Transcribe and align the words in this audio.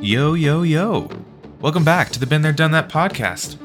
Yo, 0.00 0.34
yo, 0.34 0.62
yo. 0.62 1.08
Welcome 1.60 1.82
back 1.82 2.10
to 2.10 2.20
the 2.20 2.26
Been 2.26 2.42
There, 2.42 2.52
Done 2.52 2.70
That 2.72 2.90
podcast, 2.90 3.56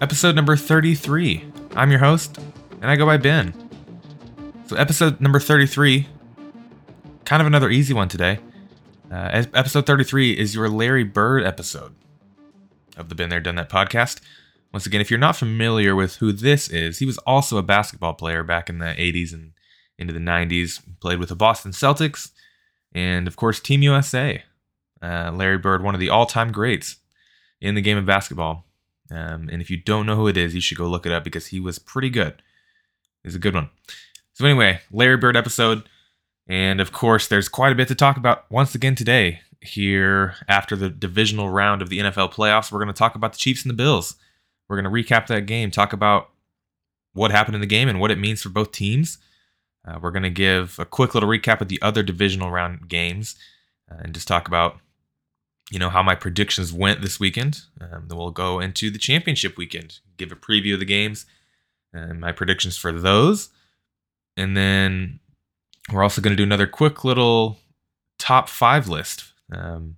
episode 0.00 0.36
number 0.36 0.56
33. 0.56 1.44
I'm 1.74 1.90
your 1.90 1.98
host, 1.98 2.38
and 2.80 2.88
I 2.88 2.94
go 2.94 3.04
by 3.04 3.16
Ben. 3.16 3.52
So, 4.66 4.76
episode 4.76 5.20
number 5.20 5.40
33, 5.40 6.06
kind 7.24 7.40
of 7.42 7.48
another 7.48 7.70
easy 7.70 7.92
one 7.92 8.08
today. 8.08 8.38
Uh, 9.10 9.44
episode 9.52 9.84
33 9.84 10.38
is 10.38 10.54
your 10.54 10.68
Larry 10.68 11.02
Bird 11.02 11.44
episode 11.44 11.96
of 12.96 13.08
the 13.08 13.16
Been 13.16 13.28
There, 13.28 13.40
Done 13.40 13.56
That 13.56 13.68
podcast. 13.68 14.20
Once 14.72 14.86
again, 14.86 15.00
if 15.00 15.10
you're 15.10 15.18
not 15.18 15.36
familiar 15.36 15.96
with 15.96 16.16
who 16.16 16.30
this 16.30 16.68
is, 16.68 17.00
he 17.00 17.06
was 17.06 17.18
also 17.18 17.58
a 17.58 17.64
basketball 17.64 18.14
player 18.14 18.44
back 18.44 18.70
in 18.70 18.78
the 18.78 18.94
80s 18.94 19.32
and 19.32 19.52
into 19.98 20.12
the 20.12 20.20
90s. 20.20 20.80
Played 21.00 21.18
with 21.18 21.30
the 21.30 21.36
Boston 21.36 21.72
Celtics 21.72 22.30
and, 22.92 23.26
of 23.26 23.34
course, 23.34 23.58
Team 23.58 23.82
USA. 23.82 24.44
Uh, 25.02 25.30
Larry 25.34 25.58
Bird, 25.58 25.82
one 25.82 25.94
of 25.94 26.00
the 26.00 26.10
all 26.10 26.26
time 26.26 26.52
greats 26.52 26.96
in 27.60 27.74
the 27.74 27.80
game 27.80 27.98
of 27.98 28.06
basketball. 28.06 28.66
Um, 29.10 29.48
and 29.50 29.60
if 29.60 29.70
you 29.70 29.76
don't 29.76 30.06
know 30.06 30.16
who 30.16 30.28
it 30.28 30.36
is, 30.36 30.54
you 30.54 30.60
should 30.60 30.78
go 30.78 30.86
look 30.86 31.06
it 31.06 31.12
up 31.12 31.24
because 31.24 31.48
he 31.48 31.58
was 31.58 31.78
pretty 31.78 32.10
good. 32.10 32.42
He's 33.24 33.34
a 33.34 33.40
good 33.40 33.54
one. 33.54 33.70
So, 34.34 34.46
anyway, 34.46 34.80
Larry 34.90 35.16
Bird 35.16 35.36
episode. 35.36 35.88
And 36.48 36.80
of 36.80 36.90
course, 36.90 37.28
there's 37.28 37.48
quite 37.48 37.72
a 37.72 37.76
bit 37.76 37.88
to 37.88 37.94
talk 37.94 38.16
about 38.16 38.50
once 38.50 38.74
again 38.74 38.94
today. 38.94 39.40
Here, 39.60 40.36
after 40.48 40.74
the 40.74 40.88
divisional 40.88 41.50
round 41.50 41.82
of 41.82 41.90
the 41.90 41.98
NFL 41.98 42.32
playoffs, 42.32 42.72
we're 42.72 42.78
going 42.78 42.92
to 42.92 42.98
talk 42.98 43.14
about 43.14 43.32
the 43.32 43.38
Chiefs 43.38 43.62
and 43.62 43.70
the 43.70 43.76
Bills. 43.76 44.16
We're 44.68 44.80
going 44.80 44.92
to 44.92 45.14
recap 45.14 45.26
that 45.26 45.46
game, 45.46 45.70
talk 45.70 45.92
about 45.92 46.30
what 47.12 47.30
happened 47.30 47.56
in 47.56 47.60
the 47.60 47.66
game 47.66 47.88
and 47.88 48.00
what 48.00 48.10
it 48.10 48.18
means 48.18 48.42
for 48.42 48.48
both 48.48 48.72
teams. 48.72 49.18
Uh, 49.86 49.98
we're 50.00 50.10
going 50.10 50.22
to 50.22 50.30
give 50.30 50.78
a 50.78 50.84
quick 50.84 51.14
little 51.14 51.28
recap 51.28 51.60
of 51.60 51.68
the 51.68 51.80
other 51.82 52.02
divisional 52.02 52.50
round 52.50 52.88
games 52.88 53.36
uh, 53.90 53.96
and 54.00 54.14
just 54.14 54.28
talk 54.28 54.48
about 54.48 54.78
you 55.70 55.78
know 55.78 55.90
how 55.90 56.02
my 56.02 56.14
predictions 56.14 56.72
went 56.72 57.00
this 57.00 57.20
weekend. 57.20 57.62
Um, 57.80 58.06
then 58.08 58.18
we'll 58.18 58.30
go 58.30 58.60
into 58.60 58.90
the 58.90 58.98
championship 58.98 59.56
weekend, 59.56 60.00
give 60.16 60.32
a 60.32 60.36
preview 60.36 60.74
of 60.74 60.80
the 60.80 60.86
games 60.86 61.26
and 61.92 62.20
my 62.20 62.32
predictions 62.32 62.76
for 62.76 62.92
those, 62.92 63.50
and 64.36 64.56
then 64.56 65.20
we're 65.92 66.02
also 66.02 66.20
going 66.20 66.32
to 66.32 66.36
do 66.36 66.44
another 66.44 66.66
quick 66.66 67.04
little 67.04 67.58
top 68.18 68.48
five 68.48 68.88
list. 68.88 69.32
Um, 69.52 69.96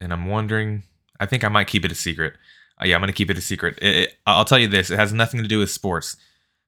and 0.00 0.12
I'm 0.12 0.26
wondering, 0.26 0.84
I 1.20 1.26
think 1.26 1.44
I 1.44 1.48
might 1.48 1.66
keep 1.66 1.84
it 1.84 1.92
a 1.92 1.96
secret. 1.96 2.34
Uh, 2.80 2.86
yeah, 2.86 2.94
I'm 2.94 3.00
going 3.00 3.08
to 3.08 3.12
keep 3.12 3.30
it 3.30 3.38
a 3.38 3.42
secret. 3.42 3.78
It, 3.82 3.96
it, 3.96 4.16
I'll 4.26 4.44
tell 4.44 4.58
you 4.58 4.68
this: 4.68 4.90
it 4.90 4.98
has 4.98 5.12
nothing 5.12 5.42
to 5.42 5.48
do 5.48 5.58
with 5.58 5.70
sports. 5.70 6.16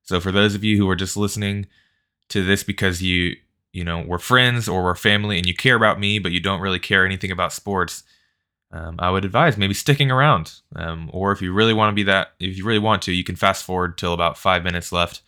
So 0.03 0.21
for 0.21 0.33
those 0.33 0.55
of 0.55 0.65
you 0.65 0.77
who 0.77 0.89
are 0.89 0.97
just 0.97 1.17
listening 1.17 1.67
to 2.29 2.45
this 2.45 2.63
because 2.63 3.03
you 3.03 3.37
you 3.73 3.85
know 3.85 4.05
we're 4.07 4.19
friends 4.19 4.69
or 4.69 4.83
we're 4.83 4.95
family 4.95 5.39
and 5.39 5.47
you 5.47 5.55
care 5.55 5.77
about 5.77 6.01
me 6.01 6.19
but 6.19 6.33
you 6.33 6.41
don't 6.41 6.61
really 6.61 6.79
care 6.79 7.05
anything 7.05 7.31
about 7.31 7.53
sports 7.53 8.03
um, 8.73 8.97
i 8.99 9.11
would 9.11 9.25
advise 9.25 9.57
maybe 9.57 9.75
sticking 9.75 10.11
around 10.11 10.53
um, 10.77 11.11
or 11.13 11.33
if 11.33 11.41
you 11.41 11.53
really 11.53 11.75
want 11.75 11.91
to 11.91 11.95
be 11.95 12.03
that 12.03 12.33
if 12.39 12.57
you 12.57 12.65
really 12.65 12.79
want 12.79 13.03
to 13.03 13.13
you 13.13 13.25
can 13.25 13.37
fast 13.37 13.65
forward 13.65 13.97
till 13.97 14.13
about 14.13 14.39
five 14.39 14.65
minutes 14.65 14.93
left 14.93 15.23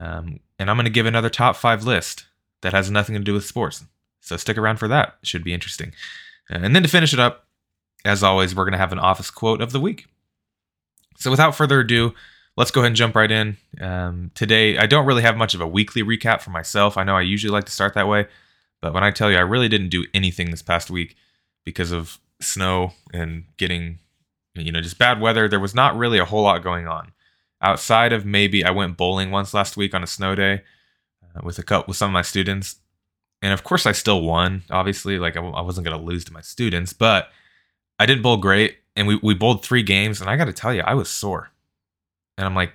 um, 0.00 0.40
and 0.58 0.70
i'm 0.70 0.76
going 0.76 0.84
to 0.84 0.90
give 0.90 1.06
another 1.06 1.30
top 1.30 1.56
five 1.56 1.84
list 1.84 2.24
that 2.62 2.72
has 2.72 2.90
nothing 2.90 3.14
to 3.14 3.22
do 3.22 3.34
with 3.34 3.44
sports. 3.44 3.84
So 4.20 4.36
stick 4.36 4.58
around 4.58 4.78
for 4.78 4.88
that 4.88 5.16
should 5.22 5.44
be 5.44 5.54
interesting. 5.54 5.92
And 6.50 6.74
then 6.74 6.82
to 6.82 6.88
finish 6.88 7.12
it 7.12 7.20
up 7.20 7.46
as 8.04 8.22
always 8.22 8.54
we're 8.54 8.64
going 8.64 8.72
to 8.72 8.78
have 8.78 8.92
an 8.92 8.98
office 8.98 9.30
quote 9.30 9.60
of 9.60 9.72
the 9.72 9.80
week. 9.80 10.06
So 11.16 11.30
without 11.30 11.54
further 11.54 11.80
ado 11.80 12.14
let's 12.58 12.72
go 12.72 12.80
ahead 12.80 12.88
and 12.88 12.96
jump 12.96 13.14
right 13.14 13.30
in. 13.30 13.56
Um, 13.80 14.32
today, 14.34 14.78
I 14.78 14.86
don't 14.86 15.06
really 15.06 15.22
have 15.22 15.36
much 15.36 15.54
of 15.54 15.60
a 15.60 15.66
weekly 15.66 16.02
recap 16.02 16.40
for 16.40 16.50
myself. 16.50 16.96
I 16.96 17.04
know 17.04 17.16
I 17.16 17.20
usually 17.20 17.52
like 17.52 17.66
to 17.66 17.72
start 17.72 17.94
that 17.94 18.08
way, 18.08 18.26
but 18.82 18.92
when 18.92 19.04
I 19.04 19.12
tell 19.12 19.30
you 19.30 19.36
I 19.36 19.42
really 19.42 19.68
didn't 19.68 19.90
do 19.90 20.04
anything 20.12 20.50
this 20.50 20.60
past 20.60 20.90
week 20.90 21.14
because 21.64 21.92
of 21.92 22.18
snow 22.40 22.94
and 23.12 23.44
getting, 23.58 24.00
you 24.56 24.72
know, 24.72 24.80
just 24.80 24.98
bad 24.98 25.20
weather, 25.20 25.48
there 25.48 25.60
was 25.60 25.74
not 25.74 25.96
really 25.96 26.18
a 26.18 26.24
whole 26.24 26.42
lot 26.42 26.64
going 26.64 26.88
on. 26.88 27.12
Outside 27.62 28.12
of 28.12 28.26
maybe 28.26 28.64
I 28.64 28.72
went 28.72 28.96
bowling 28.96 29.30
once 29.30 29.54
last 29.54 29.76
week 29.76 29.94
on 29.94 30.02
a 30.02 30.08
snow 30.08 30.34
day 30.34 30.62
uh, 31.22 31.40
with 31.44 31.60
a 31.60 31.62
couple 31.62 31.86
with 31.88 31.96
some 31.96 32.10
of 32.10 32.14
my 32.14 32.22
students, 32.22 32.76
and 33.40 33.52
of 33.52 33.62
course 33.62 33.86
I 33.86 33.92
still 33.92 34.22
won. 34.22 34.64
Obviously, 34.68 35.20
like 35.20 35.36
I, 35.36 35.40
I 35.40 35.60
wasn't 35.60 35.86
going 35.86 35.96
to 35.96 36.04
lose 36.04 36.24
to 36.24 36.32
my 36.32 36.40
students, 36.40 36.92
but 36.92 37.30
I 38.00 38.06
didn't 38.06 38.22
bowl 38.22 38.36
great, 38.36 38.78
and 38.96 39.06
we 39.06 39.20
we 39.22 39.34
bowled 39.34 39.64
three 39.64 39.84
games, 39.84 40.20
and 40.20 40.28
I 40.28 40.36
got 40.36 40.46
to 40.46 40.52
tell 40.52 40.74
you, 40.74 40.82
I 40.82 40.94
was 40.94 41.08
sore 41.08 41.50
and 42.38 42.46
I'm 42.46 42.54
like, 42.54 42.72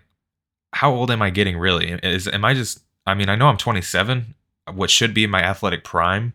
how 0.74 0.94
old 0.94 1.10
am 1.10 1.22
I 1.22 1.30
getting 1.30 1.58
really? 1.58 1.92
Is 2.04 2.28
am 2.28 2.46
I 2.46 2.54
just? 2.54 2.82
I 3.08 3.16
mean, 3.16 3.30
I 3.30 3.36
know 3.36 3.48
I'm 3.48 3.58
27, 3.58 4.36
what 4.74 4.90
should 4.90 5.14
be 5.14 5.28
my 5.28 5.42
athletic 5.42 5.84
prime, 5.84 6.34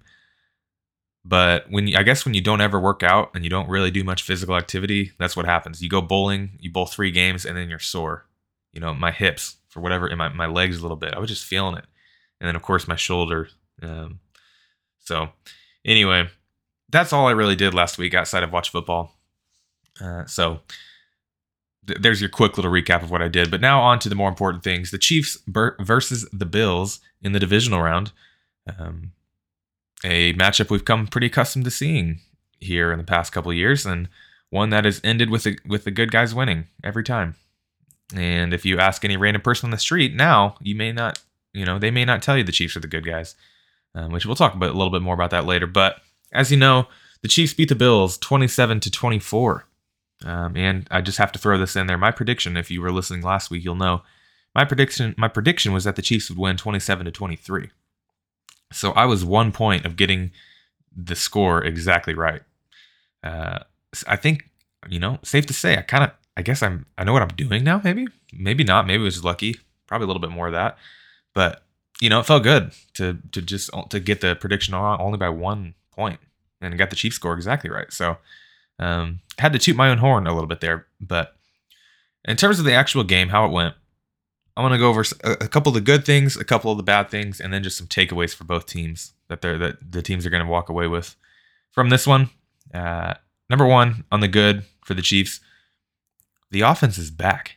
but 1.25 1.71
when 1.71 1.87
you, 1.87 1.97
I 1.97 2.03
guess 2.03 2.25
when 2.25 2.34
you 2.34 2.41
don't 2.41 2.61
ever 2.61 2.81
work 2.81 3.03
out 3.03 3.31
and 3.34 3.44
you 3.44 3.50
don't 3.50 3.69
really 3.69 3.91
do 3.91 4.05
much 4.05 4.22
physical 4.22 4.56
activity, 4.56 5.12
that's 5.19 5.37
what 5.37 5.47
happens. 5.47 5.83
You 5.83 5.88
go 5.88 6.03
bowling, 6.03 6.59
you 6.59 6.71
bowl 6.71 6.87
three 6.87 7.11
games, 7.11 7.44
and 7.44 7.56
then 7.56 7.69
you're 7.69 7.78
sore. 7.78 8.27
You 8.72 8.81
know, 8.81 8.93
my 8.93 9.12
hips 9.12 9.56
for 9.69 9.81
whatever, 9.81 10.06
and 10.06 10.19
my 10.19 10.28
my 10.31 10.47
legs 10.47 10.78
a 10.78 10.83
little 10.83 10.97
bit. 10.97 11.15
I 11.15 11.19
was 11.19 11.31
just 11.31 11.44
feeling 11.44 11.77
it, 11.77 11.84
and 12.41 12.49
then 12.49 12.56
of 12.56 12.62
course 12.62 12.88
my 12.88 12.97
shoulder. 12.97 13.49
Um, 13.83 14.21
so 14.99 15.31
anyway, 15.84 16.28
that's 16.88 17.12
all 17.12 17.27
I 17.28 17.33
really 17.33 17.56
did 17.56 17.75
last 17.75 17.99
week 17.99 18.15
outside 18.15 18.43
of 18.43 18.53
watch 18.53 18.71
football. 18.71 19.15
Uh, 20.00 20.25
so 20.27 20.61
there's 22.00 22.21
your 22.21 22.31
quick 22.31 22.56
little 22.56 22.71
recap 22.71 23.03
of 23.03 23.10
what 23.10 23.22
I 23.22 23.28
did. 23.28 23.50
But 23.50 23.60
now 23.60 23.81
on 23.81 23.99
to 24.00 24.09
the 24.09 24.15
more 24.15 24.28
important 24.28 24.65
things: 24.65 24.91
the 24.91 24.99
Chiefs 24.99 25.38
versus 25.47 26.28
the 26.32 26.47
Bills 26.47 27.00
in 27.22 27.32
the 27.32 27.41
divisional 27.41 27.82
round. 27.82 28.12
Um, 28.78 29.12
a 30.04 30.34
matchup 30.34 30.71
we've 30.71 30.84
come 30.84 31.06
pretty 31.06 31.26
accustomed 31.26 31.65
to 31.65 31.71
seeing 31.71 32.21
here 32.60 32.93
in 32.93 32.99
the 32.99 33.04
past 33.04 33.32
couple 33.32 33.53
years, 33.53 33.87
and 33.87 34.09
one 34.50 34.71
that 34.71 34.84
has 34.84 35.00
ended 35.04 35.31
with 35.31 35.44
the 35.44 35.59
with 35.66 35.84
the 35.84 35.91
good 35.91 36.10
guys 36.10 36.34
winning 36.34 36.66
every 36.82 37.04
time. 37.04 37.34
And 38.15 38.55
if 38.55 38.65
you 38.65 38.78
ask 38.78 39.05
any 39.05 39.16
random 39.16 39.43
person 39.43 39.66
on 39.66 39.70
the 39.70 39.78
street 39.78 40.15
now, 40.15 40.56
you 40.60 40.75
may 40.75 40.93
not, 40.93 41.20
you 41.53 41.66
know, 41.66 41.78
they 41.78 41.91
may 41.91 42.05
not 42.05 42.22
tell 42.22 42.38
you 42.38 42.44
the 42.44 42.53
Chiefs 42.53 42.76
are 42.76 42.81
the 42.81 42.87
good 42.87 43.05
guys, 43.05 43.34
um, 43.94 44.12
which 44.12 44.25
we'll 44.25 44.34
talk 44.34 44.55
about 44.55 44.70
a 44.70 44.78
little 44.78 44.91
bit 44.91 45.03
more 45.03 45.15
about 45.15 45.31
that 45.31 45.44
later. 45.44 45.66
But 45.66 46.00
as 46.32 46.50
you 46.50 46.56
know, 46.56 46.88
the 47.20 47.28
Chiefs 47.28 47.53
beat 47.53 47.69
the 47.69 47.75
Bills 47.75 48.16
27 48.19 48.81
to 48.81 48.91
24 48.91 49.66
um, 50.25 50.56
and 50.56 50.87
I 50.91 51.01
just 51.01 51.19
have 51.19 51.33
to 51.33 51.39
throw 51.39 51.59
this 51.59 51.77
in 51.77 51.87
there. 51.87 51.99
My 51.99 52.11
prediction, 52.11 52.56
if 52.56 52.71
you 52.71 52.81
were 52.81 52.93
listening 52.93 53.23
last 53.23 53.51
week, 53.51 53.65
you'll 53.65 53.75
know 53.75 54.03
my 54.55 54.65
prediction. 54.65 55.15
My 55.17 55.29
prediction 55.29 55.73
was 55.73 55.84
that 55.84 55.97
the 55.97 56.03
Chiefs 56.03 56.29
would 56.29 56.39
win 56.39 56.56
27 56.56 57.06
to 57.06 57.12
23. 57.12 57.71
So 58.73 58.93
I 58.93 59.05
was 59.06 59.25
one 59.25 59.53
point 59.53 59.87
of 59.87 59.97
getting 59.97 60.33
the 60.95 61.15
score 61.15 61.62
exactly 61.62 62.15
right. 62.15 62.43
Uh, 63.23 63.61
I 64.06 64.17
think 64.17 64.49
you 64.89 64.99
know, 64.99 65.19
safe 65.23 65.47
to 65.47 65.55
say, 65.55 65.77
I 65.77 65.83
kind 65.83 66.05
of, 66.05 66.11
I 66.37 66.43
guess 66.43 66.62
I'm, 66.62 66.87
I 66.97 67.05
know 67.05 67.12
what 67.12 67.23
I'm 67.23 67.29
doing 67.29 67.65
now. 67.65 67.81
Maybe, 67.83 68.06
maybe 68.33 68.65
not. 68.65 68.87
Maybe 68.87 69.03
it 69.03 69.05
was 69.05 69.25
lucky. 69.25 69.56
Probably 69.87 70.05
a 70.05 70.06
little 70.06 70.21
bit 70.21 70.31
more 70.31 70.47
of 70.47 70.53
that. 70.53 70.79
But 71.35 71.62
you 72.00 72.09
know, 72.09 72.21
it 72.21 72.27
felt 72.27 72.45
good 72.45 72.73
to 72.95 73.19
to 73.33 73.43
just 73.43 73.71
to 73.91 73.99
get 73.99 74.21
the 74.21 74.37
prediction 74.37 74.75
on 74.75 75.00
only 75.00 75.19
by 75.19 75.29
one 75.31 75.75
point 75.91 76.21
and 76.61 76.77
got 76.79 76.91
the 76.91 76.97
Chiefs 76.97 77.17
score 77.17 77.35
exactly 77.35 77.71
right. 77.71 77.93
So 77.93 78.19
um, 78.78 79.21
had 79.39 79.53
to 79.53 79.59
toot 79.59 79.77
my 79.77 79.89
own 79.89 79.99
horn 79.99 80.27
a 80.27 80.33
little 80.33 80.49
bit 80.49 80.61
there, 80.61 80.87
but 81.00 81.37
in 82.25 82.37
terms 82.37 82.59
of 82.59 82.65
the 82.65 82.75
actual 82.75 83.05
game, 83.05 83.28
how 83.28 83.44
it 83.47 83.53
went, 83.53 83.75
I 84.56 84.62
want 84.62 84.75
to 84.75 84.78
go 84.78 84.89
over 84.89 85.05
a 85.22 85.49
couple 85.49 85.71
of 85.71 85.75
the 85.75 85.81
good 85.81 86.05
things, 86.05 86.37
a 86.37 86.44
couple 86.44 86.72
of 86.72 86.77
the 86.77 86.83
bad 86.83 87.11
things, 87.11 87.41
and 87.41 87.53
then 87.53 87.62
just 87.62 87.78
some 87.78 87.87
takeaways 87.87 88.34
for 88.34 88.43
both 88.44 88.67
teams 88.67 89.12
that 89.28 89.41
they're 89.41 89.56
that 89.56 89.93
the 89.93 90.03
teams 90.03 90.27
are 90.27 90.31
going 90.31 90.44
to 90.44 90.50
walk 90.50 90.69
away 90.69 90.88
with 90.88 91.15
from 91.71 91.91
this 91.91 92.06
one. 92.06 92.31
Uh, 92.75 93.15
number 93.49 93.67
one 93.67 94.05
on 94.11 94.21
the 94.21 94.28
good 94.28 94.65
for 94.84 94.94
the 94.94 95.03
Chiefs, 95.03 95.41
the 96.50 96.62
offense 96.62 96.99
is 96.99 97.11
back. 97.11 97.56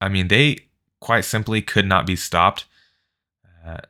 I 0.00 0.08
mean, 0.08 0.28
they 0.28 0.68
quite 1.00 1.24
simply 1.26 1.60
could 1.60 1.86
not 1.86 2.06
be 2.06 2.16
stopped. 2.16 2.64
Uh, 3.66 3.82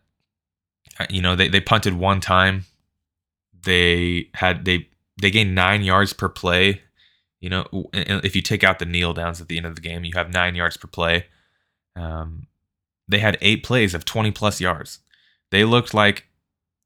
you 1.08 1.22
know, 1.22 1.36
they, 1.36 1.48
they 1.48 1.60
punted 1.60 1.94
one 1.94 2.20
time. 2.20 2.64
They 3.62 4.30
had 4.34 4.64
they 4.64 4.88
they 5.20 5.30
gain 5.30 5.54
nine 5.54 5.82
yards 5.82 6.12
per 6.12 6.28
play. 6.28 6.82
You 7.40 7.50
know, 7.50 7.90
if 7.92 8.34
you 8.34 8.42
take 8.42 8.64
out 8.64 8.78
the 8.78 8.86
kneel 8.86 9.12
downs 9.12 9.40
at 9.40 9.48
the 9.48 9.56
end 9.56 9.66
of 9.66 9.74
the 9.74 9.80
game, 9.80 10.04
you 10.04 10.12
have 10.14 10.32
nine 10.32 10.54
yards 10.54 10.76
per 10.76 10.88
play. 10.88 11.26
Um, 11.94 12.46
they 13.06 13.18
had 13.18 13.38
eight 13.40 13.62
plays 13.62 13.94
of 13.94 14.04
20 14.04 14.30
plus 14.30 14.60
yards. 14.60 15.00
They 15.50 15.64
looked 15.64 15.92
like 15.92 16.26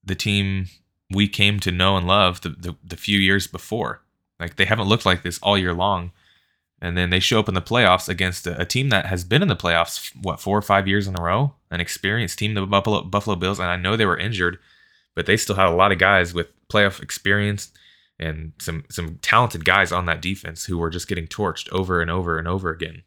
the 0.04 0.14
team 0.16 0.66
we 1.10 1.28
came 1.28 1.60
to 1.60 1.72
know 1.72 1.96
and 1.96 2.06
love 2.06 2.40
the, 2.40 2.50
the, 2.50 2.76
the 2.84 2.96
few 2.96 3.18
years 3.18 3.46
before. 3.46 4.02
Like 4.38 4.56
they 4.56 4.64
haven't 4.64 4.88
looked 4.88 5.06
like 5.06 5.22
this 5.22 5.38
all 5.42 5.56
year 5.56 5.72
long. 5.72 6.12
And 6.80 6.96
then 6.96 7.10
they 7.10 7.18
show 7.18 7.40
up 7.40 7.48
in 7.48 7.54
the 7.54 7.62
playoffs 7.62 8.08
against 8.08 8.46
a, 8.46 8.60
a, 8.60 8.64
team 8.64 8.88
that 8.90 9.06
has 9.06 9.24
been 9.24 9.42
in 9.42 9.48
the 9.48 9.56
playoffs, 9.56 10.12
what, 10.22 10.38
four 10.38 10.56
or 10.56 10.62
five 10.62 10.86
years 10.86 11.08
in 11.08 11.18
a 11.18 11.22
row? 11.22 11.54
An 11.72 11.80
experienced 11.80 12.38
team, 12.38 12.54
the 12.54 12.66
Buffalo, 12.66 13.02
Buffalo 13.02 13.34
Bills. 13.34 13.58
And 13.58 13.68
I 13.68 13.76
know 13.76 13.96
they 13.96 14.06
were 14.06 14.18
injured, 14.18 14.58
but 15.16 15.26
they 15.26 15.36
still 15.36 15.56
had 15.56 15.66
a 15.66 15.74
lot 15.74 15.90
of 15.90 15.98
guys 15.98 16.34
with 16.34 16.48
playoff 16.68 17.02
experience 17.02 17.72
and 18.18 18.52
some 18.58 18.84
some 18.90 19.18
talented 19.22 19.64
guys 19.64 19.92
on 19.92 20.06
that 20.06 20.22
defense 20.22 20.64
who 20.64 20.78
were 20.78 20.90
just 20.90 21.08
getting 21.08 21.26
torched 21.26 21.70
over 21.72 22.00
and 22.00 22.10
over 22.10 22.38
and 22.38 22.48
over 22.48 22.70
again. 22.70 23.02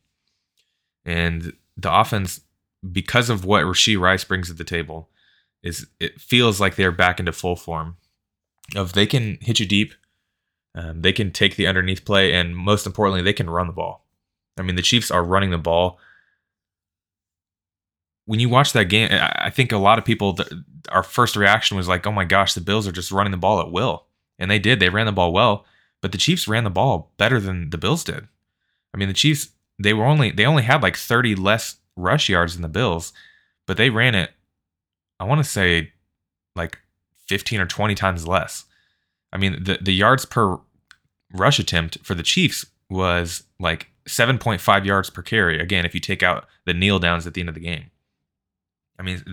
And 1.06 1.54
the 1.76 1.94
offense, 1.94 2.42
because 2.92 3.30
of 3.30 3.44
what 3.46 3.64
Rashee 3.64 4.00
Rice 4.00 4.24
brings 4.24 4.48
to 4.48 4.54
the 4.54 4.64
table, 4.64 5.10
is 5.64 5.88
it 6.00 6.22
feels 6.22 6.60
like 6.62 6.76
they're 6.76 6.92
back 6.92 7.20
into 7.20 7.32
full 7.32 7.56
form. 7.56 7.98
of 8.76 8.94
they 8.94 9.06
can 9.06 9.38
hit 9.42 9.60
you 9.60 9.66
deep, 9.66 9.94
um, 10.76 11.02
they 11.02 11.12
can 11.12 11.32
take 11.32 11.56
the 11.56 11.68
underneath 11.68 12.06
play, 12.06 12.34
and 12.34 12.56
most 12.56 12.86
importantly, 12.86 13.22
they 13.22 13.34
can 13.34 13.50
run 13.50 13.68
the 13.68 13.74
ball. 13.74 14.06
I 14.58 14.62
mean, 14.62 14.76
the 14.76 14.82
Chiefs 14.82 15.12
are 15.12 15.24
running 15.24 15.50
the 15.52 15.58
ball. 15.58 16.00
When 18.26 18.40
you 18.40 18.48
watch 18.48 18.72
that 18.74 18.86
game, 18.86 19.10
I 19.12 19.50
think 19.50 19.72
a 19.72 19.78
lot 19.78 20.00
of 20.00 20.06
people, 20.06 20.38
our 20.90 21.04
first 21.04 21.36
reaction 21.36 21.76
was 21.76 21.88
like, 21.88 22.08
"Oh 22.08 22.12
my 22.12 22.24
gosh, 22.24 22.54
the 22.54 22.62
Bills 22.62 22.88
are 22.88 22.92
just 22.94 23.12
running 23.12 23.32
the 23.32 23.38
ball 23.38 23.60
at 23.60 23.72
will," 23.72 24.06
and 24.42 24.50
they 24.50 24.60
did. 24.60 24.80
They 24.80 24.90
ran 24.90 25.06
the 25.06 25.12
ball 25.12 25.32
well, 25.32 25.66
but 26.02 26.12
the 26.12 26.18
Chiefs 26.18 26.48
ran 26.48 26.66
the 26.66 26.70
ball 26.70 27.14
better 27.18 27.40
than 27.40 27.70
the 27.70 27.78
Bills 27.78 28.04
did. 28.04 28.28
I 28.94 28.98
mean, 28.98 29.08
the 29.08 29.14
Chiefs 29.14 29.52
they 29.80 29.94
were 29.94 30.06
only 30.06 30.32
they 30.32 30.46
only 30.46 30.64
had 30.64 30.84
like 30.84 30.98
30 30.98 31.36
less 31.36 31.78
rush 31.96 32.28
yards 32.28 32.54
than 32.54 32.64
the 32.64 32.68
Bills, 32.68 33.14
but 33.68 33.78
they 33.78 33.90
ran 33.90 34.16
it. 34.16 34.32
I 35.20 35.24
want 35.24 35.40
to 35.40 35.50
say 35.50 35.94
like 36.56 36.80
15 37.28 37.62
or 37.62 37.68
20 37.68 37.96
times 37.96 38.28
less. 38.28 38.66
I 39.32 39.38
mean, 39.38 39.64
the 39.64 39.78
the 39.80 39.94
yards 39.94 40.26
per 40.26 40.60
rush 41.32 41.60
attempt 41.60 42.00
for 42.04 42.16
the 42.16 42.24
Chiefs 42.24 42.66
was 42.90 43.44
like 43.60 43.92
7.5 44.10 44.86
yards 44.86 45.10
per 45.10 45.22
carry. 45.22 45.60
Again, 45.60 45.86
if 45.86 45.94
you 45.94 46.02
take 46.02 46.24
out 46.24 46.48
the 46.66 46.74
kneel 46.74 47.00
downs 47.00 47.28
at 47.28 47.36
the 47.36 47.42
end 47.42 47.50
of 47.50 47.56
the 47.56 47.62
game. 47.62 47.92
I 49.00 49.04
mean, 49.04 49.24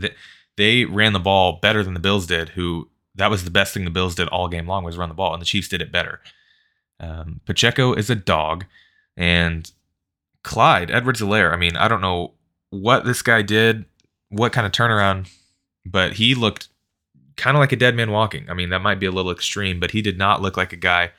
they 0.57 0.85
ran 0.85 1.15
the 1.15 1.19
ball 1.19 1.59
better 1.61 1.83
than 1.83 1.95
the 1.95 2.01
Bills 2.01 2.27
did, 2.27 2.51
who 2.51 2.89
that 3.19 3.31
was 3.31 3.45
the 3.45 3.51
best 3.51 3.75
thing 3.75 3.85
the 3.85 3.91
Bills 3.91 4.15
did 4.15 4.29
all 4.29 4.49
game 4.49 4.67
long 4.67 4.85
was 4.85 4.97
run 4.97 5.09
the 5.09 5.15
ball, 5.15 5.33
and 5.33 5.43
the 5.43 5.47
Chiefs 5.47 5.69
did 5.69 5.83
it 5.83 5.93
better. 5.93 6.21
Um, 7.01 7.41
Pacheco 7.45 7.93
is 7.93 8.11
a 8.11 8.15
dog, 8.15 8.65
and 9.17 9.71
Clyde 10.43 10.91
Edwards-Helaire. 10.91 11.53
I 11.53 11.57
mean, 11.57 11.77
I 11.77 11.89
don't 11.89 12.01
know 12.01 12.35
what 12.71 13.05
this 13.05 13.23
guy 13.23 13.43
did, 13.43 13.85
what 14.31 14.53
kind 14.53 14.67
of 14.67 14.73
turnaround, 14.73 15.31
but 15.85 16.15
he 16.15 16.35
looked 16.35 16.69
kind 17.37 17.57
of 17.57 17.61
like 17.61 17.73
a 17.73 17.77
dead 17.77 17.95
man 17.95 18.11
walking. 18.11 18.49
I 18.49 18.55
mean, 18.55 18.71
that 18.71 18.83
might 18.83 19.01
be 19.01 19.07
a 19.07 19.11
little 19.11 19.31
extreme, 19.31 19.79
but 19.79 19.93
he 19.93 20.03
did 20.03 20.19
not 20.19 20.43
look 20.43 20.57
like 20.57 20.73
a 20.73 20.77
guy 20.77 21.13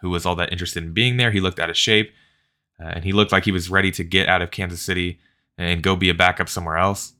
who 0.00 0.10
was 0.10 0.24
all 0.24 0.36
that 0.36 0.52
interested 0.52 0.82
in 0.82 0.92
being 0.92 1.16
there. 1.16 1.30
He 1.30 1.40
looked 1.40 1.58
out 1.58 1.70
of 1.70 1.76
shape, 1.76 2.12
uh, 2.80 2.92
and 2.94 3.04
he 3.04 3.12
looked 3.12 3.32
like 3.32 3.44
he 3.44 3.52
was 3.52 3.70
ready 3.70 3.90
to 3.92 4.04
get 4.04 4.28
out 4.28 4.42
of 4.42 4.50
Kansas 4.50 4.80
City 4.80 5.18
and 5.56 5.82
go 5.82 5.96
be 5.96 6.10
a 6.10 6.14
backup 6.14 6.48
somewhere 6.48 6.78
else. 6.78 7.14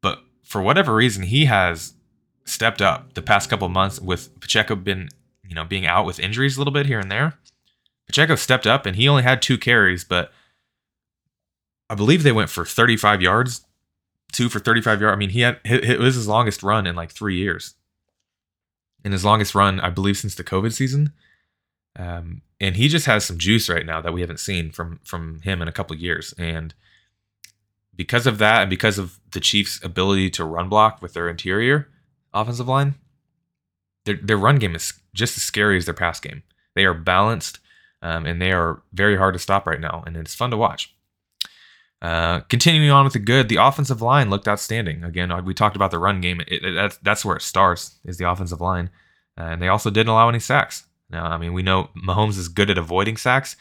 But 0.00 0.20
for 0.44 0.62
whatever 0.62 0.94
reason, 0.94 1.24
he 1.24 1.46
has 1.46 1.94
stepped 2.44 2.82
up 2.82 3.14
the 3.14 3.22
past 3.22 3.48
couple 3.48 3.68
months 3.68 4.00
with 4.00 4.38
Pacheco 4.40 4.74
been, 4.74 5.08
you 5.46 5.54
know, 5.54 5.64
being 5.64 5.86
out 5.86 6.06
with 6.06 6.18
injuries 6.18 6.56
a 6.56 6.60
little 6.60 6.72
bit 6.72 6.86
here 6.86 7.00
and 7.00 7.10
there. 7.10 7.34
Pacheco 8.06 8.34
stepped 8.34 8.66
up 8.66 8.86
and 8.86 8.96
he 8.96 9.08
only 9.08 9.22
had 9.22 9.40
two 9.40 9.56
carries, 9.56 10.04
but 10.04 10.32
I 11.88 11.94
believe 11.94 12.22
they 12.22 12.32
went 12.32 12.50
for 12.50 12.64
35 12.64 13.22
yards, 13.22 13.66
two 14.32 14.48
for 14.48 14.58
35 14.58 15.00
yards. 15.00 15.14
I 15.14 15.18
mean, 15.18 15.30
he 15.30 15.40
had 15.40 15.60
it 15.64 15.98
was 15.98 16.14
his 16.14 16.28
longest 16.28 16.62
run 16.62 16.86
in 16.86 16.96
like 16.96 17.10
three 17.10 17.36
years, 17.36 17.74
in 19.04 19.12
his 19.12 19.24
longest 19.24 19.54
run, 19.54 19.80
I 19.80 19.90
believe, 19.90 20.16
since 20.16 20.34
the 20.34 20.44
COVID 20.44 20.72
season. 20.72 21.12
Um, 21.96 22.42
and 22.60 22.76
he 22.76 22.88
just 22.88 23.06
has 23.06 23.24
some 23.24 23.38
juice 23.38 23.68
right 23.68 23.84
now 23.84 24.00
that 24.00 24.12
we 24.12 24.22
haven't 24.22 24.40
seen 24.40 24.70
from 24.70 25.00
from 25.04 25.40
him 25.42 25.60
in 25.60 25.68
a 25.68 25.72
couple 25.72 25.94
years. 25.96 26.32
And 26.38 26.74
because 27.94 28.26
of 28.26 28.38
that, 28.38 28.62
and 28.62 28.70
because 28.70 28.98
of 28.98 29.20
the 29.32 29.40
Chiefs' 29.40 29.78
ability 29.84 30.30
to 30.30 30.44
run 30.44 30.68
block 30.68 31.02
with 31.02 31.12
their 31.12 31.28
interior 31.28 31.88
offensive 32.34 32.68
line, 32.68 32.94
their 34.04 34.16
their 34.16 34.36
run 34.36 34.58
game 34.58 34.74
is 34.74 34.92
just 35.14 35.36
as 35.36 35.42
scary 35.42 35.76
as 35.76 35.84
their 35.84 35.94
pass 35.94 36.20
game. 36.20 36.42
They 36.74 36.84
are 36.84 36.94
balanced, 36.94 37.58
um, 38.00 38.26
and 38.26 38.40
they 38.40 38.52
are 38.52 38.82
very 38.92 39.16
hard 39.16 39.34
to 39.34 39.38
stop 39.38 39.66
right 39.66 39.80
now, 39.80 40.02
and 40.06 40.16
it's 40.16 40.34
fun 40.34 40.50
to 40.50 40.56
watch. 40.56 40.94
Uh, 42.00 42.40
continuing 42.48 42.90
on 42.90 43.04
with 43.04 43.12
the 43.12 43.20
good, 43.20 43.48
the 43.48 43.56
offensive 43.56 44.02
line 44.02 44.28
looked 44.28 44.48
outstanding. 44.48 45.04
Again, 45.04 45.30
uh, 45.30 45.40
we 45.40 45.54
talked 45.54 45.76
about 45.76 45.92
the 45.92 46.00
run 46.00 46.20
game. 46.20 46.40
It, 46.40 46.64
it, 46.64 46.72
that's 46.74 46.96
that's 46.98 47.24
where 47.24 47.36
it 47.36 47.42
starts 47.42 47.98
is 48.04 48.16
the 48.16 48.28
offensive 48.28 48.60
line, 48.60 48.90
uh, 49.38 49.44
and 49.44 49.62
they 49.62 49.68
also 49.68 49.88
didn't 49.88 50.10
allow 50.10 50.28
any 50.28 50.40
sacks. 50.40 50.84
Now, 51.10 51.26
I 51.26 51.36
mean, 51.36 51.52
we 51.52 51.62
know 51.62 51.90
Mahomes 51.96 52.38
is 52.38 52.48
good 52.48 52.70
at 52.70 52.78
avoiding 52.78 53.16
sacks, 53.16 53.56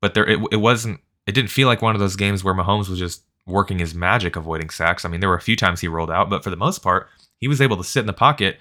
but 0.00 0.14
there 0.14 0.26
it, 0.26 0.40
it 0.50 0.56
wasn't. 0.56 1.00
It 1.26 1.32
didn't 1.32 1.50
feel 1.50 1.68
like 1.68 1.82
one 1.82 1.94
of 1.94 2.00
those 2.00 2.16
games 2.16 2.42
where 2.42 2.54
Mahomes 2.54 2.88
was 2.88 2.98
just 2.98 3.22
working 3.46 3.78
his 3.78 3.94
magic 3.94 4.34
avoiding 4.34 4.70
sacks. 4.70 5.04
I 5.04 5.08
mean, 5.08 5.20
there 5.20 5.28
were 5.28 5.36
a 5.36 5.40
few 5.40 5.56
times 5.56 5.80
he 5.80 5.86
rolled 5.86 6.10
out, 6.10 6.28
but 6.28 6.42
for 6.42 6.50
the 6.50 6.56
most 6.56 6.82
part, 6.82 7.08
he 7.38 7.48
was 7.48 7.60
able 7.60 7.76
to 7.76 7.84
sit 7.84 8.00
in 8.00 8.06
the 8.06 8.12
pocket 8.12 8.58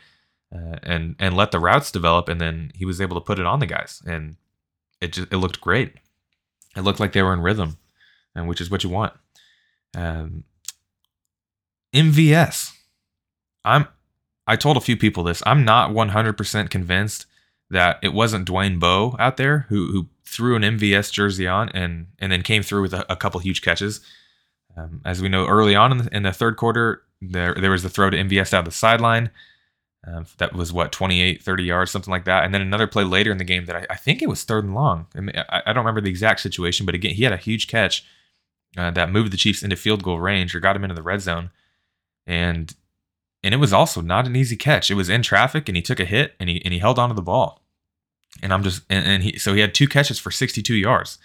uh, 0.53 0.77
and 0.83 1.15
and 1.19 1.35
let 1.35 1.51
the 1.51 1.59
routes 1.59 1.91
develop, 1.91 2.29
and 2.29 2.39
then 2.39 2.71
he 2.75 2.85
was 2.85 3.01
able 3.01 3.15
to 3.15 3.25
put 3.25 3.39
it 3.39 3.45
on 3.45 3.59
the 3.59 3.65
guys, 3.65 4.01
and 4.05 4.35
it 5.01 5.13
just 5.13 5.31
it 5.31 5.37
looked 5.37 5.61
great. 5.61 5.93
It 6.75 6.81
looked 6.81 6.99
like 6.99 7.13
they 7.13 7.23
were 7.23 7.33
in 7.33 7.41
rhythm 7.41 7.77
and 8.35 8.47
which 8.47 8.61
is 8.61 8.69
what 8.69 8.83
you 8.83 8.89
want. 8.89 9.13
Um, 9.95 10.43
MVS. 11.93 12.73
I'm. 13.63 13.87
I 14.47 14.55
told 14.55 14.77
a 14.77 14.81
few 14.81 14.95
people 14.95 15.23
this. 15.23 15.41
I'm 15.47 15.65
not 15.65 15.89
100% 15.89 16.69
convinced 16.69 17.25
that 17.71 17.97
it 18.03 18.13
wasn't 18.13 18.47
Dwayne 18.47 18.79
Bowe 18.79 19.15
out 19.17 19.37
there 19.37 19.65
who 19.69 19.91
who 19.91 20.07
threw 20.23 20.55
an 20.55 20.61
MVS 20.61 21.11
jersey 21.11 21.47
on 21.47 21.69
and 21.69 22.07
and 22.19 22.31
then 22.31 22.43
came 22.43 22.61
through 22.61 22.83
with 22.83 22.93
a, 22.93 23.11
a 23.11 23.15
couple 23.15 23.39
huge 23.39 23.61
catches. 23.61 24.01
Um, 24.77 25.01
as 25.05 25.21
we 25.21 25.29
know, 25.29 25.47
early 25.47 25.73
on 25.73 25.93
in 25.93 25.97
the, 25.99 26.15
in 26.15 26.23
the, 26.23 26.33
third 26.33 26.57
quarter, 26.57 27.01
there 27.31 27.55
there 27.55 27.71
was 27.71 27.83
the 27.83 27.89
throw 27.89 28.09
to 28.09 28.17
MVS 28.17 28.53
out 28.53 28.59
of 28.59 28.65
the 28.65 28.71
sideline. 28.71 29.29
Uh, 30.07 30.23
that 30.37 30.53
was 30.53 30.71
what 30.71 30.91
28, 30.91 31.41
30 31.41 31.63
yards, 31.63 31.89
something 31.89 32.11
like 32.11 32.25
that. 32.25 32.45
And 32.45 32.53
then 32.53 32.61
another 32.61 32.85
play 32.85 33.03
later 33.03 33.31
in 33.31 33.39
the 33.39 33.43
game 33.43 33.65
that 33.65 33.75
I, 33.75 33.87
I 33.89 33.95
think 33.95 34.21
it 34.21 34.29
was 34.29 34.43
third 34.43 34.63
and 34.63 34.75
long. 34.75 35.07
I, 35.15 35.19
mean, 35.19 35.35
I, 35.49 35.63
I, 35.65 35.73
don't 35.73 35.83
remember 35.83 36.01
the 36.01 36.11
exact 36.11 36.41
situation, 36.41 36.85
but 36.85 36.93
again, 36.93 37.15
he 37.15 37.23
had 37.23 37.33
a 37.33 37.37
huge 37.37 37.67
catch 37.67 38.05
uh, 38.77 38.91
that 38.91 39.11
moved 39.11 39.33
the 39.33 39.37
Chiefs 39.37 39.63
into 39.63 39.75
field 39.75 40.03
goal 40.03 40.19
range 40.19 40.53
or 40.53 40.59
got 40.59 40.75
him 40.75 40.83
into 40.83 40.95
the 40.95 41.01
red 41.01 41.21
zone. 41.21 41.49
And 42.27 42.75
and 43.43 43.53
it 43.53 43.57
was 43.57 43.73
also 43.73 44.01
not 44.01 44.25
an 44.25 44.35
easy 44.35 44.55
catch. 44.55 44.89
It 44.89 44.95
was 44.95 45.09
in 45.09 45.21
traffic 45.21 45.69
and 45.69 45.75
he 45.75 45.81
took 45.81 45.99
a 45.99 46.05
hit 46.05 46.33
and 46.39 46.49
he 46.49 46.63
and 46.63 46.73
he 46.73 46.79
held 46.79 46.99
onto 46.99 47.15
the 47.15 47.21
ball. 47.21 47.61
And 48.41 48.51
I'm 48.53 48.63
just 48.63 48.83
and, 48.89 49.05
and 49.05 49.23
he 49.23 49.37
so 49.37 49.53
he 49.53 49.61
had 49.61 49.73
two 49.73 49.87
catches 49.87 50.19
for 50.19 50.31
62 50.31 50.73
yards, 50.73 51.17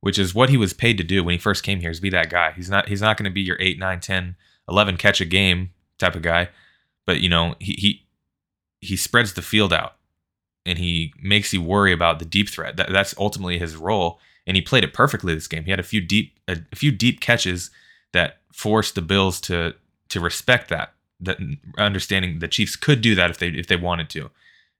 which 0.00 0.18
is 0.18 0.34
what 0.34 0.50
he 0.50 0.56
was 0.56 0.72
paid 0.72 0.98
to 0.98 1.04
do 1.04 1.24
when 1.24 1.32
he 1.32 1.38
first 1.38 1.62
came 1.62 1.80
here 1.80 1.90
is 1.90 2.00
be 2.00 2.10
that 2.10 2.30
guy. 2.30 2.52
He's 2.52 2.70
not 2.70 2.88
he's 2.88 3.02
not 3.02 3.16
going 3.16 3.24
to 3.24 3.34
be 3.34 3.40
your 3.40 3.56
8, 3.58 3.78
9, 3.78 4.00
10, 4.00 4.36
11 4.68 4.96
catch 4.96 5.20
a 5.20 5.24
game 5.24 5.70
type 5.98 6.14
of 6.14 6.22
guy, 6.22 6.48
but 7.06 7.20
you 7.20 7.28
know, 7.28 7.54
he 7.58 7.72
he 7.74 8.06
he 8.80 8.96
spreads 8.96 9.34
the 9.34 9.42
field 9.42 9.72
out 9.72 9.96
and 10.66 10.78
he 10.78 11.12
makes 11.22 11.52
you 11.52 11.62
worry 11.62 11.92
about 11.92 12.18
the 12.18 12.24
deep 12.24 12.48
threat. 12.48 12.76
That, 12.76 12.90
that's 12.90 13.14
ultimately 13.18 13.58
his 13.58 13.76
role 13.76 14.18
and 14.46 14.56
he 14.56 14.62
played 14.62 14.84
it 14.84 14.92
perfectly 14.92 15.34
this 15.34 15.48
game. 15.48 15.64
He 15.64 15.70
had 15.70 15.80
a 15.80 15.84
few 15.84 16.00
deep 16.00 16.38
a, 16.48 16.58
a 16.72 16.76
few 16.76 16.90
deep 16.90 17.20
catches 17.20 17.70
that 18.12 18.38
forced 18.52 18.94
the 18.94 19.02
Bills 19.02 19.40
to 19.42 19.74
to 20.08 20.20
respect 20.20 20.68
that 20.68 20.94
that 21.20 21.38
understanding 21.78 22.40
the 22.40 22.48
Chiefs 22.48 22.76
could 22.76 23.00
do 23.00 23.14
that 23.14 23.30
if 23.30 23.38
they 23.38 23.48
if 23.48 23.66
they 23.66 23.76
wanted 23.76 24.10
to, 24.10 24.30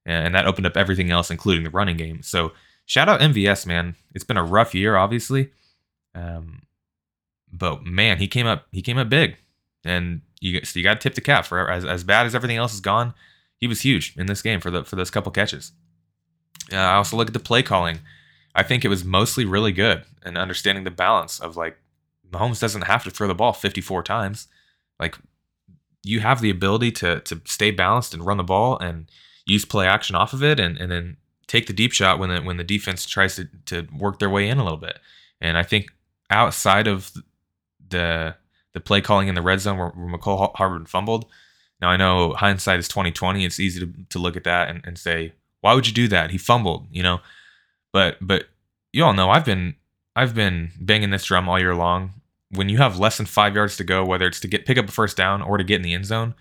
and 0.05 0.35
that 0.35 0.47
opened 0.47 0.67
up 0.67 0.77
everything 0.77 1.11
else, 1.11 1.31
including 1.31 1.65
the 1.65 1.71
running 1.71 1.97
game. 1.97 2.23
So 2.23 2.53
shout 2.87 3.09
out 3.09 3.21
MVS, 3.21 3.67
man. 3.67 3.95
It's 4.15 4.25
been 4.25 4.37
a 4.37 4.45
rough 4.45 4.75
year, 4.75 4.97
obviously, 4.97 5.51
um, 6.15 6.63
but 7.53 7.85
man, 7.85 8.19
he 8.19 8.27
came 8.27 8.47
up 8.47 8.67
he 8.73 8.83
came 8.83 8.99
up 8.99 9.09
big, 9.09 9.37
and 9.85 10.23
you 10.41 10.65
so 10.65 10.79
you 10.79 10.85
got 10.85 10.95
to 10.95 11.01
tip 11.01 11.15
the 11.15 11.21
cap 11.21 11.47
for 11.47 11.71
as 11.71 11.85
as 11.85 12.05
bad 12.05 12.27
as 12.27 12.35
everything 12.35 12.57
else 12.57 12.75
is 12.75 12.81
gone. 12.81 13.15
He 13.57 13.67
was 13.67 13.83
huge 13.83 14.15
in 14.17 14.27
this 14.27 14.43
game 14.43 14.61
for 14.61 14.71
the 14.71 14.85
for 14.85 14.97
those 14.97 15.11
couple 15.11 15.33
catches. 15.33 15.73
Uh, 16.73 16.77
I 16.77 16.95
also 16.95 17.17
look 17.17 17.29
at 17.29 17.35
the 17.35 17.41
play 17.41 17.63
calling. 17.63 18.01
I 18.55 18.63
think 18.63 18.85
it 18.85 18.89
was 18.89 19.05
mostly 19.05 19.45
really 19.45 19.73
good 19.73 20.05
and 20.23 20.37
understanding 20.37 20.85
the 20.85 20.91
balance 20.91 21.41
of 21.41 21.57
like 21.57 21.79
Mahomes 22.31 22.61
doesn't 22.61 22.83
have 22.83 23.05
to 23.05 23.11
throw 23.11 23.29
the 23.29 23.35
ball 23.35 23.53
54 23.53 24.03
times. 24.03 24.49
Like 25.01 25.17
you 26.03 26.21
have 26.21 26.41
the 26.41 26.51
ability 26.51 26.93
to 26.93 27.21
to 27.21 27.41
stay 27.45 27.71
balanced 27.71 28.15
and 28.15 28.27
run 28.27 28.37
the 28.37 28.45
ball 28.45 28.79
and 28.79 29.11
use 29.47 29.65
play 29.65 29.87
action 29.87 30.17
off 30.17 30.33
of 30.33 30.43
it 30.43 30.61
and, 30.61 30.79
and 30.79 30.91
then 30.91 31.17
take 31.47 31.67
the 31.67 31.73
deep 31.73 31.93
shot 31.93 32.19
when 32.19 32.31
the 32.31 32.41
when 32.41 32.57
the 32.57 32.65
defense 32.65 33.07
tries 33.07 33.37
to, 33.37 33.49
to 33.67 33.87
work 33.97 34.19
their 34.19 34.31
way 34.31 34.49
in 34.49 34.59
a 34.59 34.63
little 34.63 34.79
bit. 34.79 34.99
And 35.41 35.59
I 35.59 35.63
think 35.63 35.91
outside 36.31 36.87
of 36.87 37.13
the 37.89 38.37
the 38.73 38.81
play 38.81 39.01
calling 39.01 39.29
in 39.29 39.35
the 39.35 39.43
red 39.43 39.61
zone 39.61 39.79
where, 39.79 39.89
where 39.89 40.19
Mecole 40.19 40.55
Hardman 40.57 40.87
fumbled. 40.87 41.27
Now 41.81 41.89
I 41.89 41.97
know 41.97 42.33
hindsight 42.35 42.79
is 42.79 42.89
2020. 42.89 43.45
It's 43.45 43.61
easy 43.61 43.81
to, 43.81 43.93
to 44.11 44.19
look 44.19 44.37
at 44.37 44.45
that 44.45 44.69
and, 44.69 44.83
and 44.85 44.99
say, 44.99 45.33
why 45.61 45.75
would 45.75 45.87
you 45.87 45.93
do 45.93 46.09
that? 46.09 46.31
He 46.31 46.39
fumbled, 46.39 46.87
you 46.91 47.03
know. 47.03 47.21
But 47.93 48.17
but 48.21 48.47
you 48.93 49.05
all 49.05 49.15
know 49.15 49.31
I've 49.31 49.45
been 49.45 49.77
I've 50.15 50.35
been 50.35 50.73
banging 50.79 51.11
this 51.11 51.25
drum 51.25 51.49
all 51.49 51.59
year 51.59 51.75
long. 51.75 52.13
When 52.51 52.69
you 52.69 52.79
have 52.79 52.99
less 52.99 53.17
than 53.17 53.27
five 53.27 53.55
yards 53.55 53.79
to 53.79 53.85
go, 53.85 54.05
whether 54.05 54.27
it's 54.27 54.41
to 54.41 54.49
get 54.49 54.67
pick 54.67 54.77
up 54.77 54.89
a 54.89 54.93
first 54.93 55.17
down 55.17 55.41
or 55.41 55.57
to 55.57 55.65
get 55.65 55.77
in 55.77 55.83
the 55.83 55.95
end 55.95 56.07
zone, 56.07 56.35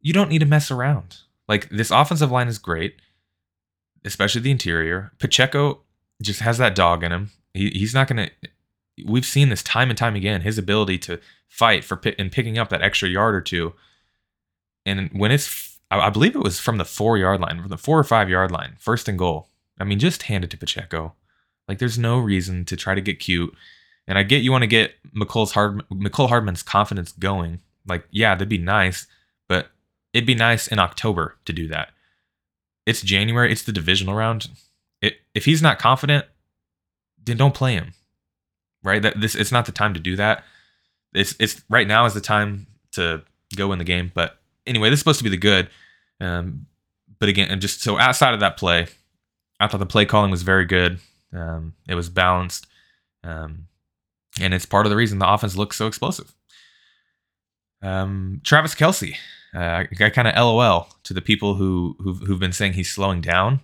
you 0.00 0.12
don't 0.12 0.30
need 0.30 0.40
to 0.40 0.46
mess 0.46 0.70
around. 0.70 1.18
Like 1.48 1.68
this 1.68 1.90
offensive 1.90 2.30
line 2.30 2.48
is 2.48 2.58
great, 2.58 2.96
especially 4.04 4.40
the 4.40 4.50
interior. 4.50 5.12
Pacheco 5.18 5.80
just 6.22 6.40
has 6.40 6.58
that 6.58 6.74
dog 6.74 7.04
in 7.04 7.12
him. 7.12 7.30
He, 7.52 7.70
he's 7.70 7.94
not 7.94 8.08
to. 8.08 8.30
We've 9.04 9.26
seen 9.26 9.48
this 9.48 9.62
time 9.62 9.90
and 9.90 9.98
time 9.98 10.14
again. 10.16 10.40
His 10.40 10.58
ability 10.58 10.98
to 10.98 11.20
fight 11.54 11.84
for 11.84 12.00
and 12.18 12.32
picking 12.32 12.58
up 12.58 12.68
that 12.68 12.82
extra 12.82 13.08
yard 13.08 13.32
or 13.32 13.40
two. 13.40 13.74
And 14.84 15.08
when 15.12 15.30
it's, 15.30 15.78
I 15.88 16.10
believe 16.10 16.34
it 16.34 16.42
was 16.42 16.58
from 16.58 16.78
the 16.78 16.84
four 16.84 17.16
yard 17.16 17.40
line, 17.40 17.60
from 17.60 17.68
the 17.68 17.78
four 17.78 17.96
or 17.96 18.02
five 18.04 18.28
yard 18.28 18.50
line, 18.50 18.74
first 18.80 19.08
and 19.08 19.16
goal. 19.16 19.48
I 19.78 19.84
mean, 19.84 20.00
just 20.00 20.24
hand 20.24 20.42
it 20.42 20.50
to 20.50 20.58
Pacheco. 20.58 21.14
Like, 21.68 21.78
there's 21.78 21.96
no 21.96 22.18
reason 22.18 22.64
to 22.64 22.76
try 22.76 22.96
to 22.96 23.00
get 23.00 23.20
cute. 23.20 23.54
And 24.08 24.18
I 24.18 24.24
get 24.24 24.42
you 24.42 24.50
want 24.50 24.62
to 24.62 24.66
get 24.68 24.94
Mecole's 25.16 25.52
Hard 25.52 25.88
Mecole 25.90 26.28
Hardman's 26.28 26.62
confidence 26.64 27.12
going. 27.12 27.60
Like, 27.86 28.04
yeah, 28.10 28.34
that'd 28.34 28.48
be 28.48 28.58
nice, 28.58 29.06
but 29.48 29.68
it'd 30.12 30.26
be 30.26 30.34
nice 30.34 30.66
in 30.66 30.80
October 30.80 31.36
to 31.44 31.52
do 31.52 31.68
that. 31.68 31.90
it's 32.84 33.00
January, 33.00 33.52
it's 33.52 33.62
the 33.62 33.72
divisional 33.72 34.14
round. 34.14 34.48
It, 35.00 35.18
if 35.34 35.44
he's 35.44 35.62
not 35.62 35.78
confident, 35.78 36.26
then 37.24 37.36
don't 37.36 37.54
play 37.54 37.74
him. 37.74 37.92
Right? 38.82 39.00
That 39.00 39.20
this 39.20 39.34
it's 39.34 39.52
not 39.52 39.66
the 39.66 39.72
time 39.72 39.94
to 39.94 40.00
do 40.00 40.16
that. 40.16 40.44
It's 41.14 41.34
it's 41.38 41.62
right 41.70 41.86
now 41.86 42.04
is 42.06 42.14
the 42.14 42.20
time 42.20 42.66
to 42.92 43.22
go 43.56 43.72
in 43.72 43.78
the 43.78 43.84
game. 43.84 44.10
But 44.14 44.38
anyway, 44.66 44.90
this 44.90 44.98
is 44.98 45.00
supposed 45.00 45.18
to 45.18 45.24
be 45.24 45.30
the 45.30 45.36
good. 45.36 45.68
Um, 46.20 46.66
but 47.18 47.28
again, 47.28 47.48
and 47.50 47.60
just 47.60 47.80
so 47.80 47.98
outside 47.98 48.34
of 48.34 48.40
that 48.40 48.56
play, 48.56 48.88
I 49.60 49.68
thought 49.68 49.78
the 49.78 49.86
play 49.86 50.04
calling 50.04 50.30
was 50.30 50.42
very 50.42 50.64
good. 50.64 50.98
Um, 51.32 51.74
it 51.88 51.94
was 51.94 52.08
balanced, 52.08 52.66
um, 53.22 53.66
and 54.40 54.54
it's 54.54 54.66
part 54.66 54.86
of 54.86 54.90
the 54.90 54.96
reason 54.96 55.18
the 55.18 55.32
offense 55.32 55.56
looks 55.56 55.76
so 55.76 55.86
explosive. 55.86 56.34
Um, 57.82 58.40
Travis 58.44 58.74
Kelce, 58.74 59.16
uh, 59.54 59.84
I 60.00 60.10
kind 60.10 60.28
of 60.28 60.34
LOL 60.34 60.88
to 61.04 61.14
the 61.14 61.20
people 61.20 61.54
who 61.54 61.96
who've, 62.00 62.20
who've, 62.20 62.40
been 62.40 62.52
saying 62.52 62.74
he's 62.74 62.90
slowing 62.90 63.20
down. 63.20 63.60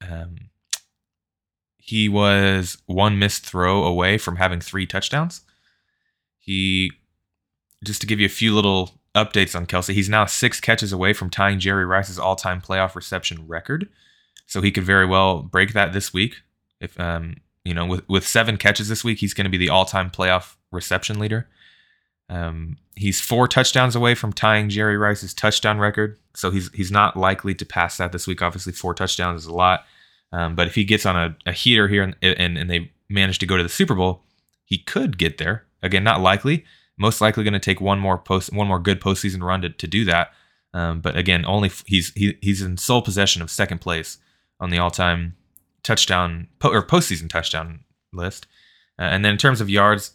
Um, 0.00 0.50
he 1.76 2.08
was 2.08 2.78
one 2.86 3.18
missed 3.18 3.44
throw 3.44 3.84
away 3.84 4.18
from 4.18 4.36
having 4.36 4.60
three 4.60 4.86
touchdowns. 4.86 5.42
He, 6.44 6.92
just 7.82 8.00
to 8.02 8.06
give 8.06 8.20
you 8.20 8.26
a 8.26 8.30
few 8.30 8.54
little 8.54 9.00
updates 9.14 9.56
on 9.56 9.66
Kelce, 9.66 9.94
he's 9.94 10.08
now 10.08 10.26
six 10.26 10.60
catches 10.60 10.92
away 10.92 11.12
from 11.14 11.30
tying 11.30 11.58
Jerry 11.58 11.86
Rice's 11.86 12.18
all-time 12.18 12.60
playoff 12.60 12.94
reception 12.94 13.46
record. 13.46 13.88
So 14.46 14.60
he 14.60 14.70
could 14.70 14.84
very 14.84 15.06
well 15.06 15.42
break 15.42 15.72
that 15.72 15.92
this 15.92 16.12
week. 16.12 16.42
If 16.80 17.00
um, 17.00 17.36
you 17.64 17.72
know, 17.72 17.86
with 17.86 18.06
with 18.08 18.26
seven 18.26 18.58
catches 18.58 18.88
this 18.88 19.02
week, 19.02 19.18
he's 19.18 19.32
going 19.32 19.46
to 19.46 19.50
be 19.50 19.56
the 19.56 19.70
all-time 19.70 20.10
playoff 20.10 20.56
reception 20.70 21.18
leader. 21.18 21.48
Um, 22.28 22.76
he's 22.94 23.20
four 23.20 23.48
touchdowns 23.48 23.96
away 23.96 24.14
from 24.14 24.32
tying 24.32 24.68
Jerry 24.68 24.98
Rice's 24.98 25.32
touchdown 25.32 25.78
record, 25.78 26.18
so 26.34 26.50
he's 26.50 26.70
he's 26.72 26.90
not 26.90 27.16
likely 27.16 27.54
to 27.54 27.64
pass 27.64 27.96
that 27.96 28.12
this 28.12 28.26
week. 28.26 28.42
Obviously, 28.42 28.72
four 28.72 28.92
touchdowns 28.92 29.42
is 29.42 29.46
a 29.46 29.54
lot, 29.54 29.86
um, 30.32 30.54
but 30.54 30.66
if 30.66 30.74
he 30.74 30.84
gets 30.84 31.06
on 31.06 31.16
a, 31.16 31.36
a 31.46 31.52
heater 31.52 31.88
here 31.88 32.02
and, 32.02 32.16
and 32.20 32.58
and 32.58 32.68
they 32.68 32.90
manage 33.08 33.38
to 33.38 33.46
go 33.46 33.56
to 33.56 33.62
the 33.62 33.68
Super 33.68 33.94
Bowl, 33.94 34.24
he 34.64 34.78
could 34.78 35.16
get 35.16 35.38
there. 35.38 35.64
Again, 35.84 36.04
not 36.04 36.20
likely. 36.20 36.64
Most 36.96 37.20
likely 37.20 37.44
going 37.44 37.54
to 37.54 37.60
take 37.60 37.80
one 37.80 37.98
more 37.98 38.18
post, 38.18 38.52
one 38.52 38.68
more 38.68 38.78
good 38.78 39.00
postseason 39.00 39.42
run 39.42 39.62
to, 39.62 39.70
to 39.70 39.86
do 39.86 40.04
that. 40.04 40.32
Um, 40.72 41.00
but 41.00 41.16
again, 41.16 41.44
only 41.44 41.68
f- 41.68 41.84
he's 41.86 42.12
he, 42.14 42.36
he's 42.40 42.62
in 42.62 42.76
sole 42.76 43.02
possession 43.02 43.42
of 43.42 43.50
second 43.50 43.80
place 43.80 44.18
on 44.60 44.70
the 44.70 44.78
all-time 44.78 45.36
touchdown 45.82 46.48
po- 46.58 46.70
or 46.70 46.82
postseason 46.82 47.28
touchdown 47.28 47.80
list. 48.12 48.46
Uh, 48.98 49.02
and 49.02 49.24
then 49.24 49.32
in 49.32 49.38
terms 49.38 49.60
of 49.60 49.70
yards, 49.70 50.12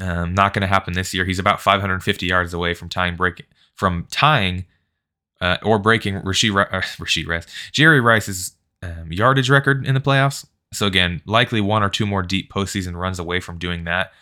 um, 0.00 0.34
not 0.34 0.52
going 0.52 0.62
to 0.62 0.66
happen 0.68 0.94
this 0.94 1.14
year. 1.14 1.24
He's 1.24 1.38
about 1.38 1.60
550 1.60 2.26
yards 2.26 2.52
away 2.52 2.74
from 2.74 2.88
tying 2.88 3.16
break 3.16 3.46
from 3.74 4.06
tying 4.10 4.66
uh, 5.40 5.58
or 5.62 5.78
breaking 5.78 6.20
Rashee, 6.22 6.50
uh, 6.50 6.80
Rashee 6.80 7.26
Rice, 7.26 7.46
Jerry 7.72 8.00
Rice's 8.00 8.52
um, 8.82 9.12
yardage 9.12 9.50
record 9.50 9.86
in 9.86 9.94
the 9.94 10.00
playoffs. 10.00 10.46
So 10.72 10.86
again, 10.86 11.22
likely 11.26 11.60
one 11.60 11.82
or 11.82 11.88
two 11.88 12.06
more 12.06 12.22
deep 12.22 12.52
postseason 12.52 12.96
runs 12.96 13.18
away 13.18 13.40
from 13.40 13.58
doing 13.58 13.84
that. 13.84 14.12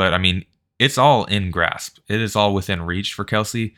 But 0.00 0.14
I 0.14 0.18
mean, 0.18 0.46
it's 0.78 0.96
all 0.96 1.24
in 1.26 1.50
grasp. 1.50 1.98
It 2.08 2.22
is 2.22 2.34
all 2.34 2.54
within 2.54 2.80
reach 2.80 3.12
for 3.12 3.24
Kelce, 3.24 3.74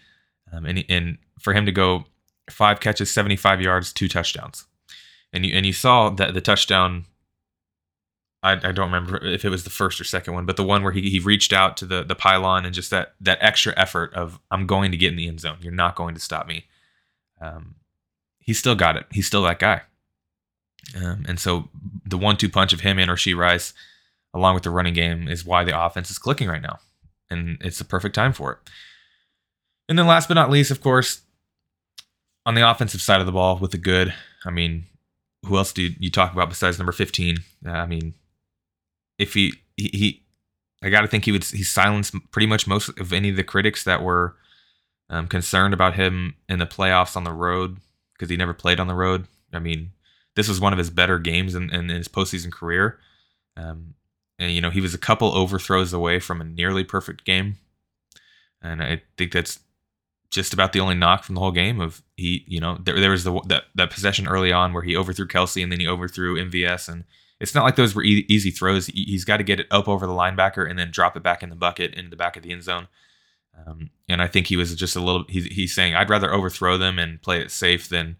um, 0.52 0.64
and 0.64 0.84
and 0.88 1.18
for 1.40 1.52
him 1.52 1.66
to 1.66 1.72
go 1.72 2.04
five 2.48 2.78
catches, 2.78 3.10
75 3.10 3.60
yards, 3.60 3.92
two 3.92 4.08
touchdowns 4.08 4.66
and 5.32 5.46
you 5.46 5.54
and 5.54 5.64
you 5.66 5.72
saw 5.72 6.10
that 6.10 6.34
the 6.34 6.40
touchdown. 6.40 7.06
I, 8.44 8.54
I 8.54 8.72
don't 8.72 8.90
remember 8.90 9.24
if 9.24 9.44
it 9.44 9.50
was 9.50 9.62
the 9.62 9.70
first 9.70 10.00
or 10.00 10.04
second 10.04 10.34
one, 10.34 10.46
but 10.46 10.56
the 10.56 10.64
one 10.64 10.82
where 10.82 10.90
he, 10.90 11.08
he 11.08 11.20
reached 11.20 11.52
out 11.52 11.76
to 11.76 11.86
the 11.86 12.02
the 12.02 12.16
pylon 12.16 12.64
and 12.64 12.74
just 12.74 12.90
that 12.90 13.14
that 13.20 13.38
extra 13.40 13.72
effort 13.76 14.12
of 14.14 14.40
I'm 14.50 14.66
going 14.66 14.90
to 14.90 14.96
get 14.96 15.12
in 15.12 15.16
the 15.16 15.28
end 15.28 15.40
zone. 15.40 15.58
You're 15.60 15.72
not 15.72 15.94
going 15.94 16.14
to 16.14 16.20
stop 16.20 16.46
me. 16.46 16.66
Um, 17.40 17.76
he 18.40 18.52
still 18.52 18.74
got 18.74 18.96
it. 18.96 19.06
He's 19.12 19.26
still 19.26 19.42
that 19.44 19.60
guy. 19.60 19.82
Um, 20.96 21.24
and 21.28 21.38
so 21.38 21.68
the 22.04 22.18
one-two 22.18 22.48
punch 22.48 22.72
of 22.72 22.80
him 22.80 22.98
and 22.98 23.08
Rashee 23.08 23.36
Rice, 23.36 23.72
along 24.34 24.54
with 24.54 24.62
the 24.62 24.70
running 24.70 24.94
game, 24.94 25.28
is 25.28 25.44
why 25.44 25.64
the 25.64 25.78
offense 25.78 26.10
is 26.10 26.18
clicking 26.18 26.48
right 26.48 26.62
now, 26.62 26.78
and 27.30 27.58
it's 27.60 27.78
the 27.78 27.84
perfect 27.84 28.14
time 28.14 28.32
for 28.32 28.52
it. 28.52 28.58
And 29.88 29.98
then 29.98 30.06
last 30.06 30.28
but 30.28 30.34
not 30.34 30.50
least, 30.50 30.70
of 30.70 30.80
course, 30.80 31.22
on 32.46 32.54
the 32.54 32.68
offensive 32.68 33.00
side 33.00 33.20
of 33.20 33.26
the 33.26 33.32
ball 33.32 33.58
with 33.58 33.72
the 33.72 33.78
good. 33.78 34.14
I 34.44 34.50
mean, 34.50 34.86
who 35.46 35.56
else 35.56 35.72
do 35.72 35.82
you, 35.98 36.10
talk 36.10 36.32
about 36.32 36.48
besides 36.48 36.78
number 36.78 36.92
15? 36.92 37.38
Uh, 37.66 37.70
I 37.70 37.86
mean, 37.86 38.14
if 39.18 39.34
he, 39.34 39.54
he, 39.76 39.90
he 39.92 40.22
I 40.82 40.90
got 40.90 41.02
to 41.02 41.08
think 41.08 41.24
he 41.24 41.32
would, 41.32 41.44
he 41.44 41.62
silenced 41.62 42.14
pretty 42.30 42.46
much 42.46 42.66
most 42.66 42.88
of 42.98 43.12
any 43.12 43.30
of 43.30 43.36
the 43.36 43.44
critics 43.44 43.84
that 43.84 44.02
were 44.02 44.36
um, 45.10 45.28
concerned 45.28 45.74
about 45.74 45.94
him 45.94 46.34
in 46.48 46.58
the 46.58 46.66
playoffs 46.66 47.16
on 47.16 47.24
the 47.24 47.32
road 47.32 47.78
because 48.14 48.30
he 48.30 48.36
never 48.36 48.54
played 48.54 48.80
on 48.80 48.88
the 48.88 48.94
road. 48.94 49.26
I 49.52 49.58
mean, 49.58 49.92
this 50.34 50.48
was 50.48 50.60
one 50.60 50.72
of 50.72 50.78
his 50.78 50.90
better 50.90 51.18
games 51.18 51.54
in, 51.54 51.72
in 51.72 51.88
his 51.88 52.08
postseason 52.08 52.50
career. 52.50 52.98
Um, 53.56 53.94
you 54.50 54.60
know, 54.60 54.70
he 54.70 54.80
was 54.80 54.94
a 54.94 54.98
couple 54.98 55.34
overthrows 55.34 55.92
away 55.92 56.18
from 56.18 56.40
a 56.40 56.44
nearly 56.44 56.84
perfect 56.84 57.24
game. 57.24 57.58
And 58.62 58.82
I 58.82 59.02
think 59.16 59.32
that's 59.32 59.60
just 60.30 60.54
about 60.54 60.72
the 60.72 60.80
only 60.80 60.94
knock 60.94 61.24
from 61.24 61.34
the 61.34 61.40
whole 61.40 61.52
game. 61.52 61.80
Of 61.80 62.02
he, 62.16 62.44
you 62.48 62.60
know, 62.60 62.78
there, 62.82 62.98
there 62.98 63.10
was 63.10 63.24
the 63.24 63.40
that, 63.46 63.64
that 63.74 63.90
possession 63.90 64.26
early 64.26 64.52
on 64.52 64.72
where 64.72 64.82
he 64.82 64.96
overthrew 64.96 65.28
Kelce 65.28 65.62
and 65.62 65.70
then 65.70 65.80
he 65.80 65.86
overthrew 65.86 66.36
MVS, 66.36 66.88
and 66.88 67.04
it's 67.38 67.54
not 67.54 67.64
like 67.64 67.76
those 67.76 67.94
were 67.94 68.04
e- 68.04 68.26
easy 68.28 68.50
throws. 68.50 68.86
He's 68.86 69.24
got 69.24 69.36
to 69.36 69.44
get 69.44 69.60
it 69.60 69.66
up 69.70 69.88
over 69.88 70.06
the 70.06 70.12
linebacker 70.12 70.68
and 70.68 70.78
then 70.78 70.90
drop 70.90 71.16
it 71.16 71.22
back 71.22 71.42
in 71.42 71.50
the 71.50 71.56
bucket 71.56 71.94
into 71.94 72.10
the 72.10 72.16
back 72.16 72.36
of 72.36 72.42
the 72.42 72.52
end 72.52 72.62
zone. 72.62 72.88
Um, 73.66 73.90
and 74.08 74.22
I 74.22 74.26
think 74.26 74.46
he 74.46 74.56
was 74.56 74.74
just 74.74 74.96
a 74.96 75.00
little. 75.00 75.24
He's, 75.28 75.44
he's 75.46 75.74
saying 75.74 75.94
I'd 75.94 76.10
rather 76.10 76.32
overthrow 76.32 76.78
them 76.78 76.98
and 76.98 77.20
play 77.20 77.40
it 77.40 77.50
safe 77.50 77.88
than, 77.88 78.16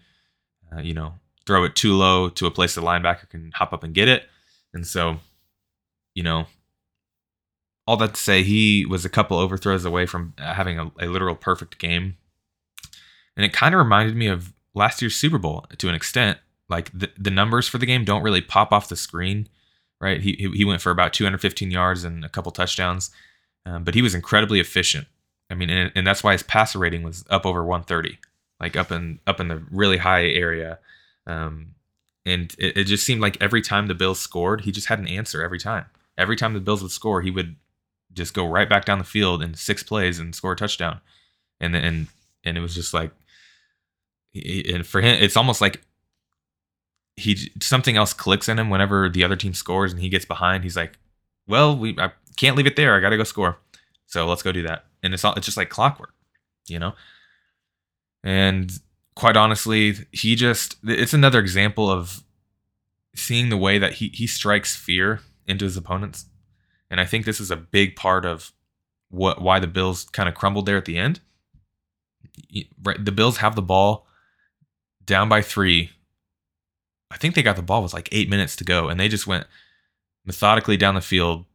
uh, 0.75 0.81
you 0.81 0.93
know, 0.93 1.15
throw 1.47 1.65
it 1.65 1.75
too 1.75 1.95
low 1.95 2.29
to 2.29 2.47
a 2.47 2.51
place 2.51 2.75
the 2.75 2.83
linebacker 2.83 3.29
can 3.29 3.53
hop 3.55 3.73
up 3.73 3.85
and 3.85 3.95
get 3.95 4.09
it. 4.09 4.29
And 4.75 4.87
so, 4.87 5.19
you 6.15 6.23
know, 6.23 6.47
all 7.87 7.97
that 7.97 8.15
to 8.15 8.21
say, 8.21 8.43
he 8.43 8.87
was 8.87 9.05
a 9.05 9.11
couple 9.11 9.39
overthrows 9.39 9.85
away 9.85 10.07
from 10.07 10.35
uh, 10.39 10.55
having 10.55 10.79
a, 10.79 10.91
a 11.01 11.07
literal 11.07 11.35
perfect 11.35 11.79
game. 11.79 12.17
And 13.37 13.45
it 13.45 13.53
kind 13.53 13.75
of 13.75 13.79
reminded 13.79 14.15
me 14.15 14.29
of 14.29 14.53
last 14.75 15.03
year's 15.03 15.17
Super 15.17 15.39
Bowl 15.39 15.67
to 15.79 15.89
an 15.89 15.95
extent. 15.95 16.39
Like 16.69 16.91
the, 16.93 17.11
the 17.19 17.31
numbers 17.31 17.69
for 17.69 17.79
the 17.79 17.87
game 17.87 18.05
don't 18.05 18.23
really 18.23 18.41
pop 18.41 18.73
off 18.73 18.89
the 18.89 18.97
screen, 18.97 19.49
right? 20.01 20.21
He, 20.21 20.51
he 20.55 20.65
went 20.65 20.81
for 20.81 20.91
about 20.91 21.13
215 21.13 21.71
yards 21.71 22.05
and 22.05 22.25
a 22.25 22.29
couple 22.29 22.53
touchdowns, 22.53 23.11
um, 23.67 23.85
but 23.85 23.95
he 23.95 24.03
was 24.03 24.15
incredibly 24.15 24.61
efficient. 24.61 25.07
I 25.51 25.55
mean, 25.55 25.69
and, 25.69 25.93
and 25.95 26.07
that's 26.07 26.25
why 26.25 26.33
his 26.33 26.43
passer 26.43 26.79
rating 26.79 27.03
was 27.03 27.25
up 27.29 27.45
over 27.45 27.63
130, 27.63 28.19
like 28.59 28.77
up 28.77 28.91
in 28.91 29.19
up 29.27 29.39
in 29.39 29.49
the 29.49 29.63
really 29.71 29.99
high 29.99 30.25
area. 30.25 30.79
Um, 31.27 31.75
and 32.25 32.55
it, 32.59 32.77
it 32.79 32.85
just 32.85 33.05
seemed 33.05 33.21
like 33.21 33.37
every 33.43 33.61
time 33.61 33.87
the 33.87 33.95
Bills 33.95 34.19
scored, 34.19 34.63
he 34.63 34.73
just 34.73 34.87
had 34.87 34.99
an 34.99 35.09
answer 35.09 35.43
every 35.43 35.59
time. 35.59 35.87
Every 36.19 36.37
time 36.37 36.55
the 36.55 36.61
Bills 36.61 36.83
would 36.83 36.91
score, 36.91 37.23
he 37.23 37.31
would 37.31 37.57
just 38.13 38.35
go 38.35 38.47
right 38.47 38.69
back 38.69 38.85
down 38.85 38.99
the 38.99 39.05
field 39.05 39.43
in 39.43 39.55
six 39.55 39.83
plays 39.83 40.19
and 40.19 40.35
score 40.35 40.53
a 40.53 40.57
touchdown. 40.57 41.01
And 41.61 41.75
and 41.75 42.09
and 42.45 42.59
it 42.59 42.61
was 42.61 42.75
just 42.75 42.93
like, 42.93 43.13
and 44.35 44.87
for 44.87 45.01
him, 45.01 45.23
it's 45.23 45.37
almost 45.37 45.61
like 45.61 45.83
he 47.17 47.51
something 47.61 47.97
else 47.97 48.13
clicks 48.13 48.49
in 48.49 48.59
him 48.59 48.71
whenever 48.71 49.09
the 49.09 49.25
other 49.25 49.37
team 49.37 49.55
scores 49.55 49.93
and 49.93 50.01
he 50.01 50.09
gets 50.09 50.25
behind. 50.25 50.65
He's 50.65 50.77
like, 50.77 50.99
well, 51.47 51.77
we 51.77 51.97
I 51.99 52.13
can't 52.37 52.57
leave 52.57 52.67
it 52.67 52.77
there. 52.77 52.97
I 52.97 53.01
got 53.01 53.11
to 53.11 53.17
go 53.17 53.25
score. 53.25 53.59
So 54.07 54.27
let's 54.27 54.43
go 54.43 54.53
do 54.53 54.63
that. 54.63 54.87
And 55.03 55.15
it's 55.15 55.25
all 55.25 55.35
it's 55.35 55.47
just 55.47 55.57
like 55.57 55.71
clockwork, 55.71 56.15
you 56.67 56.79
know. 56.79 56.95
And 58.25 58.71
quite 59.15 59.37
honestly, 59.37 59.95
he 60.13 60.35
just 60.37 60.77
it's 60.85 61.15
another 61.15 61.39
example 61.39 61.91
of 61.91 62.23
seeing 63.15 63.49
the 63.49 63.57
way 63.57 63.79
that 63.79 63.95
he 63.95 64.09
he 64.09 64.27
strikes 64.27 64.75
fear 64.75 65.21
into 65.47 65.65
his 65.65 65.77
opponents 65.77 66.27
and 66.93 67.01
I 67.01 67.07
think 67.07 67.25
this 67.25 67.41
is 67.41 67.51
a 67.51 67.57
big 67.57 67.97
part 67.97 68.27
of 68.27 68.53
what 69.09 69.41
why 69.41 69.59
the 69.59 69.67
Bills 69.67 70.05
kind 70.05 70.29
of 70.29 70.35
crumbled 70.35 70.67
there 70.67 70.77
at 70.77 70.85
the 70.85 70.99
end. 70.99 71.21
The 72.51 73.11
Bills 73.11 73.39
have 73.39 73.57
the 73.57 73.63
ball 73.63 74.07
down 75.03 75.31
by 75.31 75.41
three. 75.41 75.91
I 77.11 77.17
think 77.17 77.35
they 77.35 77.43
got 77.43 77.57
the 77.57 77.63
ball 77.63 77.83
with 77.83 77.95
like 77.95 78.11
eight 78.13 78.29
minutes 78.29 78.57
to 78.57 78.65
go, 78.65 78.91
and 78.91 79.01
they 79.01 79.09
just 79.09 79.27
went 79.27 79.47
methodically 80.27 80.77
down 80.77 80.95
the 80.95 81.01
field, 81.01 81.47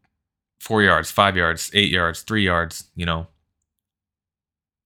four 0.59 0.81
yards, 0.81 1.11
five 1.11 1.37
yards, 1.37 1.69
eight 1.75 1.91
yards, 1.91 2.23
three 2.23 2.43
yards. 2.43 2.85
You 2.95 3.05
know, 3.05 3.27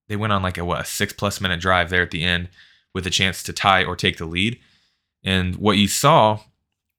they 0.10 0.18
went 0.18 0.34
on 0.34 0.44
like 0.44 0.58
a 0.58 0.66
what 0.66 0.82
a 0.82 0.86
six 0.86 1.14
plus 1.14 1.40
minute 1.40 1.62
drive 1.62 1.90
there 1.90 2.04
at 2.04 2.12
the 2.12 2.26
end 2.26 2.50
with 2.94 3.08
a 3.08 3.10
chance 3.10 3.42
to 3.44 3.54
tie 3.54 3.86
or 3.86 3.96
take 3.96 4.18
the 4.18 4.26
lead. 4.26 4.60
And 5.24 5.56
what 5.56 5.78
you 5.78 5.88
saw 5.88 6.42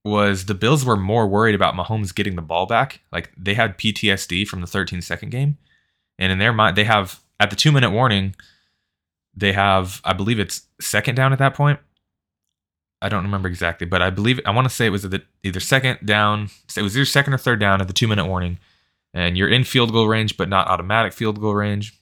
was 0.05 0.47
the 0.47 0.55
Bills 0.55 0.85
were 0.85 0.97
more 0.97 1.29
worried 1.29 1.55
about 1.55 1.75
Mahomes 1.75 2.15
getting 2.15 2.35
the 2.37 2.43
ball 2.43 2.67
back. 2.67 3.01
Like 3.13 3.31
they 3.37 3.55
had 3.55 3.79
PTSD 3.79 4.47
from 4.47 4.61
the 4.61 4.67
13 4.67 5.01
second 5.01 5.31
game. 5.31 5.59
And 6.19 6.33
in 6.33 6.39
their 6.39 6.53
mind, 6.53 6.77
they 6.77 6.85
have 6.85 7.21
at 7.39 7.51
the 7.51 7.57
two 7.57 7.73
minute 7.73 7.91
warning, 7.91 8.35
they 9.35 9.53
have, 9.53 10.01
I 10.05 10.13
believe 10.13 10.39
it's 10.39 10.63
second 10.81 11.15
down 11.15 11.33
at 11.33 11.39
that 11.39 11.55
point. 11.55 11.79
I 13.01 13.09
don't 13.09 13.25
remember 13.25 13.49
exactly, 13.49 13.87
but 13.87 14.01
I 14.01 14.11
believe 14.11 14.39
I 14.47 14.51
want 14.51 14.69
to 14.69 14.75
say 14.75 14.87
it 14.87 14.91
was 14.91 15.07
either 15.43 15.61
second 15.61 15.99
down. 16.05 16.51
It 16.77 16.83
was 16.83 16.97
either 16.97 17.05
second 17.05 17.35
or 17.35 17.39
third 17.39 17.59
down 17.59 17.81
at 17.81 17.89
the 17.89 17.93
two 17.93 18.07
minute 18.07 18.27
warning, 18.27 18.59
and 19.13 19.37
you're 19.37 19.49
in 19.49 19.65
field 19.65 19.93
goal 19.93 20.07
range, 20.07 20.37
but 20.37 20.49
not 20.49 20.69
automatic 20.69 21.13
field 21.13 21.41
goal 21.41 21.55
range. 21.55 21.99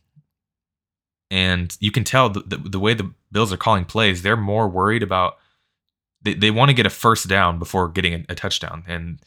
and 1.31 1.77
you 1.81 1.91
can 1.91 2.05
tell 2.05 2.29
the, 2.29 2.41
the, 2.41 2.57
the 2.57 2.81
way 2.81 2.95
the 2.95 3.13
Bills 3.33 3.53
are 3.53 3.57
calling 3.57 3.85
plays, 3.85 4.23
they're 4.23 4.37
more 4.37 4.69
worried 4.69 5.03
about 5.03 5.39
they, 6.23 6.35
they 6.35 6.51
want 6.51 6.69
to 6.69 6.75
get 6.75 6.87
a 6.87 6.91
first 6.91 7.29
down 7.29 7.59
before 7.59 7.89
getting 7.89 8.15
a, 8.15 8.25
a 8.31 8.35
touchdown, 8.35 8.85
and 8.87 9.19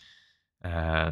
uh, 0.63 1.11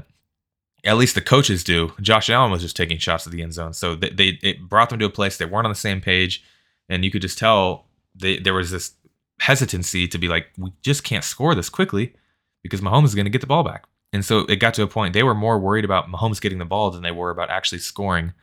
at 0.84 0.98
least 0.98 1.16
the 1.16 1.22
coaches 1.22 1.64
do. 1.64 1.94
Josh 2.02 2.30
Allen 2.30 2.52
was 2.52 2.62
just 2.62 2.76
taking 2.76 2.98
shots 2.98 3.26
at 3.26 3.34
the 3.34 3.42
end 3.42 3.54
zone, 3.54 3.74
so 3.74 3.96
they, 3.96 4.10
they 4.10 4.40
it 4.42 4.68
brought 4.68 4.90
them 4.90 5.00
to 5.00 5.06
a 5.06 5.10
place 5.10 5.38
they 5.38 5.46
weren't 5.46 5.66
on 5.66 5.72
the 5.72 5.76
same 5.76 6.02
page, 6.02 6.44
and 6.90 7.04
you 7.04 7.12
could 7.12 7.22
just 7.22 7.38
tell 7.38 7.88
they, 8.16 8.38
there 8.38 8.54
was 8.54 8.72
this 8.72 8.94
hesitancy 9.40 10.08
to 10.08 10.18
be 10.18 10.28
like, 10.28 10.48
we 10.58 10.72
just 10.84 11.04
can't 11.04 11.24
score 11.24 11.56
this 11.56 11.70
quickly 11.70 12.14
because 12.62 12.82
Mahomes 12.82 13.06
is 13.06 13.16
going 13.16 13.26
to 13.26 13.32
get 13.32 13.42
the 13.42 13.48
ball 13.48 13.64
back. 13.64 13.86
And 14.14 14.24
so 14.26 14.40
it 14.40 14.58
got 14.58 14.74
to 14.76 14.84
a 14.84 14.88
point 14.88 15.14
they 15.14 15.24
were 15.24 15.34
more 15.34 15.58
worried 15.58 15.86
about 15.86 16.10
Mahomes 16.10 16.42
getting 16.42 16.60
the 16.60 16.66
ball 16.66 16.92
than 16.92 17.02
they 17.02 17.12
were 17.12 17.32
about 17.32 17.50
actually 17.50 17.80
scoring 17.80 18.34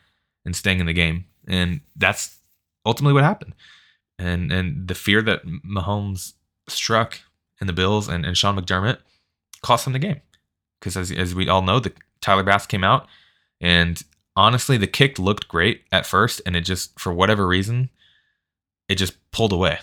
and 0.44 0.56
staying 0.56 0.80
in 0.80 0.86
the 0.86 0.92
game. 0.92 1.26
And 1.46 1.82
that's 1.94 2.38
ultimately 2.86 3.14
what 3.14 3.24
happened. 3.24 3.54
And 4.18 4.50
and 4.50 4.88
the 4.88 4.94
fear 4.94 5.22
that 5.22 5.46
Mahomes 5.46 6.32
struck 6.68 7.20
in 7.60 7.66
the 7.66 7.72
Bills 7.72 8.08
and, 8.08 8.24
and 8.24 8.36
Sean 8.36 8.56
McDermott 8.56 8.98
cost 9.62 9.84
them 9.84 9.92
the 9.92 9.98
game. 9.98 10.20
Because 10.78 10.96
as, 10.96 11.10
as 11.10 11.34
we 11.34 11.48
all 11.48 11.62
know, 11.62 11.80
the 11.80 11.92
Tyler 12.20 12.42
Bass 12.42 12.66
came 12.66 12.84
out 12.84 13.06
and 13.60 14.02
honestly 14.36 14.76
the 14.76 14.86
kick 14.86 15.18
looked 15.18 15.48
great 15.48 15.82
at 15.90 16.06
first 16.06 16.40
and 16.46 16.54
it 16.54 16.60
just 16.60 16.98
for 16.98 17.12
whatever 17.12 17.46
reason 17.46 17.90
it 18.88 18.96
just 18.96 19.16
pulled 19.30 19.52
away. 19.52 19.78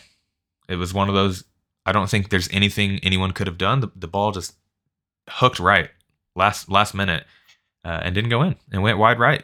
It 0.67 0.75
was 0.77 0.93
one 0.93 1.09
of 1.09 1.15
those 1.15 1.43
I 1.85 1.91
don't 1.91 2.09
think 2.09 2.29
there's 2.29 2.49
anything 2.51 2.99
anyone 3.03 3.31
could 3.31 3.47
have 3.47 3.57
done. 3.57 3.81
The, 3.81 3.91
the 3.95 4.07
ball 4.07 4.31
just 4.31 4.55
hooked 5.29 5.59
right 5.59 5.89
last 6.35 6.69
last 6.69 6.93
minute 6.93 7.25
uh, 7.83 8.01
and 8.03 8.15
didn't 8.15 8.31
go 8.31 8.41
in 8.41 8.55
and 8.71 8.81
went 8.81 8.97
wide 8.97 9.19
right, 9.19 9.43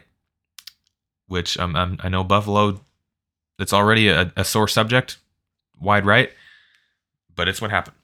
which 1.28 1.58
um, 1.58 1.76
um, 1.76 1.98
I 2.02 2.08
know 2.08 2.24
Buffalo. 2.24 2.80
It's 3.58 3.72
already 3.72 4.08
a, 4.08 4.32
a 4.36 4.44
sore 4.44 4.66
subject, 4.66 5.18
wide 5.78 6.04
right, 6.04 6.30
but 7.36 7.46
it's 7.46 7.60
what 7.60 7.70
happened. 7.70 7.96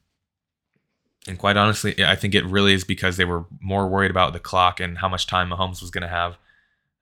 And 1.27 1.39
quite 1.39 1.57
honestly, 1.57 2.03
I 2.05 2.17
think 2.17 2.35
it 2.35 2.45
really 2.47 2.73
is 2.73 2.85
because 2.85 3.17
they 3.17 3.25
were 3.25 3.45
more 3.61 3.89
worried 3.89 4.11
about 4.11 4.33
the 4.33 4.39
clock 4.39 4.81
and 4.81 4.99
how 4.99 5.09
much 5.09 5.27
time 5.27 5.51
Mahomes 5.51 5.83
was 5.83 5.91
going 5.91 6.03
to 6.03 6.09
have, 6.09 6.39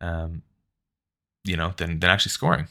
um, 0.00 0.42
you 1.44 1.56
know, 1.56 1.74
than 1.76 2.00
than 2.00 2.10
actually 2.10 2.30
scoring. 2.30 2.68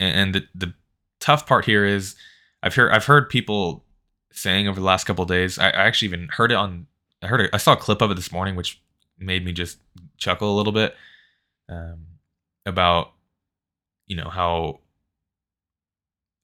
And, 0.00 0.16
and 0.16 0.34
the 0.34 0.66
the 0.66 0.74
tough 1.20 1.46
part 1.46 1.64
here 1.64 1.84
is, 1.84 2.16
I've 2.62 2.74
heard 2.74 2.92
I've 2.92 3.04
heard 3.04 3.28
people 3.28 3.84
saying 4.32 4.68
over 4.68 4.80
the 4.80 4.86
last 4.86 5.04
couple 5.04 5.24
days. 5.24 5.58
I, 5.58 5.68
I, 5.68 5.86
actually 5.86 6.08
even 6.08 6.28
heard 6.28 6.50
it 6.50 6.56
on. 6.56 6.86
I 7.22 7.26
heard 7.26 7.40
it, 7.40 7.50
I 7.52 7.58
saw 7.58 7.74
a 7.74 7.76
clip 7.76 8.00
of 8.00 8.10
it 8.10 8.14
this 8.14 8.32
morning, 8.32 8.56
which 8.56 8.80
made 9.18 9.44
me 9.44 9.52
just 9.52 9.78
chuckle 10.16 10.54
a 10.54 10.56
little 10.56 10.72
bit 10.72 10.96
um, 11.68 12.06
about 12.66 13.12
you 14.06 14.16
know 14.16 14.28
how 14.28 14.80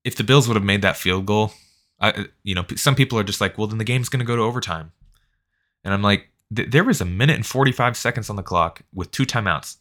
if 0.05 0.14
the 0.14 0.25
Bills 0.25 0.47
would 0.47 0.55
have 0.55 0.64
made 0.64 0.83
that 0.83 0.97
field 0.97 1.26
goal, 1.26 1.52
I 2.00 2.26
you 2.42 2.54
know 2.54 2.64
some 2.76 2.94
people 2.94 3.18
are 3.18 3.24
just 3.24 3.40
like, 3.40 3.56
well, 3.56 3.66
then 3.66 3.78
the 3.78 3.84
game's 3.84 4.08
going 4.08 4.20
to 4.20 4.26
go 4.26 4.36
to 4.36 4.42
overtime, 4.42 4.92
and 5.84 5.94
I'm 5.94 6.02
like, 6.02 6.28
there 6.50 6.84
was 6.84 7.00
a 7.00 7.06
minute 7.06 7.36
and 7.36 7.46
45 7.46 7.96
seconds 7.96 8.30
on 8.30 8.36
the 8.36 8.42
clock 8.42 8.82
with 8.94 9.10
two 9.10 9.24
timeouts. 9.24 9.76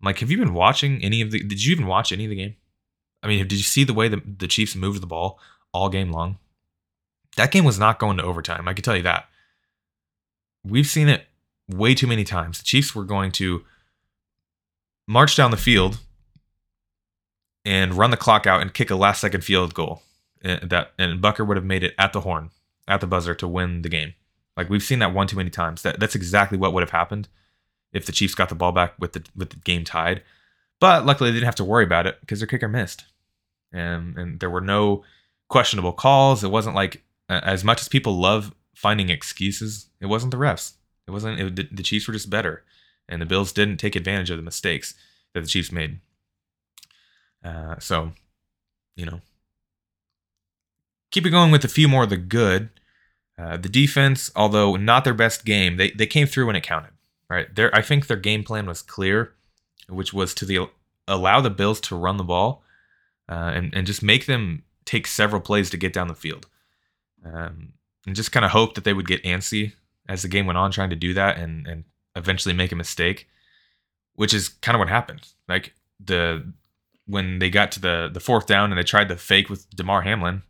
I'm 0.00 0.06
like, 0.06 0.18
have 0.18 0.30
you 0.30 0.38
been 0.38 0.54
watching 0.54 1.02
any 1.02 1.20
of 1.20 1.30
the? 1.30 1.42
Did 1.42 1.64
you 1.64 1.72
even 1.72 1.86
watch 1.86 2.12
any 2.12 2.24
of 2.24 2.30
the 2.30 2.36
game? 2.36 2.56
I 3.22 3.28
mean, 3.28 3.38
did 3.46 3.52
you 3.52 3.62
see 3.62 3.84
the 3.84 3.94
way 3.94 4.08
the, 4.08 4.20
the 4.38 4.48
Chiefs 4.48 4.74
moved 4.74 5.00
the 5.00 5.06
ball 5.06 5.38
all 5.72 5.88
game 5.88 6.10
long? 6.10 6.38
That 7.36 7.52
game 7.52 7.64
was 7.64 7.78
not 7.78 7.98
going 7.98 8.16
to 8.16 8.24
overtime. 8.24 8.66
I 8.66 8.74
can 8.74 8.82
tell 8.82 8.96
you 8.96 9.04
that. 9.04 9.26
We've 10.64 10.86
seen 10.86 11.08
it 11.08 11.26
way 11.68 11.94
too 11.94 12.06
many 12.06 12.24
times. 12.24 12.58
The 12.58 12.64
Chiefs 12.64 12.94
were 12.94 13.04
going 13.04 13.30
to 13.32 13.64
march 15.06 15.36
down 15.36 15.50
the 15.50 15.56
field 15.56 15.98
and 17.64 17.94
run 17.94 18.10
the 18.10 18.16
clock 18.16 18.46
out 18.46 18.60
and 18.60 18.74
kick 18.74 18.90
a 18.90 18.96
last 18.96 19.20
second 19.20 19.44
field 19.44 19.72
goal. 19.72 20.02
And 20.42 20.70
that 20.70 20.92
and 20.98 21.22
Butker 21.22 21.46
would 21.46 21.56
have 21.56 21.64
made 21.64 21.82
it 21.82 21.94
at 21.98 22.12
the 22.12 22.20
horn, 22.22 22.50
at 22.88 23.00
the 23.00 23.06
buzzer 23.06 23.34
to 23.34 23.48
win 23.48 23.82
the 23.82 23.88
game. 23.88 24.14
Like 24.56 24.68
we've 24.68 24.82
seen 24.82 24.98
that 24.98 25.14
one 25.14 25.26
too 25.26 25.36
many 25.36 25.50
times. 25.50 25.82
That 25.82 26.00
that's 26.00 26.14
exactly 26.14 26.58
what 26.58 26.72
would 26.72 26.82
have 26.82 26.90
happened 26.90 27.28
if 27.92 28.06
the 28.06 28.12
Chiefs 28.12 28.34
got 28.34 28.48
the 28.48 28.54
ball 28.54 28.72
back 28.72 28.94
with 28.98 29.12
the 29.12 29.24
with 29.36 29.50
the 29.50 29.56
game 29.56 29.84
tied. 29.84 30.22
But 30.80 31.06
luckily 31.06 31.30
they 31.30 31.36
didn't 31.36 31.46
have 31.46 31.54
to 31.56 31.64
worry 31.64 31.84
about 31.84 32.06
it 32.06 32.20
because 32.20 32.40
their 32.40 32.48
kicker 32.48 32.68
missed. 32.68 33.04
And 33.72 34.18
and 34.18 34.40
there 34.40 34.50
were 34.50 34.60
no 34.60 35.04
questionable 35.48 35.92
calls. 35.92 36.42
It 36.42 36.50
wasn't 36.50 36.76
like 36.76 37.02
as 37.28 37.64
much 37.64 37.80
as 37.80 37.88
people 37.88 38.18
love 38.18 38.54
finding 38.74 39.10
excuses, 39.10 39.86
it 40.00 40.06
wasn't 40.06 40.32
the 40.32 40.38
refs. 40.38 40.72
It 41.06 41.10
wasn't. 41.10 41.58
It, 41.58 41.76
the 41.76 41.82
Chiefs 41.82 42.06
were 42.06 42.14
just 42.14 42.30
better, 42.30 42.64
and 43.08 43.20
the 43.20 43.26
Bills 43.26 43.52
didn't 43.52 43.78
take 43.78 43.96
advantage 43.96 44.30
of 44.30 44.36
the 44.36 44.42
mistakes 44.42 44.94
that 45.34 45.40
the 45.40 45.46
Chiefs 45.46 45.72
made. 45.72 46.00
Uh, 47.44 47.78
so, 47.78 48.12
you 48.94 49.04
know, 49.04 49.20
keep 51.12 51.24
it 51.24 51.30
going 51.30 51.52
with 51.52 51.64
a 51.64 51.68
few 51.68 51.86
more 51.86 52.04
of 52.04 52.10
the 52.10 52.16
good. 52.16 52.70
Uh, 53.38 53.56
the 53.56 53.68
defense, 53.68 54.30
although 54.34 54.76
not 54.76 55.04
their 55.04 55.14
best 55.14 55.44
game, 55.44 55.76
they 55.76 55.90
they 55.92 56.06
came 56.06 56.26
through 56.26 56.46
when 56.46 56.56
it 56.56 56.62
counted. 56.62 56.90
Right 57.30 57.54
there, 57.54 57.74
I 57.74 57.80
think 57.80 58.06
their 58.06 58.16
game 58.16 58.42
plan 58.42 58.66
was 58.66 58.82
clear, 58.82 59.32
which 59.88 60.12
was 60.12 60.34
to 60.34 60.44
the 60.44 60.68
allow 61.08 61.40
the 61.40 61.50
Bills 61.50 61.80
to 61.82 61.96
run 61.96 62.16
the 62.16 62.24
ball, 62.24 62.62
uh, 63.28 63.52
and 63.54 63.72
and 63.74 63.86
just 63.86 64.02
make 64.02 64.26
them 64.26 64.64
take 64.84 65.06
several 65.06 65.40
plays 65.40 65.70
to 65.70 65.76
get 65.76 65.92
down 65.92 66.08
the 66.08 66.14
field 66.14 66.46
um, 67.24 67.72
and 68.06 68.16
just 68.16 68.32
kind 68.32 68.44
of 68.44 68.50
hope 68.50 68.74
that 68.74 68.84
they 68.84 68.92
would 68.92 69.06
get 69.06 69.22
antsy 69.22 69.72
as 70.08 70.22
the 70.22 70.28
game 70.28 70.46
went 70.46 70.58
on, 70.58 70.70
trying 70.70 70.90
to 70.90 70.96
do 70.96 71.14
that 71.14 71.38
and 71.38 71.66
and 71.66 71.84
eventually 72.16 72.54
make 72.54 72.72
a 72.72 72.76
mistake, 72.76 73.28
which 74.14 74.34
is 74.34 74.48
kind 74.48 74.76
of 74.76 74.80
what 74.80 74.88
happened. 74.88 75.28
Like 75.48 75.74
the 76.04 76.52
when 77.06 77.38
they 77.38 77.50
got 77.50 77.72
to 77.72 77.80
the 77.80 78.10
the 78.12 78.20
fourth 78.20 78.46
down 78.46 78.70
and 78.70 78.78
they 78.78 78.84
tried 78.84 79.08
the 79.08 79.16
fake 79.16 79.48
with 79.48 79.68
Damar 79.70 80.02
Hamlin, 80.02 80.42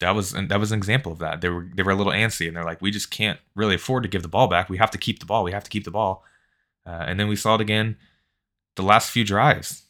that 0.00 0.14
was 0.14 0.32
that 0.32 0.60
was 0.60 0.72
an 0.72 0.78
example 0.78 1.12
of 1.12 1.18
that. 1.18 1.40
They 1.40 1.48
were 1.48 1.68
they 1.74 1.82
were 1.82 1.92
a 1.92 1.96
little 1.96 2.12
antsy 2.12 2.46
and 2.48 2.56
they're 2.56 2.64
like, 2.64 2.82
we 2.82 2.90
just 2.90 3.10
can't 3.10 3.38
really 3.54 3.76
afford 3.76 4.02
to 4.02 4.08
give 4.08 4.22
the 4.22 4.28
ball 4.28 4.48
back. 4.48 4.68
We 4.68 4.78
have 4.78 4.90
to 4.90 4.98
keep 4.98 5.20
the 5.20 5.26
ball. 5.26 5.44
We 5.44 5.52
have 5.52 5.64
to 5.64 5.70
keep 5.70 5.84
the 5.84 5.90
ball. 5.90 6.24
Uh, 6.86 7.04
and 7.06 7.18
then 7.18 7.28
we 7.28 7.36
saw 7.36 7.54
it 7.56 7.60
again 7.60 7.96
the 8.76 8.82
last 8.82 9.10
few 9.10 9.24
drives 9.24 9.84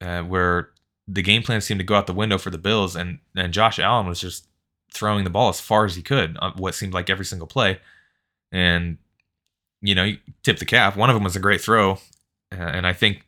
uh, 0.00 0.22
where 0.22 0.70
the 1.06 1.22
game 1.22 1.42
plan 1.42 1.60
seemed 1.60 1.80
to 1.80 1.84
go 1.84 1.94
out 1.94 2.06
the 2.06 2.12
window 2.12 2.38
for 2.38 2.50
the 2.50 2.58
Bills, 2.58 2.96
and 2.96 3.18
and 3.36 3.52
Josh 3.52 3.78
Allen 3.78 4.06
was 4.06 4.20
just 4.20 4.46
throwing 4.92 5.24
the 5.24 5.30
ball 5.30 5.48
as 5.48 5.60
far 5.60 5.84
as 5.84 5.94
he 5.94 6.02
could 6.02 6.36
on 6.38 6.52
what 6.52 6.74
seemed 6.74 6.92
like 6.92 7.08
every 7.08 7.24
single 7.24 7.46
play. 7.46 7.78
And, 8.52 8.98
you 9.80 9.94
know, 9.94 10.02
you 10.04 10.18
tip 10.42 10.58
the 10.58 10.64
cap. 10.64 10.96
One 10.96 11.08
of 11.10 11.14
them 11.14 11.22
was 11.22 11.36
a 11.36 11.40
great 11.40 11.60
throw. 11.60 11.92
Uh, 12.52 12.56
and 12.56 12.86
I 12.86 12.92
think 12.92 13.24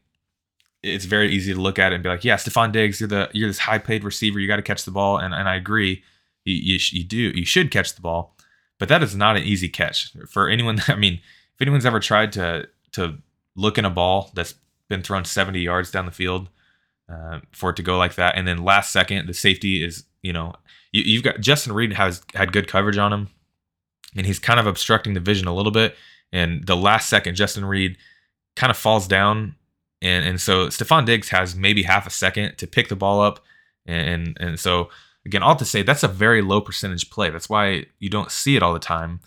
it's 0.83 1.05
very 1.05 1.31
easy 1.31 1.55
to 1.55 1.61
look 1.61 1.79
at 1.79 1.93
it 1.93 1.95
and 1.95 2.03
be 2.03 2.11
like, 2.11 2.25
yeah, 2.25 2.35
Stefon 2.35 2.73
Diggs, 2.73 3.01
you're 3.01 3.09
the 3.09 3.31
you're 3.33 3.49
this 3.49 3.61
high 3.61 3.79
paid 3.79 4.03
receiver. 4.03 4.41
You 4.41 4.49
got 4.49 4.57
to 4.57 4.63
catch 4.63 4.85
the 4.85 4.91
ball. 4.91 5.19
And, 5.19 5.33
and 5.33 5.49
I 5.49 5.55
agree. 5.55 6.03
You, 6.45 6.55
you, 6.55 6.79
you 6.91 7.05
do. 7.05 7.17
You 7.17 7.45
should 7.45 7.71
catch 7.71 7.95
the 7.95 8.01
ball. 8.01 8.37
But 8.79 8.89
that 8.89 9.03
is 9.03 9.15
not 9.15 9.37
an 9.37 9.45
easy 9.45 9.69
catch 9.69 10.13
for 10.29 10.49
anyone. 10.49 10.83
I 10.89 10.97
mean, 10.97 11.21
if 11.55 11.61
anyone's 11.61 11.87
ever 11.87 12.01
tried 12.01 12.33
to 12.33 12.69
to 12.93 13.19
look 13.55 13.79
in 13.79 13.85
a 13.85 13.91
ball 13.91 14.31
that's 14.35 14.55
been 14.89 15.03
thrown 15.03 15.25
70 15.25 15.61
yards 15.61 15.91
down 15.91 16.05
the 16.05 16.13
field 16.13 16.49
uh, 17.11 17.41
for 17.53 17.71
it 17.71 17.77
to 17.77 17.83
go 17.83 17.97
like 17.97 18.17
that, 18.17 18.37
and 18.37 18.47
then 18.47 18.65
last 18.65 18.93
second 18.93 19.27
the 19.27 19.35
safety 19.35 19.85
is 19.85 20.05
you 20.23 20.33
know 20.33 20.55
you, 20.93 21.17
have 21.19 21.25
got 21.25 21.41
Justin 21.41 21.73
Reid 21.73 21.95
has 21.95 22.23
had 22.35 22.53
good 22.53 22.69
coverage 22.69 22.99
on 22.99 23.13
him, 23.13 23.29
and 24.17 24.27
he's 24.27 24.39
kind 24.39 24.61
of 24.61 24.67
obstructing 24.67 25.15
the 25.15 25.21
vision 25.21 25.47
a 25.47 25.55
little 25.55 25.73
bit. 25.73 25.97
And 26.33 26.67
the 26.67 26.77
last 26.77 27.09
second, 27.09 27.35
Justin 27.35 27.65
Reid 27.65 27.97
kind 28.57 28.71
of 28.71 28.77
falls 28.77 29.07
down, 29.07 29.55
and 30.01 30.25
and 30.25 30.41
so 30.41 30.67
Stefon 30.69 31.07
Diggs 31.07 31.29
has 31.31 31.55
maybe 31.55 31.83
half 31.83 32.07
a 32.07 32.11
second 32.11 32.57
to 32.59 32.67
pick 32.67 32.89
the 32.89 32.97
ball 32.97 33.21
up, 33.21 33.41
and 33.87 34.37
and 34.41 34.59
so 34.59 34.91
again, 35.25 35.43
all 35.43 35.57
to 35.57 35.65
say 35.65 35.83
that's 35.83 36.03
a 36.03 36.09
very 36.09 36.43
low 36.43 36.61
percentage 36.61 37.11
play. 37.11 37.31
That's 37.31 37.49
why 37.49 37.87
you 37.99 38.09
don't 38.09 38.31
see 38.31 38.57
it 38.57 38.63
all 38.63 38.73
the 38.73 38.79
time, 38.79 39.21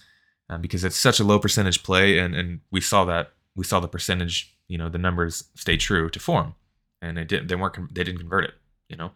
uh, 0.49 0.57
because 0.57 0.83
it's 0.83 0.97
such 0.97 1.19
a 1.19 1.23
low 1.23 1.39
percentage 1.39 1.83
play, 1.83 2.19
and 2.19 2.35
and 2.35 2.61
we 2.71 2.81
saw 2.81 3.05
that 3.05 3.31
we 3.55 3.63
saw 3.63 3.79
the 3.79 3.87
percentage, 3.87 4.55
you 4.67 4.77
know, 4.77 4.89
the 4.89 4.97
numbers 4.97 5.45
stay 5.55 5.77
true 5.77 6.09
to 6.09 6.19
form, 6.19 6.55
and 7.01 7.17
they 7.17 7.23
didn't 7.23 7.47
they 7.47 7.55
weren't 7.55 7.93
they 7.93 8.03
didn't 8.03 8.19
convert 8.19 8.45
it, 8.45 8.53
you 8.89 8.97
know. 8.97 9.11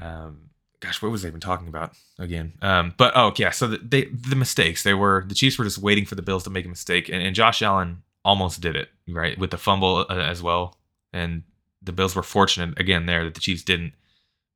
Um, 0.00 0.50
gosh, 0.80 1.02
what 1.02 1.10
was 1.10 1.24
I 1.24 1.28
even 1.28 1.40
talking 1.40 1.68
about 1.68 1.92
again? 2.18 2.54
Um, 2.62 2.94
but 2.96 3.12
oh 3.16 3.32
yeah, 3.36 3.50
so 3.50 3.66
the, 3.68 3.78
they 3.78 4.04
the 4.04 4.36
mistakes 4.36 4.82
they 4.82 4.94
were 4.94 5.24
the 5.26 5.34
Chiefs 5.34 5.58
were 5.58 5.64
just 5.64 5.78
waiting 5.78 6.04
for 6.04 6.14
the 6.14 6.22
Bills 6.22 6.44
to 6.44 6.50
make 6.50 6.64
a 6.64 6.68
mistake, 6.68 7.08
and, 7.08 7.22
and 7.22 7.34
Josh 7.34 7.62
Allen 7.62 8.02
almost 8.24 8.60
did 8.60 8.76
it 8.76 8.88
right 9.08 9.38
with 9.38 9.50
the 9.50 9.58
fumble 9.58 10.06
uh, 10.08 10.14
as 10.14 10.42
well, 10.42 10.76
and 11.12 11.42
the 11.82 11.92
Bills 11.92 12.14
were 12.14 12.22
fortunate 12.22 12.78
again 12.78 13.06
there 13.06 13.24
that 13.24 13.34
the 13.34 13.40
Chiefs 13.40 13.62
didn't 13.62 13.92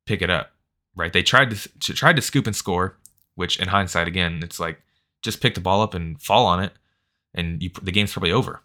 pick 0.05 0.21
it 0.21 0.29
up. 0.29 0.52
Right, 0.95 1.11
they 1.11 1.23
tried 1.23 1.49
to, 1.51 1.69
to 1.79 1.93
tried 1.93 2.15
to 2.17 2.21
scoop 2.21 2.45
and 2.45 2.55
score, 2.55 2.97
which 3.35 3.59
in 3.59 3.69
hindsight 3.69 4.07
again 4.07 4.41
it's 4.43 4.59
like 4.59 4.81
just 5.23 5.41
pick 5.41 5.55
the 5.55 5.61
ball 5.61 5.81
up 5.81 5.93
and 5.93 6.21
fall 6.21 6.45
on 6.45 6.61
it, 6.63 6.73
and 7.33 7.63
you, 7.63 7.71
the 7.81 7.91
game's 7.91 8.13
probably 8.13 8.31
over. 8.31 8.61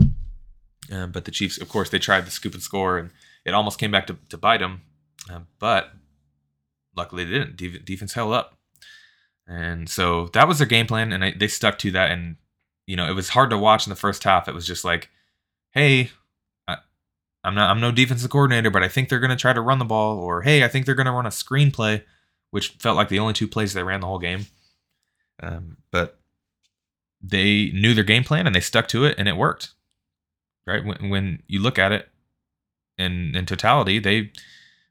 Uh, 0.92 1.06
but 1.06 1.24
the 1.24 1.30
Chiefs, 1.30 1.58
of 1.58 1.68
course, 1.68 1.90
they 1.90 1.98
tried 1.98 2.24
to 2.26 2.30
scoop 2.30 2.54
and 2.54 2.62
score, 2.62 2.98
and 2.98 3.10
it 3.44 3.54
almost 3.54 3.78
came 3.78 3.90
back 3.90 4.06
to, 4.06 4.16
to 4.28 4.36
bite 4.36 4.60
them. 4.60 4.82
Uh, 5.30 5.40
but 5.58 5.92
luckily 6.96 7.24
they 7.24 7.32
didn't. 7.32 7.56
De- 7.56 7.78
defense 7.78 8.12
held 8.12 8.34
up, 8.34 8.58
and 9.46 9.88
so 9.88 10.28
that 10.34 10.46
was 10.48 10.58
their 10.58 10.66
game 10.66 10.86
plan, 10.86 11.12
and 11.12 11.24
I, 11.24 11.32
they 11.32 11.48
stuck 11.48 11.78
to 11.78 11.90
that. 11.92 12.10
And 12.10 12.36
you 12.86 12.96
know, 12.96 13.08
it 13.08 13.14
was 13.14 13.30
hard 13.30 13.50
to 13.50 13.58
watch 13.58 13.86
in 13.86 13.90
the 13.90 13.96
first 13.96 14.24
half. 14.24 14.48
It 14.48 14.54
was 14.54 14.66
just 14.66 14.84
like, 14.84 15.08
hey, 15.72 16.10
I'm 17.44 17.54
not 17.54 17.70
I'm 17.70 17.80
no 17.80 17.92
defensive 17.92 18.30
coordinator, 18.30 18.70
but 18.70 18.82
I 18.82 18.88
think 18.88 19.08
they're 19.08 19.20
going 19.20 19.30
to 19.30 19.36
try 19.36 19.52
to 19.52 19.60
run 19.60 19.78
the 19.78 19.84
ball 19.84 20.18
or 20.18 20.42
hey, 20.42 20.64
I 20.64 20.68
think 20.68 20.86
they're 20.86 20.94
going 20.94 21.06
to 21.06 21.12
run 21.12 21.26
a 21.26 21.30
screenplay, 21.30 22.02
which 22.50 22.70
felt 22.78 22.96
like 22.96 23.08
the 23.08 23.18
only 23.18 23.34
two 23.34 23.48
plays 23.48 23.74
they 23.74 23.82
ran 23.82 24.00
the 24.00 24.06
whole 24.06 24.18
game. 24.18 24.46
Um, 25.42 25.76
but 25.90 26.18
they 27.20 27.70
knew 27.72 27.94
their 27.94 28.04
game 28.04 28.24
plan 28.24 28.46
and 28.46 28.54
they 28.54 28.60
stuck 28.60 28.88
to 28.88 29.04
it 29.04 29.16
and 29.18 29.28
it 29.28 29.36
worked. 29.36 29.74
Right? 30.66 30.84
When 30.84 31.10
when 31.10 31.42
you 31.46 31.60
look 31.60 31.78
at 31.78 31.92
it 31.92 32.08
in 32.98 33.34
in 33.34 33.46
totality, 33.46 33.98
they 33.98 34.32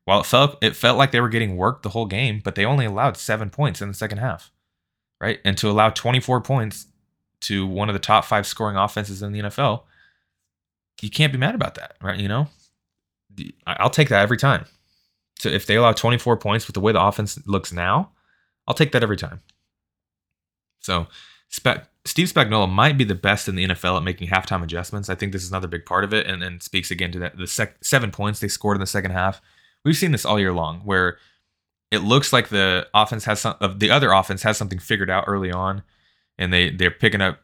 while 0.05 0.21
it 0.21 0.25
felt 0.25 0.57
it 0.61 0.75
felt 0.75 0.97
like 0.97 1.11
they 1.11 1.21
were 1.21 1.29
getting 1.29 1.57
worked 1.57 1.83
the 1.83 1.89
whole 1.89 2.05
game, 2.05 2.41
but 2.43 2.55
they 2.55 2.65
only 2.65 2.85
allowed 2.85 3.17
7 3.17 3.49
points 3.49 3.81
in 3.81 3.87
the 3.87 3.93
second 3.93 4.19
half. 4.19 4.51
Right? 5.19 5.39
And 5.43 5.57
to 5.57 5.69
allow 5.69 5.89
24 5.89 6.41
points 6.41 6.87
to 7.41 7.67
one 7.67 7.89
of 7.89 7.93
the 7.93 7.99
top 7.99 8.25
5 8.25 8.45
scoring 8.47 8.77
offenses 8.77 9.21
in 9.21 9.31
the 9.31 9.41
NFL, 9.41 9.83
you 11.01 11.09
can't 11.09 11.33
be 11.33 11.39
mad 11.39 11.55
about 11.55 11.75
that, 11.75 11.95
right? 12.01 12.19
You 12.19 12.27
know, 12.27 12.47
I'll 13.65 13.89
take 13.89 14.09
that 14.09 14.21
every 14.21 14.37
time. 14.37 14.65
So 15.39 15.49
if 15.49 15.65
they 15.65 15.75
allow 15.75 15.91
24 15.91 16.37
points 16.37 16.67
with 16.67 16.73
the 16.73 16.79
way 16.79 16.91
the 16.91 17.01
offense 17.01 17.39
looks 17.45 17.71
now, 17.71 18.11
I'll 18.67 18.73
take 18.73 18.91
that 18.91 19.03
every 19.03 19.17
time. 19.17 19.41
So 20.79 21.07
Steve 21.49 22.31
Spagnuolo 22.31 22.69
might 22.69 22.97
be 22.97 23.03
the 23.03 23.15
best 23.15 23.47
in 23.47 23.55
the 23.55 23.67
NFL 23.67 23.97
at 23.97 24.03
making 24.03 24.29
halftime 24.29 24.63
adjustments. 24.63 25.09
I 25.09 25.15
think 25.15 25.31
this 25.31 25.43
is 25.43 25.49
another 25.49 25.67
big 25.67 25.85
part 25.85 26.03
of 26.03 26.13
it, 26.13 26.27
and, 26.27 26.43
and 26.43 26.61
speaks 26.61 26.91
again 26.91 27.11
to 27.11 27.19
that 27.19 27.37
the 27.37 27.47
sec- 27.47 27.83
seven 27.83 28.11
points 28.11 28.39
they 28.39 28.47
scored 28.47 28.77
in 28.77 28.81
the 28.81 28.87
second 28.87 29.11
half. 29.11 29.41
We've 29.85 29.97
seen 29.97 30.11
this 30.11 30.25
all 30.25 30.39
year 30.39 30.53
long, 30.53 30.81
where 30.81 31.17
it 31.91 31.99
looks 31.99 32.33
like 32.33 32.49
the 32.49 32.87
offense 32.93 33.25
has 33.25 33.41
some 33.41 33.55
of 33.61 33.79
the 33.79 33.91
other 33.91 34.11
offense 34.11 34.43
has 34.43 34.57
something 34.57 34.79
figured 34.79 35.09
out 35.09 35.25
early 35.27 35.51
on, 35.51 35.83
and 36.37 36.51
they 36.51 36.69
they're 36.69 36.91
picking 36.91 37.21
up, 37.21 37.39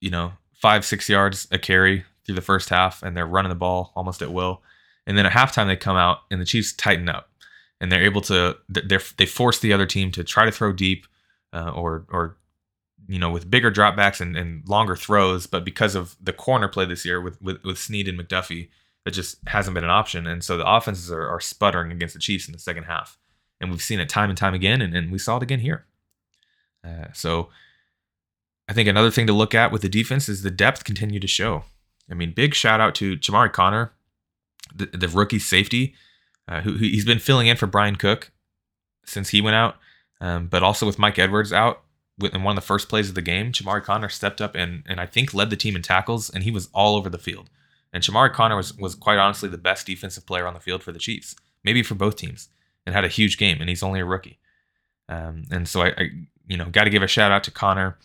you 0.00 0.10
know, 0.10 0.32
five 0.54 0.84
six 0.84 1.08
yards 1.08 1.46
a 1.50 1.58
carry 1.58 2.04
through 2.24 2.34
the 2.34 2.42
first 2.42 2.68
half, 2.68 3.02
and 3.02 3.16
they're 3.16 3.26
running 3.26 3.50
the 3.50 3.54
ball 3.56 3.92
almost 3.94 4.22
at 4.22 4.32
will. 4.32 4.62
And 5.06 5.16
then 5.16 5.26
at 5.26 5.32
halftime, 5.32 5.66
they 5.66 5.76
come 5.76 5.96
out 5.96 6.20
and 6.30 6.40
the 6.40 6.44
Chiefs 6.44 6.72
tighten 6.72 7.08
up, 7.08 7.30
and 7.80 7.90
they're 7.92 8.02
able 8.02 8.20
to 8.22 8.56
they 8.68 8.98
they 9.16 9.26
force 9.26 9.60
the 9.60 9.72
other 9.72 9.86
team 9.86 10.10
to 10.12 10.24
try 10.24 10.44
to 10.44 10.52
throw 10.52 10.72
deep, 10.72 11.06
uh, 11.52 11.70
or 11.70 12.06
or 12.10 12.36
you 13.06 13.18
know 13.18 13.30
with 13.30 13.50
bigger 13.50 13.70
dropbacks 13.70 14.20
and, 14.20 14.36
and 14.36 14.68
longer 14.68 14.96
throws. 14.96 15.46
But 15.46 15.64
because 15.64 15.94
of 15.94 16.16
the 16.20 16.32
corner 16.32 16.68
play 16.68 16.86
this 16.86 17.04
year 17.04 17.20
with 17.20 17.40
with, 17.40 17.62
with 17.62 17.78
Sneed 17.78 18.08
and 18.08 18.18
McDuffie, 18.18 18.68
that 19.04 19.12
just 19.12 19.38
hasn't 19.46 19.74
been 19.74 19.84
an 19.84 19.90
option, 19.90 20.26
and 20.26 20.42
so 20.42 20.56
the 20.56 20.68
offenses 20.68 21.12
are, 21.12 21.28
are 21.28 21.40
sputtering 21.40 21.92
against 21.92 22.14
the 22.14 22.20
Chiefs 22.20 22.48
in 22.48 22.52
the 22.52 22.58
second 22.58 22.84
half, 22.84 23.16
and 23.60 23.70
we've 23.70 23.82
seen 23.82 24.00
it 24.00 24.08
time 24.08 24.30
and 24.30 24.38
time 24.38 24.54
again, 24.54 24.82
and, 24.82 24.94
and 24.94 25.12
we 25.12 25.18
saw 25.18 25.36
it 25.36 25.42
again 25.42 25.60
here. 25.60 25.86
Uh, 26.84 27.06
so. 27.12 27.48
I 28.68 28.72
think 28.72 28.88
another 28.88 29.12
thing 29.12 29.28
to 29.28 29.32
look 29.32 29.54
at 29.54 29.70
with 29.70 29.82
the 29.82 29.88
defense 29.88 30.28
is 30.28 30.42
the 30.42 30.50
depth 30.50 30.82
continue 30.82 31.20
to 31.20 31.28
show. 31.28 31.62
I 32.10 32.14
mean, 32.14 32.32
big 32.34 32.52
shout 32.52 32.80
out 32.80 32.96
to 32.96 33.16
Chamarri 33.18 33.52
Conner, 33.52 33.92
the, 34.74 34.86
the 34.86 35.08
rookie 35.08 35.38
safety, 35.38 35.94
uh, 36.48 36.60
who, 36.60 36.72
who, 36.72 36.84
he's 36.84 37.04
been 37.04 37.18
filling 37.18 37.46
in 37.46 37.56
for 37.56 37.66
Bryan 37.66 37.96
Cook 37.96 38.30
since 39.04 39.30
he 39.30 39.40
went 39.40 39.56
out, 39.56 39.76
um, 40.20 40.46
but 40.46 40.62
also 40.62 40.86
with 40.86 40.98
Mike 40.98 41.18
Edwards 41.18 41.52
out 41.52 41.82
in 42.20 42.42
one 42.42 42.56
of 42.56 42.62
the 42.62 42.66
first 42.66 42.88
plays 42.88 43.08
of 43.08 43.14
the 43.14 43.22
game, 43.22 43.52
Chamarri 43.52 43.82
Conner 43.82 44.08
stepped 44.08 44.40
up 44.40 44.54
and 44.54 44.82
and 44.86 45.00
I 45.00 45.06
think 45.06 45.34
led 45.34 45.50
the 45.50 45.56
team 45.56 45.76
in 45.76 45.82
tackles, 45.82 46.30
and 46.30 46.44
he 46.44 46.50
was 46.50 46.68
all 46.72 46.96
over 46.96 47.10
the 47.10 47.18
field. 47.18 47.50
And 47.92 48.02
Chamarri 48.02 48.32
Conner 48.32 48.56
was 48.56 48.76
was 48.76 48.94
quite 48.94 49.18
honestly 49.18 49.48
the 49.48 49.58
best 49.58 49.86
defensive 49.86 50.26
player 50.26 50.46
on 50.46 50.54
the 50.54 50.60
field 50.60 50.82
for 50.82 50.92
the 50.92 50.98
Chiefs, 50.98 51.36
maybe 51.62 51.82
for 51.82 51.94
both 51.94 52.16
teams, 52.16 52.48
and 52.84 52.94
had 52.94 53.04
a 53.04 53.08
huge 53.08 53.38
game. 53.38 53.58
And 53.60 53.68
he's 53.68 53.82
only 53.82 54.00
a 54.00 54.04
rookie, 54.04 54.38
um, 55.08 55.44
and 55.50 55.68
so 55.68 55.82
I, 55.82 55.88
I 55.88 56.10
you 56.46 56.56
know 56.56 56.66
got 56.70 56.84
to 56.84 56.90
give 56.90 57.02
a 57.02 57.06
shout 57.06 57.32
out 57.32 57.44
to 57.44 57.50
Conner. 57.50 57.98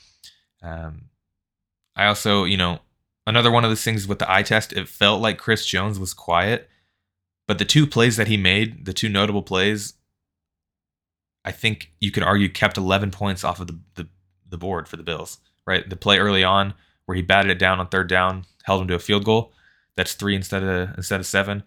Um, 0.62 1.06
I 1.96 2.08
also 2.08 2.44
you 2.44 2.58
know 2.58 2.80
another 3.26 3.52
one 3.52 3.64
of 3.64 3.72
those 3.72 3.84
things 3.84 4.08
with 4.08 4.20
the 4.20 4.32
eye 4.32 4.44
test, 4.44 4.74
it 4.74 4.88
felt 4.88 5.22
like 5.22 5.38
Chris 5.38 5.66
Jones 5.66 6.00
was 6.00 6.14
quiet, 6.14 6.70
but 7.48 7.58
the 7.58 7.66
two 7.66 7.86
plays 7.88 8.18
that 8.18 8.28
he 8.28 8.38
made, 8.38 8.86
the 8.86 8.94
two 8.94 9.10
notable 9.10 9.44
plays, 9.44 9.94
I 11.44 11.52
think 11.52 11.92
you 12.00 12.12
could 12.12 12.24
argue 12.24 12.50
kept 12.50 12.78
11 12.78 13.12
points 13.12 13.44
off 13.44 13.60
of 13.60 13.68
the, 13.68 13.80
the, 13.96 14.08
the 14.48 14.58
board 14.58 14.88
for 14.88 14.98
the 14.98 15.04
Bills, 15.04 15.40
right? 15.66 15.88
The 15.90 15.96
play 15.96 16.20
early 16.20 16.44
on 16.44 16.74
where 17.06 17.16
he 17.16 17.22
batted 17.22 17.52
it 17.52 17.60
down 17.60 17.80
on 17.80 17.88
third 17.88 18.08
down, 18.08 18.46
held 18.64 18.82
him 18.82 18.88
to 18.88 18.96
a 18.96 19.00
field 19.00 19.26
goal. 19.26 19.52
That's 19.98 20.14
three 20.14 20.36
instead 20.36 20.64
of 20.64 20.98
instead 20.98 21.20
of 21.20 21.26
seven. 21.26 21.64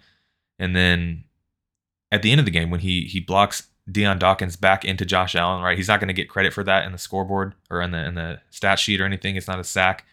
And 0.59 0.75
then 0.75 1.25
at 2.11 2.23
the 2.23 2.31
end 2.31 2.39
of 2.39 2.45
the 2.47 2.51
game, 2.51 2.71
when 2.71 2.81
he 2.81 3.03
he 3.03 3.21
blocks 3.21 3.69
Dion 3.91 4.19
Dawkins 4.19 4.57
back 4.57 4.85
into 4.85 5.05
Josh 5.05 5.35
Allen, 5.35 5.63
right? 5.63 5.77
He's 5.77 5.89
not 5.89 6.01
going 6.01 6.09
to 6.09 6.15
get 6.15 6.31
credit 6.31 6.55
for 6.55 6.65
that 6.65 6.87
in 6.87 6.93
the 6.93 6.99
scoreboard 6.99 7.55
or 7.71 7.83
in 7.83 7.91
the 7.91 7.99
in 8.07 8.15
the 8.15 8.41
stat 8.49 8.79
sheet 8.79 9.01
or 9.01 9.05
anything. 9.05 9.37
It's 9.37 9.49
not 9.49 9.61
a 9.61 9.65
sack. 9.65 10.07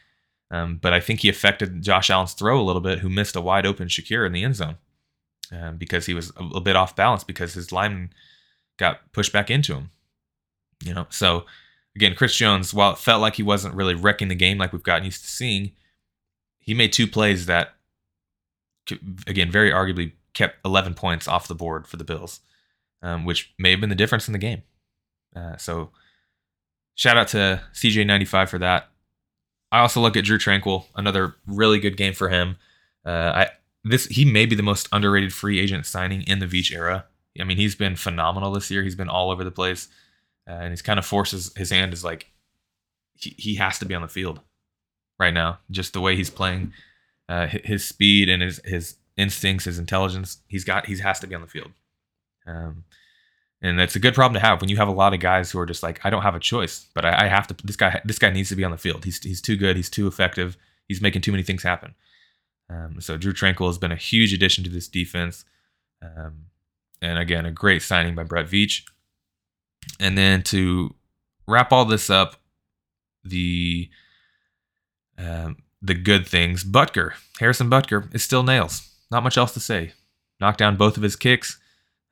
Um, 0.52 0.80
but 0.82 0.92
I 0.92 1.00
think 1.00 1.22
he 1.22 1.30
affected 1.30 1.82
Josh 1.82 2.10
Allen's 2.10 2.34
throw 2.34 2.60
a 2.60 2.62
little 2.62 2.82
bit, 2.82 3.00
who 3.00 3.10
missed 3.10 3.38
a 3.38 3.42
wide 3.42 3.66
open 3.66 3.88
Shakir 3.88 4.28
in 4.28 4.34
the 4.34 4.44
end 4.44 4.58
zone 4.58 4.78
um, 5.52 5.78
because 5.78 6.06
he 6.06 6.14
was 6.14 6.32
a 6.36 6.44
little 6.44 6.62
bit 6.62 6.76
off 6.76 6.96
balance 6.96 7.24
because 7.24 7.54
his 7.54 7.72
lineman 7.72 8.12
got 8.78 9.12
pushed 9.14 9.32
back 9.32 9.50
into 9.50 9.74
him. 9.74 9.92
You 10.84 10.94
know, 10.94 11.08
so 11.10 11.46
again, 11.96 12.16
Chris 12.16 12.36
Jones, 12.36 12.74
while 12.74 12.92
it 12.92 12.98
felt 12.98 13.22
like 13.22 13.36
he 13.36 13.44
wasn't 13.44 13.76
really 13.76 13.96
wrecking 13.96 14.28
the 14.28 14.36
game 14.36 14.58
like 14.58 14.74
we've 14.74 14.84
gotten 14.84 15.06
used 15.06 15.24
to 15.24 15.32
seeing, 15.32 15.72
he 16.60 16.74
made 16.74 16.92
two 16.92 17.08
plays 17.08 17.46
that, 17.46 17.76
again, 19.28 19.52
very 19.52 19.72
arguably 19.72 20.14
kept 20.34 20.66
11 20.66 20.96
points 20.96 21.28
off 21.28 21.48
the 21.48 21.56
board 21.56 21.88
for 21.88 21.98
the 21.98 22.04
Bills, 22.04 22.42
um, 23.02 23.26
which 23.26 23.54
may 23.58 23.72
have 23.72 23.80
been 23.80 23.90
the 23.90 23.96
difference 23.96 24.28
in 24.28 24.34
the 24.34 24.40
game. 24.40 24.64
Uh, 25.36 25.58
so, 25.58 25.92
shout 26.96 27.18
out 27.18 27.30
to 27.30 27.62
CJ95 27.74 28.50
for 28.50 28.60
that. 28.60 28.91
I 29.72 29.80
also 29.80 30.02
look 30.02 30.18
at 30.18 30.26
Drue 30.26 30.38
Tranquill, 30.38 30.86
another 30.96 31.36
really 31.48 31.80
good 31.80 31.98
game 31.98 32.14
for 32.14 32.30
him. 32.30 32.58
Uh, 33.06 33.10
I 33.10 33.48
this 33.84 34.06
he 34.08 34.26
may 34.26 34.46
be 34.46 34.56
the 34.56 34.64
most 34.64 34.88
underrated 34.92 35.34
free 35.34 35.60
agent 35.60 35.86
signing 35.86 36.22
in 36.24 36.40
the 36.40 36.46
Veach 36.46 36.72
era. 36.72 37.06
I 37.40 37.44
mean, 37.46 37.58
he's 37.58 37.76
been 37.76 37.96
phenomenal 37.96 38.52
this 38.52 38.70
year. 38.70 38.84
He's 38.84 38.96
been 38.96 39.10
all 39.10 39.32
over 39.32 39.44
the 39.44 39.52
place, 39.52 39.88
uh, 40.48 40.54
and 40.54 40.72
he's 40.72 40.82
kind 40.82 41.00
of 41.00 41.06
forces 41.06 41.52
his 41.56 41.72
hand 41.72 41.94
is 41.94 42.04
like 42.04 42.28
he, 43.14 43.34
he 43.38 43.56
has 43.56 43.80
to 43.80 43.86
be 43.86 43.96
on 43.96 44.02
the 44.02 44.08
field 44.08 44.42
right 45.20 45.34
now. 45.34 45.60
Just 45.72 45.94
the 45.94 46.02
way 46.02 46.16
he's 46.16 46.30
playing, 46.30 46.74
uh, 47.30 47.48
his 47.48 47.86
speed 47.86 48.30
and 48.30 48.42
his 48.42 48.60
his 48.66 48.98
instincts, 49.18 49.66
his 49.66 49.80
intelligence. 49.80 50.40
He's 50.48 50.66
got 50.66 50.88
he 50.88 50.98
has 50.98 51.20
to 51.22 51.28
be 51.28 51.36
on 51.36 51.42
the 51.42 51.48
field. 51.48 51.72
Um, 52.46 52.84
and 53.62 53.78
that's 53.78 53.96
a 53.96 54.00
good 54.00 54.16
problem 54.16 54.34
to 54.34 54.46
have 54.46 54.60
when 54.60 54.70
you 54.70 54.78
have 54.78 54.88
a 54.88 54.92
lot 54.94 55.14
of 55.14 55.20
guys 55.20 55.52
who 55.52 55.60
are 55.60 55.66
just 55.66 55.84
like, 55.84 56.04
I 56.04 56.10
don't 56.10 56.24
have 56.24 56.36
a 56.36 56.40
choice, 56.40 56.88
but 56.96 57.06
I, 57.06 57.26
I, 57.26 57.28
have 57.28 57.46
to. 57.48 57.56
This 57.64 57.76
guy, 57.76 58.02
this 58.04 58.18
guy 58.18 58.32
needs 58.32 58.50
to 58.50 58.56
be 58.56 58.64
on 58.64 58.72
the 58.72 58.78
field. 58.78 59.06
He's 59.06 59.22
he's 59.22 59.42
too 59.42 59.56
good. 59.56 59.76
He's 59.76 59.90
too 59.90 60.08
effective. 60.08 60.58
He's 60.88 61.02
making 61.02 61.22
too 61.22 61.32
many 61.32 61.44
things 61.44 61.64
happen. 61.64 61.94
Um, 62.70 63.00
so 63.00 63.18
Drue 63.18 63.34
Tranquill 63.34 63.68
has 63.68 63.78
been 63.78 63.92
a 63.92 63.98
huge 63.98 64.34
addition 64.34 64.64
to 64.64 64.70
this 64.70 64.88
defense, 64.88 65.46
um, 66.02 66.46
and 67.02 67.20
again, 67.20 67.46
a 67.46 67.52
great 67.52 67.84
signing 67.84 68.16
by 68.16 68.24
Brett 68.24 68.48
Veach. 68.48 68.84
And 70.00 70.18
then 70.18 70.42
to 70.44 70.96
wrap 71.48 71.72
all 71.72 71.86
this 71.86 72.10
up, 72.10 72.38
the 73.24 73.90
um, 75.20 75.58
the 75.84 75.94
good 75.94 76.28
things. 76.28 76.64
Butker, 76.64 77.14
Harrison 77.40 77.70
Butker 77.70 78.14
is 78.16 78.24
still 78.24 78.42
nails. 78.42 78.90
Not 79.12 79.24
much 79.24 79.38
else 79.38 79.54
to 79.54 79.60
say. 79.60 79.94
Knocked 80.40 80.58
down 80.58 80.78
both 80.78 80.98
of 80.98 81.04
his 81.04 81.16
kicks, 81.16 81.60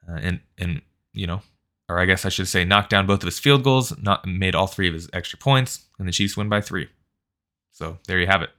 uh, 0.07 0.19
and 0.21 0.41
and 0.59 0.81
you 1.19 1.27
know, 1.27 1.41
or 1.89 1.99
I 1.99 2.05
guess 2.05 2.25
I 2.25 2.29
should 2.29 2.47
say, 2.47 2.63
knocked 2.63 2.89
down 2.89 3.05
both 3.05 3.21
of 3.21 3.27
his 3.27 3.39
field 3.39 3.63
goals, 3.63 3.95
not 4.01 4.25
made 4.25 4.55
all 4.55 4.67
three 4.67 4.87
of 4.87 4.93
his 4.93 5.09
extra 5.11 5.37
points, 5.37 5.85
and 5.97 6.07
the 6.07 6.13
Chiefs 6.13 6.37
win 6.37 6.47
by 6.47 6.61
three. 6.61 6.87
So 7.71 7.97
there 8.07 8.19
you 8.19 8.27
have 8.27 8.41
it. 8.41 8.51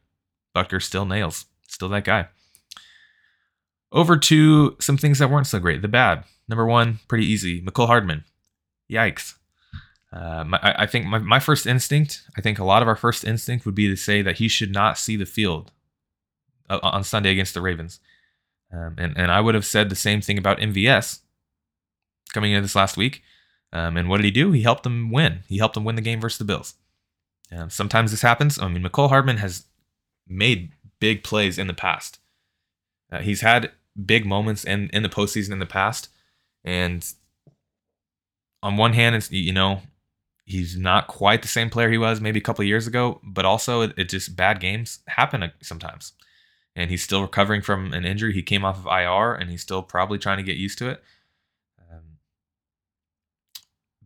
Butker 0.54 0.82
still 0.82 1.06
nails, 1.06 1.46
still 1.66 1.88
that 1.88 2.04
guy. 2.04 2.28
Over 3.92 4.16
to 4.18 4.76
some 4.78 4.98
things 4.98 5.18
that 5.18 5.30
weren't 5.30 5.46
so 5.46 5.58
great. 5.58 5.82
The 5.82 5.88
bad. 5.88 6.24
Number 6.48 6.66
one, 6.66 7.00
pretty 7.08 7.26
easy. 7.26 7.62
Mecole 7.62 7.86
Hardman. 7.86 8.24
Yikes. 8.90 9.34
Uh, 10.12 10.44
my, 10.44 10.58
I 10.62 10.86
think 10.86 11.06
my, 11.06 11.18
my 11.18 11.38
first 11.38 11.66
instinct, 11.66 12.22
I 12.36 12.40
think 12.40 12.58
a 12.58 12.64
lot 12.64 12.82
of 12.82 12.88
our 12.88 12.96
first 12.96 13.24
instinct 13.24 13.64
would 13.64 13.74
be 13.74 13.88
to 13.88 13.96
say 13.96 14.22
that 14.22 14.38
he 14.38 14.48
should 14.48 14.72
not 14.72 14.98
see 14.98 15.16
the 15.16 15.26
field 15.26 15.70
uh, 16.68 16.80
on 16.82 17.04
Sunday 17.04 17.30
against 17.30 17.54
the 17.54 17.60
Ravens. 17.60 18.00
Um, 18.72 18.96
and, 18.98 19.16
and 19.16 19.30
I 19.30 19.40
would 19.40 19.54
have 19.54 19.66
said 19.66 19.88
the 19.88 19.96
same 19.96 20.20
thing 20.20 20.38
about 20.38 20.58
MVS 20.58 21.20
coming 22.32 22.52
into 22.52 22.62
this 22.62 22.76
last 22.76 22.96
week. 22.96 23.22
Um, 23.72 23.96
and 23.96 24.08
what 24.08 24.16
did 24.16 24.24
he 24.24 24.30
do? 24.30 24.52
He 24.52 24.62
helped 24.62 24.82
them 24.82 25.10
win. 25.10 25.40
He 25.48 25.58
helped 25.58 25.74
them 25.74 25.84
win 25.84 25.96
the 25.96 26.02
game 26.02 26.20
versus 26.20 26.38
the 26.38 26.44
Bills. 26.44 26.74
Um, 27.52 27.70
sometimes 27.70 28.10
this 28.10 28.22
happens. 28.22 28.58
I 28.58 28.68
mean, 28.68 28.82
Mecole 28.82 29.08
Hardman 29.08 29.38
has 29.38 29.64
made 30.26 30.72
big 31.00 31.22
plays 31.22 31.58
in 31.58 31.66
the 31.66 31.74
past. 31.74 32.18
Uh, 33.12 33.20
he's 33.20 33.40
had 33.40 33.72
big 34.06 34.24
moments 34.24 34.64
in, 34.64 34.88
in 34.92 35.02
the 35.02 35.08
postseason 35.08 35.52
in 35.52 35.58
the 35.58 35.66
past. 35.66 36.08
And 36.64 37.06
on 38.62 38.76
one 38.76 38.92
hand, 38.92 39.16
it's, 39.16 39.30
you 39.30 39.52
know, 39.52 39.82
he's 40.44 40.76
not 40.76 41.06
quite 41.06 41.42
the 41.42 41.48
same 41.48 41.70
player 41.70 41.90
he 41.90 41.98
was 41.98 42.20
maybe 42.20 42.38
a 42.38 42.42
couple 42.42 42.64
years 42.64 42.86
ago, 42.86 43.20
but 43.22 43.44
also 43.44 43.82
it, 43.82 43.94
it 43.96 44.08
just 44.08 44.36
bad 44.36 44.60
games 44.60 45.00
happen 45.08 45.50
sometimes. 45.62 46.12
And 46.76 46.90
he's 46.90 47.02
still 47.02 47.22
recovering 47.22 47.62
from 47.62 47.92
an 47.92 48.04
injury. 48.04 48.32
He 48.32 48.42
came 48.42 48.64
off 48.64 48.78
of 48.78 48.86
IR 48.86 49.34
and 49.34 49.50
he's 49.50 49.62
still 49.62 49.82
probably 49.82 50.18
trying 50.18 50.38
to 50.38 50.44
get 50.44 50.56
used 50.56 50.78
to 50.78 50.88
it. 50.88 51.02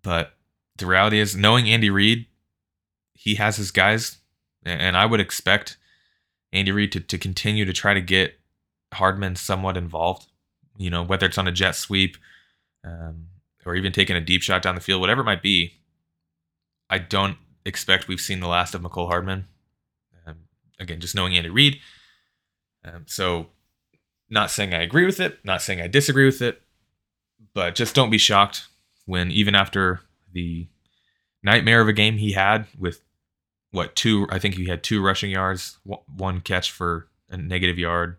But 0.05 0.35
the 0.77 0.87
reality 0.87 1.19
is, 1.19 1.35
knowing 1.35 1.69
Andy 1.69 1.91
Reid, 1.91 2.27
he 3.15 3.35
has 3.37 3.57
his 3.57 3.73
guys, 3.73 4.19
and 4.65 4.97
I 4.97 5.07
would 5.07 5.19
expect 5.19 5.77
Andy 6.53 6.71
Reid 6.71 6.93
to, 6.93 7.01
to 7.01 7.19
continue 7.19 7.65
to 7.65 7.73
try 7.73 7.95
to 7.95 8.01
get 8.01 8.39
Hardman 8.93 9.35
somewhat 9.35 9.77
involved. 9.77 10.27
You 10.77 10.91
know, 10.91 11.03
whether 11.03 11.27
it's 11.27 11.39
on 11.39 11.49
a 11.49 11.53
jet 11.53 11.75
sweep 11.75 12.17
um, 12.85 13.29
or 13.65 13.75
even 13.75 13.93
taking 13.93 14.15
a 14.15 14.21
deep 14.21 14.43
shot 14.43 14.63
down 14.63 14.75
the 14.75 14.81
field, 14.81 15.01
whatever 15.01 15.23
it 15.23 15.25
might 15.25 15.43
be. 15.43 15.75
I 16.91 16.99
don't 16.99 17.39
expect 17.65 18.07
we've 18.07 18.21
seen 18.21 18.41
the 18.41 18.49
last 18.49 18.75
of 18.75 18.83
Mecole 18.83 19.09
Hardman. 19.09 19.47
Um, 20.27 20.37
again, 20.79 21.01
just 21.01 21.15
knowing 21.15 21.35
Andy 21.35 21.49
Reid. 21.49 21.79
Um, 22.85 23.05
so, 23.07 23.47
not 24.29 24.51
saying 24.51 24.75
I 24.75 24.83
agree 24.83 25.07
with 25.07 25.19
it, 25.19 25.39
not 25.45 25.63
saying 25.63 25.81
I 25.81 25.87
disagree 25.87 26.27
with 26.27 26.43
it, 26.43 26.61
but 27.55 27.75
just 27.75 27.95
don't 27.95 28.11
be 28.11 28.19
shocked 28.19 28.67
when 29.07 29.31
even 29.31 29.55
after 29.55 30.01
the 30.33 30.69
nightmare 31.43 31.81
of 31.81 31.89
a 31.89 31.93
game 31.93 32.19
he 32.19 32.33
had 32.33 32.67
with 32.79 33.03
what 33.71 33.97
two 33.97 34.27
I 34.31 34.39
think 34.39 34.55
he 34.55 34.67
had 34.67 34.83
two 34.83 35.03
rushing 35.03 35.31
yards, 35.31 35.79
one 35.85 36.41
catch 36.41 36.71
for 36.71 37.09
a 37.29 37.37
negative 37.37 37.79
yard, 37.79 38.17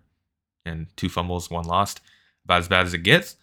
and 0.66 0.88
two 0.96 1.10
fumbles, 1.10 1.50
one 1.50 1.66
lost. 1.66 2.02
About 2.44 2.60
as 2.60 2.68
bad 2.68 2.86
as 2.86 2.94
it 2.94 3.00
gets. 3.00 3.38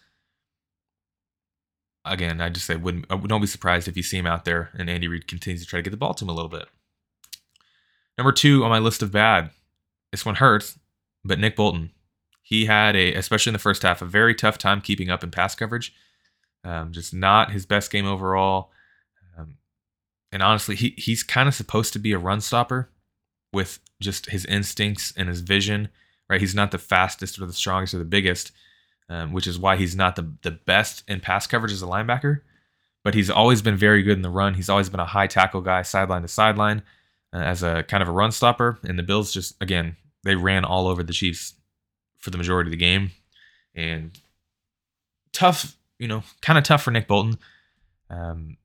Again, 2.05 2.39
I 2.39 2.49
just 2.49 2.65
say 2.65 2.75
wouldn't 2.75 3.05
uh, 3.09 3.17
don't 3.17 3.41
be 3.41 3.47
surprised 3.47 3.87
if 3.87 3.97
you 3.97 4.03
see 4.03 4.17
him 4.17 4.27
out 4.27 4.45
there 4.45 4.69
and 4.77 4.89
Andy 4.89 5.07
Reid 5.07 5.27
continues 5.27 5.61
to 5.61 5.67
try 5.67 5.79
to 5.79 5.83
get 5.83 5.91
the 5.91 5.97
ball 5.97 6.13
to 6.13 6.25
him 6.25 6.29
a 6.29 6.33
little 6.33 6.49
bit. 6.49 6.67
Number 8.17 8.31
two 8.31 8.63
on 8.63 8.69
my 8.69 8.79
list 8.79 9.01
of 9.01 9.11
bad. 9.11 9.49
This 10.11 10.25
one 10.25 10.35
hurts, 10.35 10.77
but 11.23 11.39
Nick 11.39 11.55
Bolton. 11.55 11.91
He 12.43 12.65
had 12.65 12.95
a, 12.95 13.13
especially 13.13 13.49
in 13.49 13.53
the 13.53 13.59
first 13.59 13.83
half, 13.83 14.01
a 14.01 14.05
very 14.05 14.35
tough 14.35 14.57
time 14.57 14.81
keeping 14.81 15.09
up 15.09 15.23
in 15.23 15.31
pass 15.31 15.55
coverage. 15.55 15.93
Um, 16.63 16.91
just 16.91 17.13
not 17.13 17.51
his 17.51 17.65
best 17.65 17.91
game 17.91 18.05
overall. 18.05 18.71
Um, 19.37 19.57
and 20.31 20.41
honestly, 20.41 20.75
he 20.75 20.93
he's 20.97 21.23
kind 21.23 21.47
of 21.47 21.55
supposed 21.55 21.93
to 21.93 21.99
be 21.99 22.13
a 22.13 22.17
run 22.17 22.41
stopper 22.41 22.89
with 23.51 23.79
just 24.01 24.29
his 24.29 24.45
instincts 24.45 25.13
and 25.15 25.29
his 25.29 25.41
vision. 25.41 25.89
Right, 26.29 26.39
he's 26.39 26.55
not 26.55 26.71
the 26.71 26.77
fastest 26.77 27.39
or 27.39 27.45
the 27.45 27.53
strongest 27.53 27.93
or 27.93 27.97
the 27.97 28.05
biggest, 28.05 28.53
um, 29.09 29.33
which 29.33 29.45
is 29.45 29.59
why 29.59 29.75
he's 29.75 29.95
not 29.95 30.15
the 30.15 30.33
the 30.41 30.51
best 30.51 31.03
in 31.07 31.19
pass 31.19 31.47
coverage 31.47 31.73
as 31.73 31.81
a 31.81 31.87
linebacker. 31.87 32.41
But 33.03 33.13
he's 33.13 33.29
always 33.29 33.61
been 33.61 33.75
very 33.75 34.01
good 34.01 34.15
in 34.15 34.21
the 34.21 34.29
run. 34.29 34.53
He's 34.53 34.69
always 34.69 34.89
been 34.89 35.01
a 35.01 35.05
high 35.05 35.27
tackle 35.27 35.59
guy, 35.59 35.81
sideline 35.81 36.21
to 36.21 36.29
sideline, 36.29 36.81
uh, 37.33 37.39
as 37.39 37.61
a 37.61 37.83
kind 37.83 38.01
of 38.01 38.07
a 38.07 38.13
run 38.13 38.31
stopper. 38.31 38.79
And 38.83 38.97
the 38.97 39.03
Bills 39.03 39.33
just 39.33 39.61
again 39.61 39.97
they 40.23 40.35
ran 40.35 40.63
all 40.63 40.87
over 40.87 41.03
the 41.03 41.13
Chiefs 41.13 41.55
for 42.17 42.29
the 42.29 42.37
majority 42.37 42.69
of 42.69 42.71
the 42.71 42.77
game, 42.77 43.11
and 43.75 44.17
tough 45.33 45.75
you 45.99 46.07
know, 46.07 46.23
kind 46.41 46.57
of 46.57 46.63
tough 46.63 46.83
for 46.83 46.91
Nick 46.91 47.07
Bolton. 47.07 47.37
Um, 48.09 48.57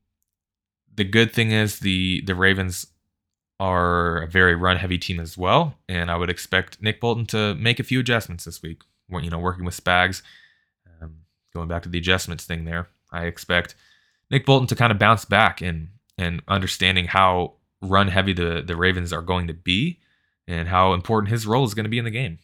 the 0.94 1.04
good 1.04 1.32
thing 1.32 1.52
is 1.52 1.78
the 1.78 2.22
the 2.22 2.34
Ravens 2.34 2.86
are 3.60 4.22
a 4.22 4.26
very 4.26 4.54
run 4.54 4.76
heavy 4.76 4.98
team 4.98 5.20
as 5.20 5.38
well, 5.38 5.74
and 5.88 6.10
I 6.10 6.16
would 6.16 6.30
expect 6.30 6.82
Nick 6.82 7.00
Bolton 7.00 7.26
to 7.26 7.54
make 7.54 7.80
a 7.80 7.84
few 7.84 8.00
adjustments 8.00 8.44
this 8.44 8.62
week. 8.62 8.82
You 9.10 9.30
know, 9.30 9.38
working 9.38 9.64
with 9.64 9.82
Spags, 9.82 10.22
um, 11.00 11.20
going 11.54 11.68
back 11.68 11.82
to 11.84 11.88
the 11.88 11.98
adjustments 11.98 12.44
thing 12.44 12.64
there, 12.64 12.88
I 13.10 13.24
expect 13.24 13.74
Nick 14.30 14.44
Bolton 14.44 14.66
to 14.68 14.76
kind 14.76 14.92
of 14.92 14.98
bounce 14.98 15.24
back 15.24 15.62
and 15.62 15.88
and 16.18 16.42
understanding 16.48 17.06
how 17.06 17.54
run 17.80 18.08
heavy 18.08 18.32
the 18.32 18.62
the 18.66 18.76
Ravens 18.76 19.12
are 19.12 19.22
going 19.22 19.46
to 19.46 19.54
be, 19.54 20.00
and 20.46 20.68
how 20.68 20.92
important 20.92 21.30
his 21.30 21.46
role 21.46 21.64
is 21.64 21.74
going 21.74 21.84
to 21.84 21.90
be 21.90 21.98
in 21.98 22.04
the 22.04 22.10
game. 22.10 22.38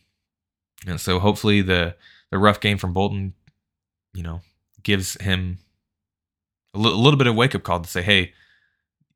And 0.87 1.01
so 1.01 1.19
hopefully 1.19 1.61
the 1.61 1.97
the 2.31 2.39
rough 2.39 2.61
game 2.61 2.79
from 2.79 2.93
Bolton, 2.93 3.35
you 4.13 4.23
know, 4.23 4.41
gives 4.85 5.21
him 5.21 5.59
a, 6.75 6.79
l- 6.79 6.87
a 6.87 6.95
little 6.95 7.19
bit 7.19 7.27
of 7.27 7.35
wake 7.35 7.55
up 7.55 7.63
call 7.63 7.81
to 7.81 7.89
say, 7.89 8.03
"Hey, 8.03 8.33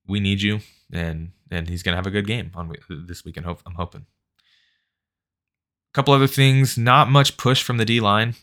we 0.07 0.21
need 0.21 0.43
you," 0.43 0.61
and 0.93 1.33
and 1.51 1.69
he's 1.69 1.83
gonna 1.83 1.97
have 1.97 2.07
a 2.07 2.11
good 2.11 2.27
game 2.27 2.51
on 2.55 2.73
this 2.89 3.25
weekend. 3.25 3.47
Hope 3.47 3.61
I'm 3.65 3.75
hoping. 3.75 4.07
A 4.41 5.95
couple 5.95 6.13
other 6.13 6.27
things, 6.27 6.77
not 6.77 7.11
much 7.11 7.37
push 7.37 7.63
from 7.63 7.79
the 7.79 7.85
D 7.85 8.01
line 8.01 8.35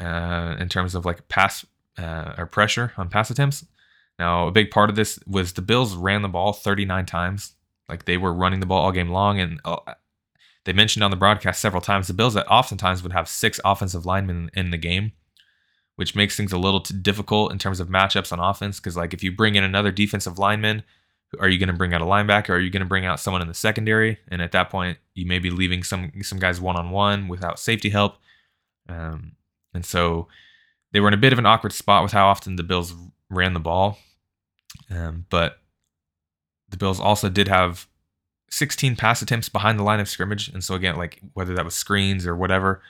uh, 0.00 0.56
in 0.58 0.68
terms 0.68 0.94
of 0.94 1.04
like 1.04 1.28
pass 1.28 1.66
uh, 1.98 2.34
or 2.38 2.46
pressure 2.46 2.92
on 2.96 3.08
pass 3.08 3.30
attempts. 3.30 3.64
Now, 4.18 4.48
a 4.48 4.52
big 4.52 4.70
part 4.70 4.90
of 4.90 4.96
this 4.96 5.18
was 5.26 5.52
the 5.52 5.62
Bills 5.62 5.94
ran 5.94 6.22
the 6.22 6.28
ball 6.28 6.52
39 6.52 7.06
times. 7.06 7.52
Like 7.88 8.04
they 8.04 8.16
were 8.16 8.32
running 8.32 8.60
the 8.60 8.66
ball 8.66 8.84
all 8.84 8.92
game 8.92 9.10
long, 9.10 9.38
and 9.38 9.60
uh, 9.64 9.76
they 10.64 10.72
mentioned 10.72 11.04
on 11.04 11.10
the 11.10 11.16
broadcast 11.16 11.60
several 11.60 11.80
times 11.80 12.06
the 12.06 12.14
Bills 12.14 12.34
that 12.34 12.46
oftentimes 12.48 13.02
would 13.02 13.12
have 13.12 13.28
six 13.28 13.60
offensive 13.64 14.04
linemen 14.04 14.50
in 14.54 14.70
the 14.70 14.76
game 14.76 15.12
which 15.98 16.14
makes 16.14 16.36
things 16.36 16.52
a 16.52 16.58
little 16.58 16.78
difficult 16.78 17.50
in 17.50 17.58
terms 17.58 17.80
of 17.80 17.88
matchups 17.88 18.32
on 18.32 18.38
offense. 18.38 18.78
Because 18.78 18.96
like 18.96 19.12
if 19.12 19.24
you 19.24 19.32
bring 19.32 19.56
in 19.56 19.64
another 19.64 19.90
defensive 19.90 20.38
lineman, 20.38 20.84
are 21.40 21.48
you 21.48 21.58
going 21.58 21.70
to 21.70 21.72
bring 21.72 21.92
out 21.92 22.00
a 22.00 22.04
linebacker? 22.04 22.50
Are 22.50 22.60
you 22.60 22.70
going 22.70 22.84
to 22.84 22.88
bring 22.88 23.04
out 23.04 23.18
someone 23.18 23.42
in 23.42 23.48
the 23.48 23.54
secondary? 23.54 24.16
And 24.28 24.40
at 24.40 24.52
that 24.52 24.70
point, 24.70 24.98
you 25.14 25.26
may 25.26 25.40
be 25.40 25.50
leaving 25.50 25.82
some 25.82 26.12
some 26.22 26.38
guys 26.38 26.60
one 26.60 26.76
on 26.76 26.90
one 26.90 27.26
without 27.26 27.58
safety 27.58 27.90
help. 27.90 28.14
Um, 28.88 29.32
and 29.74 29.84
so 29.84 30.28
they 30.92 31.00
were 31.00 31.08
in 31.08 31.14
a 31.14 31.18
bit 31.18 31.32
of 31.32 31.38
an 31.40 31.46
awkward 31.46 31.72
spot 31.72 32.04
with 32.04 32.12
how 32.12 32.28
often 32.28 32.54
the 32.54 32.62
Bills 32.62 32.94
ran 33.28 33.52
the 33.52 33.58
ball. 33.58 33.98
Um, 34.88 35.26
but 35.30 35.58
the 36.68 36.76
Bills 36.76 37.00
also 37.00 37.28
did 37.28 37.48
have 37.48 37.88
16 38.50 38.94
pass 38.94 39.20
attempts 39.20 39.48
behind 39.48 39.80
the 39.80 39.82
line 39.82 39.98
of 39.98 40.08
scrimmage. 40.08 40.46
And 40.46 40.62
so 40.62 40.76
again, 40.76 40.94
like 40.94 41.20
whether 41.34 41.54
that 41.54 41.64
was 41.64 41.74
screens 41.74 42.24
or 42.24 42.36
whatever, 42.36 42.82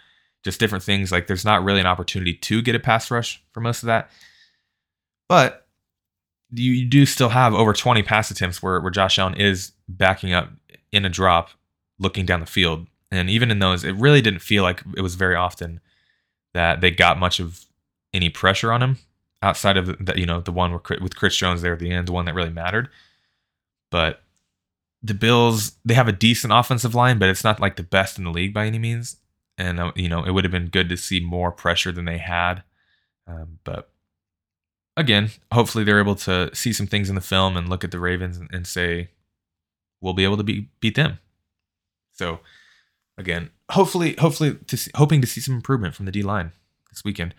just 0.44 0.61
different 0.61 0.85
things. 0.85 1.12
Like 1.12 1.27
there's 1.27 1.44
not 1.44 1.64
really 1.64 1.81
an 1.81 1.87
opportunity 1.87 2.35
to 2.35 2.62
get 2.62 2.74
a 2.74 2.81
pass 2.81 3.11
rush 3.11 3.42
for 3.53 3.61
most 3.61 3.83
of 3.83 3.88
that. 3.88 4.11
But 5.29 5.66
you, 6.51 6.72
you 6.72 6.87
do 6.87 7.05
still 7.05 7.29
have 7.29 7.55
over 7.55 7.72
20 7.72 8.03
pass 8.03 8.31
attempts 8.31 8.62
where, 8.62 8.81
where 8.81 8.90
Josh 8.90 9.18
Allen 9.18 9.35
is 9.35 9.72
backing 9.88 10.33
up 10.33 10.51
in 10.92 11.05
a 11.05 11.11
drop, 11.11 11.51
looking 11.98 12.24
down 12.24 12.40
the 12.40 12.46
field. 12.46 12.87
And 13.11 13.29
even 13.29 13.51
in 13.51 13.59
those, 13.59 13.85
it 13.85 13.94
really 13.96 14.20
didn't 14.20 14.40
feel 14.40 14.62
like 14.62 14.83
it 14.96 15.03
was 15.03 15.14
very 15.14 15.35
often 15.35 15.81
that 16.55 16.81
they 16.81 16.90
got 16.90 17.18
much 17.18 17.40
of 17.40 17.64
any 18.14 18.31
pressure 18.31 18.72
on 18.72 18.83
him 18.83 18.98
outside 19.42 19.77
of 19.77 19.87
the, 20.05 20.18
you 20.18 20.27
know 20.27 20.40
the 20.40 20.53
one 20.53 20.72
with 20.72 21.16
Chris 21.16 21.37
Jones 21.37 21.62
there 21.62 21.74
at 21.74 21.79
the 21.79 21.90
end, 21.90 22.09
the 22.09 22.12
one 22.12 22.24
that 22.24 22.35
really 22.35 22.51
mattered. 22.51 22.88
But 23.90 24.22
the 25.03 25.14
Bills, 25.14 25.72
they 25.85 25.94
have 25.94 26.09
a 26.09 26.12
decent 26.12 26.53
offensive 26.53 26.94
line, 26.94 27.18
but 27.18 27.29
it's 27.29 27.44
not 27.44 27.61
like 27.61 27.77
the 27.77 27.83
best 27.83 28.18
in 28.18 28.24
the 28.24 28.31
league 28.31 28.53
by 28.53 28.66
any 28.66 28.79
means 28.79 29.16
and 29.59 29.81
uh, 29.81 29.92
you 29.94 30.09
know 30.09 30.25
it 30.25 30.31
would 30.31 30.44
have 30.44 30.53
been 30.53 30.68
good 30.68 30.88
to 30.88 30.97
see 30.97 31.21
more 31.21 31.53
pressure 31.53 31.92
than 31.92 32.07
they 32.07 32.18
had. 32.18 32.62
Um, 33.27 33.59
but 33.64 33.90
again, 34.97 35.31
hopefully 35.53 35.85
they're 35.85 36.01
able 36.01 36.14
to 36.16 36.55
see 36.55 36.73
some 36.73 36.87
things 36.87 37.09
in 37.09 37.14
the 37.14 37.21
film 37.21 37.57
and 37.57 37.68
look 37.68 37.85
at 37.85 37.90
the 37.90 38.01
Ravens 38.01 38.38
and, 38.38 38.49
and 38.53 38.66
say 38.66 39.11
we'll 40.01 40.14
be 40.14 40.25
able 40.25 40.37
to 40.37 40.42
be, 40.42 40.68
beat 40.81 40.94
them. 40.94 41.18
So 42.12 42.40
again, 43.16 43.51
hopefully, 43.71 44.14
hopefully, 44.18 44.57
to 44.66 44.77
see, 44.77 44.90
hoping 44.94 45.21
to 45.21 45.27
see 45.27 45.40
some 45.40 45.55
improvement 45.55 45.94
from 45.94 46.07
the 46.07 46.12
D 46.12 46.23
line 46.23 46.53
this 46.90 47.05
weekend. 47.05 47.35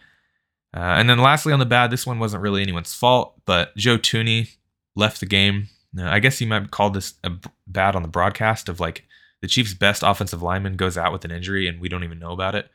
Uh, 0.76 0.80
and 0.80 1.10
then 1.10 1.20
lastly, 1.20 1.52
on 1.52 1.60
the 1.60 1.66
bad, 1.66 1.90
this 1.90 2.06
one 2.06 2.20
wasn't 2.20 2.44
really 2.44 2.62
anyone's 2.62 2.94
fault, 2.94 3.42
but 3.46 3.76
Joe 3.76 3.98
Thuney 3.98 4.56
left 4.96 5.20
the 5.20 5.26
game. 5.26 5.68
Now, 5.92 6.14
I 6.14 6.20
guess 6.20 6.40
you 6.40 6.48
might 6.48 6.70
call 6.70 6.92
this 6.92 7.16
a 7.24 7.32
bad 7.66 7.96
on 7.96 8.04
the 8.04 8.08
broadcast 8.08 8.70
of 8.70 8.80
like 8.80 9.06
the 9.42 9.48
Chiefs' 9.48 9.74
best 9.74 10.04
offensive 10.04 10.42
lineman 10.42 10.76
goes 10.76 10.98
out 10.98 11.12
with 11.12 11.26
an 11.26 11.32
injury 11.32 11.68
and 11.68 11.80
we 11.80 11.90
don't 11.90 12.04
even 12.04 12.20
know 12.20 12.32
about 12.32 12.56
it. 12.56 12.70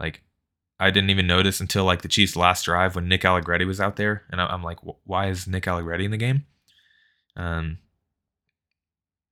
Like, 0.00 0.22
I 0.80 0.90
didn't 0.90 1.10
even 1.10 1.26
notice 1.26 1.60
until 1.60 1.84
like 1.84 2.02
the 2.02 2.08
Chiefs' 2.08 2.36
last 2.36 2.64
drive 2.64 2.94
when 2.94 3.08
Nick 3.08 3.24
Allegretti 3.24 3.64
was 3.64 3.80
out 3.80 3.96
there, 3.96 4.22
and 4.30 4.40
I'm 4.40 4.62
like, 4.62 4.78
why 5.04 5.28
is 5.28 5.46
Nick 5.46 5.66
Allegretti 5.66 6.04
in 6.04 6.12
the 6.12 6.16
game? 6.16 6.46
Um, 7.36 7.78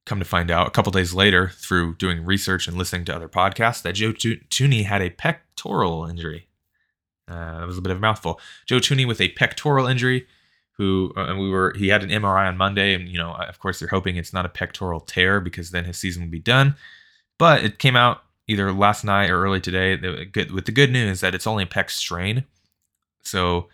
come 0.07 0.19
to 0.19 0.25
find 0.25 0.51
out 0.51 0.67
a 0.67 0.71
couple 0.71 0.91
days 0.93 1.15
later 1.15 1.49
through 1.49 1.97
doing 1.97 2.25
research 2.25 2.67
and 2.67 2.77
listening 2.77 3.05
to 3.05 3.15
other 3.15 3.29
podcasts 3.29 3.83
that 3.83 3.95
Joe 3.95 4.13
Thuney 4.13 4.85
had 4.85 5.03
a 5.03 5.11
pectoral 5.11 6.05
injury. 6.05 6.49
Uh, 7.29 7.61
that 7.61 7.67
was 7.67 7.79
a 7.79 7.83
bit 7.83 7.91
of 7.91 7.99
a 7.99 8.01
mouthful. 8.01 8.41
Joe 8.67 8.79
Thuney 8.79 9.07
with 9.07 9.21
a 9.21 9.31
pectoral 9.31 9.87
injury 9.87 10.27
who 10.79 11.13
uh, 11.17 11.27
and 11.27 11.39
we 11.39 11.49
were 11.49 11.75
he 11.77 11.89
had 11.89 12.03
an 12.03 12.11
MRI 12.11 12.49
on 12.49 12.57
Monday, 12.57 12.95
and 12.95 13.09
you 13.09 13.19
know, 13.19 13.33
of 13.33 13.59
course, 13.59 13.79
they're 13.79 13.89
hoping 13.89 14.17
it's 14.17 14.33
not 14.33 14.47
a 14.47 14.51
pectoral 14.51 15.01
tear 15.01 15.41
because 15.41 15.71
then 15.71 15.85
his 15.85 15.97
season 15.97 16.25
will 16.25 16.31
be 16.31 16.39
done. 16.39 16.77
But 17.39 17.65
it 17.65 17.79
came 17.79 17.97
out 17.97 18.23
either 18.49 18.73
last 18.73 19.05
night 19.05 19.31
or 19.31 19.43
early 19.43 19.61
today 19.61 19.97
with 19.97 20.67
the 20.67 20.73
good 20.73 20.91
news 20.91 21.21
that 21.21 21.35
it's 21.35 21.47
only 21.47 21.65
a 21.65 21.67
pec 21.67 21.91
strain, 21.91 22.45
so 23.23 23.69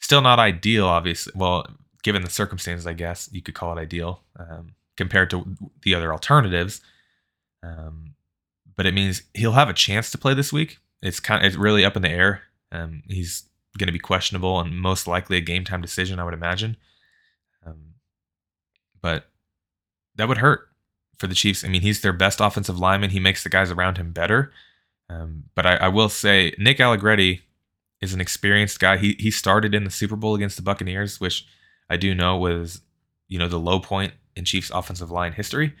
still 0.00 0.20
not 0.20 0.38
ideal. 0.38 0.86
Obviously, 0.86 1.32
well, 1.36 1.66
given 2.02 2.22
the 2.22 2.30
circumstances, 2.30 2.86
I 2.86 2.94
guess 2.94 3.28
you 3.32 3.42
could 3.42 3.54
call 3.54 3.76
it 3.76 3.80
ideal 3.80 4.22
um, 4.38 4.74
compared 4.96 5.30
to 5.30 5.56
the 5.82 5.94
other 5.94 6.12
alternatives. 6.12 6.80
Um, 7.62 8.14
but 8.76 8.86
it 8.86 8.94
means 8.94 9.22
he'll 9.34 9.52
have 9.52 9.68
a 9.68 9.74
chance 9.74 10.10
to 10.12 10.18
play 10.18 10.34
this 10.34 10.52
week. 10.52 10.78
It's 11.02 11.20
kind 11.20 11.44
of 11.44 11.46
it's 11.46 11.56
really 11.56 11.84
up 11.84 11.96
in 11.96 12.02
the 12.02 12.10
air. 12.10 12.42
Um, 12.70 13.02
he's 13.08 13.44
going 13.78 13.88
to 13.88 13.92
be 13.92 13.98
questionable 13.98 14.60
and 14.60 14.78
most 14.78 15.06
likely 15.06 15.36
a 15.36 15.40
game 15.40 15.64
time 15.64 15.80
decision, 15.80 16.18
I 16.18 16.24
would 16.24 16.34
imagine. 16.34 16.76
Um, 17.64 17.94
but 19.00 19.30
that 20.16 20.28
would 20.28 20.38
hurt 20.38 20.68
for 21.18 21.26
the 21.26 21.34
Chiefs. 21.34 21.64
I 21.64 21.68
mean, 21.68 21.82
he's 21.82 22.00
their 22.00 22.12
best 22.12 22.40
offensive 22.40 22.78
lineman. 22.78 23.10
He 23.10 23.20
makes 23.20 23.42
the 23.42 23.48
guys 23.48 23.70
around 23.70 23.96
him 23.96 24.12
better. 24.12 24.52
Um, 25.10 25.44
but 25.54 25.66
I, 25.66 25.76
I, 25.76 25.88
will 25.88 26.08
say, 26.08 26.54
Nick 26.58 26.80
Allegretti 26.80 27.42
is 28.00 28.12
an 28.12 28.20
experienced 28.20 28.78
guy. 28.78 28.98
He 28.98 29.16
he 29.18 29.30
started 29.30 29.74
in 29.74 29.84
the 29.84 29.90
Super 29.90 30.16
Bowl 30.16 30.34
against 30.34 30.56
the 30.56 30.62
Buccaneers, 30.62 31.18
which 31.18 31.46
I 31.88 31.96
do 31.96 32.14
know 32.14 32.36
was 32.36 32.82
you 33.26 33.38
know 33.38 33.48
the 33.48 33.58
low 33.58 33.80
point 33.80 34.12
in 34.36 34.44
Chiefs 34.44 34.70
offensive 34.70 35.10
line 35.10 35.32
history. 35.32 35.74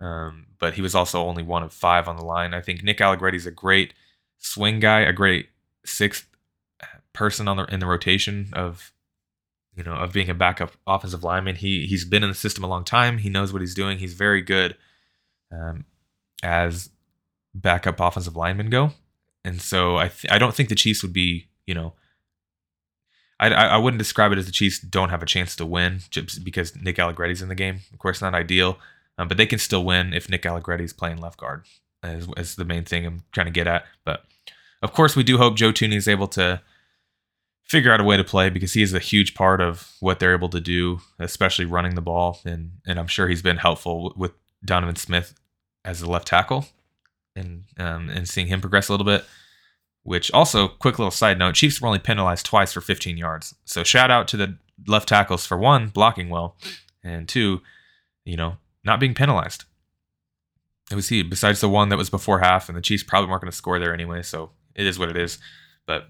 Um, 0.00 0.46
but 0.58 0.74
he 0.74 0.82
was 0.82 0.94
also 0.94 1.22
only 1.24 1.42
one 1.42 1.62
of 1.62 1.72
five 1.72 2.08
on 2.08 2.16
the 2.16 2.24
line. 2.24 2.54
I 2.54 2.60
think 2.60 2.82
Nick 2.82 3.00
Allegretti 3.00 3.36
is 3.36 3.46
a 3.46 3.52
great 3.52 3.94
swing 4.38 4.80
guy, 4.80 5.00
a 5.00 5.12
great 5.12 5.50
sixth 5.84 6.26
person 7.12 7.48
on 7.48 7.56
the 7.56 7.64
in 7.64 7.80
the 7.80 7.86
rotation 7.86 8.48
of 8.52 8.92
you 9.74 9.82
know 9.82 9.94
of 9.94 10.12
being 10.12 10.30
a 10.30 10.34
backup 10.34 10.72
offensive 10.86 11.24
lineman. 11.24 11.56
He 11.56 11.86
he's 11.86 12.04
been 12.04 12.22
in 12.22 12.30
the 12.30 12.34
system 12.34 12.64
a 12.64 12.68
long 12.68 12.84
time. 12.84 13.18
He 13.18 13.28
knows 13.28 13.52
what 13.52 13.62
he's 13.62 13.74
doing. 13.74 13.98
He's 13.98 14.14
very 14.14 14.42
good 14.42 14.76
um, 15.50 15.84
as 16.42 16.90
backup 17.54 18.00
offensive 18.00 18.36
linemen 18.36 18.70
go. 18.70 18.92
And 19.44 19.60
so 19.60 19.96
I 19.96 20.08
th- 20.08 20.32
I 20.32 20.38
don't 20.38 20.54
think 20.54 20.68
the 20.68 20.74
Chiefs 20.74 21.02
would 21.02 21.12
be 21.12 21.48
you 21.66 21.74
know 21.74 21.94
I, 23.42 23.48
I 23.48 23.76
wouldn't 23.76 23.98
describe 23.98 24.30
it 24.30 24.38
as 24.38 24.46
the 24.46 24.52
Chiefs 24.52 24.78
don't 24.78 25.08
have 25.08 25.22
a 25.22 25.26
chance 25.26 25.56
to 25.56 25.66
win 25.66 26.00
just 26.10 26.44
because 26.44 26.76
Nick 26.76 26.96
Allegretti's 26.96 27.42
in 27.42 27.48
the 27.48 27.56
game. 27.56 27.80
Of 27.92 27.98
course, 27.98 28.20
not 28.20 28.34
ideal, 28.34 28.78
um, 29.18 29.26
but 29.26 29.36
they 29.36 29.46
can 29.46 29.58
still 29.58 29.84
win 29.84 30.14
if 30.14 30.28
Nick 30.28 30.42
Allegretti's 30.42 30.92
playing 30.92 31.18
left 31.18 31.38
guard. 31.38 31.64
Is, 32.04 32.28
is 32.36 32.56
the 32.56 32.64
main 32.64 32.84
thing 32.84 33.04
I'm 33.04 33.24
trying 33.32 33.46
to 33.46 33.52
get 33.52 33.66
at. 33.66 33.84
But 34.04 34.24
of 34.80 34.92
course, 34.92 35.16
we 35.16 35.24
do 35.24 35.38
hope 35.38 35.56
Joe 35.56 35.72
Thuney 35.72 35.96
is 35.96 36.08
able 36.08 36.28
to 36.28 36.60
figure 37.64 37.92
out 37.92 38.00
a 38.00 38.04
way 38.04 38.16
to 38.16 38.24
play 38.24 38.50
because 38.50 38.74
he 38.74 38.82
is 38.82 38.92
a 38.92 38.98
huge 38.98 39.34
part 39.34 39.60
of 39.60 39.92
what 40.00 40.18
they're 40.18 40.34
able 40.34 40.50
to 40.50 40.60
do, 40.60 41.00
especially 41.18 41.64
running 41.64 41.94
the 41.94 42.02
ball. 42.02 42.40
And 42.44 42.72
and 42.86 42.98
I'm 42.98 43.06
sure 43.06 43.28
he's 43.28 43.42
been 43.42 43.58
helpful 43.58 44.12
with 44.16 44.32
Donovan 44.64 44.96
Smith 44.96 45.34
as 45.84 46.02
a 46.02 46.10
left 46.10 46.28
tackle, 46.28 46.66
and 47.34 47.64
um, 47.78 48.08
and 48.10 48.28
seeing 48.28 48.46
him 48.48 48.60
progress 48.60 48.88
a 48.88 48.92
little 48.92 49.06
bit. 49.06 49.24
Which 50.04 50.32
also, 50.32 50.66
quick 50.66 50.98
little 50.98 51.12
side 51.12 51.38
note: 51.38 51.54
Chiefs 51.54 51.80
were 51.80 51.86
only 51.86 52.00
penalized 52.00 52.44
twice 52.44 52.72
for 52.72 52.80
15 52.80 53.16
yards. 53.16 53.54
So 53.64 53.84
shout 53.84 54.10
out 54.10 54.26
to 54.28 54.36
the 54.36 54.56
left 54.86 55.08
tackles 55.08 55.46
for 55.46 55.56
one 55.56 55.88
blocking 55.88 56.28
well, 56.28 56.56
and 57.04 57.28
two, 57.28 57.62
you 58.24 58.36
know, 58.36 58.56
not 58.84 58.98
being 58.98 59.14
penalized. 59.14 59.64
It 60.90 60.96
was 60.96 61.08
he. 61.08 61.22
Besides 61.22 61.60
the 61.60 61.68
one 61.68 61.88
that 61.88 61.98
was 61.98 62.10
before 62.10 62.40
half, 62.40 62.68
and 62.68 62.76
the 62.76 62.82
Chiefs 62.82 63.04
probably 63.04 63.30
weren't 63.30 63.42
going 63.42 63.50
to 63.50 63.56
score 63.56 63.78
there 63.78 63.94
anyway. 63.94 64.22
So 64.22 64.50
it 64.74 64.86
is 64.86 64.98
what 64.98 65.08
it 65.08 65.16
is. 65.16 65.38
But 65.86 66.08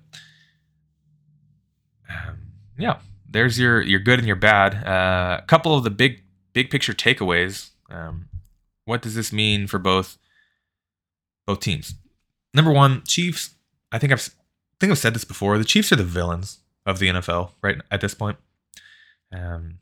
um, 2.12 2.38
yeah, 2.78 2.98
there's 3.28 3.58
your 3.58 3.80
your 3.80 4.00
good 4.00 4.18
and 4.18 4.26
your 4.26 4.36
bad. 4.36 4.74
Uh, 4.86 5.40
a 5.42 5.46
couple 5.46 5.76
of 5.76 5.84
the 5.84 5.90
big 5.90 6.22
big 6.52 6.70
picture 6.70 6.92
takeaways. 6.92 7.70
Um, 7.90 8.28
what 8.84 9.02
does 9.02 9.14
this 9.14 9.32
mean 9.32 9.66
for 9.66 9.78
both 9.78 10.18
both 11.46 11.60
teams? 11.60 11.94
Number 12.54 12.72
one, 12.72 13.02
Chiefs 13.04 13.54
I 13.92 13.98
think 13.98 14.12
I've 14.12 14.28
I 14.28 14.74
think 14.80 14.90
I've 14.90 14.98
said 14.98 15.14
this 15.14 15.24
before. 15.24 15.58
The 15.58 15.64
Chiefs 15.64 15.92
are 15.92 15.96
the 15.96 16.02
villains 16.02 16.58
of 16.84 16.98
the 16.98 17.08
NFL 17.08 17.50
right 17.62 17.76
at 17.90 18.00
this 18.00 18.14
point. 18.14 18.38
Um, 19.32 19.78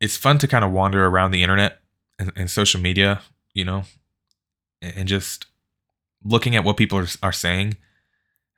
it's 0.00 0.16
fun 0.16 0.38
to 0.38 0.46
kind 0.46 0.64
of 0.64 0.70
wander 0.70 1.04
around 1.06 1.32
the 1.32 1.42
internet 1.42 1.80
and, 2.18 2.30
and 2.36 2.50
social 2.50 2.80
media, 2.80 3.22
you 3.52 3.64
know, 3.64 3.84
and, 4.80 4.92
and, 4.96 5.08
just 5.08 5.46
looking 6.22 6.56
at 6.56 6.64
what 6.64 6.76
people 6.76 6.98
are, 6.98 7.06
are 7.22 7.32
saying. 7.32 7.76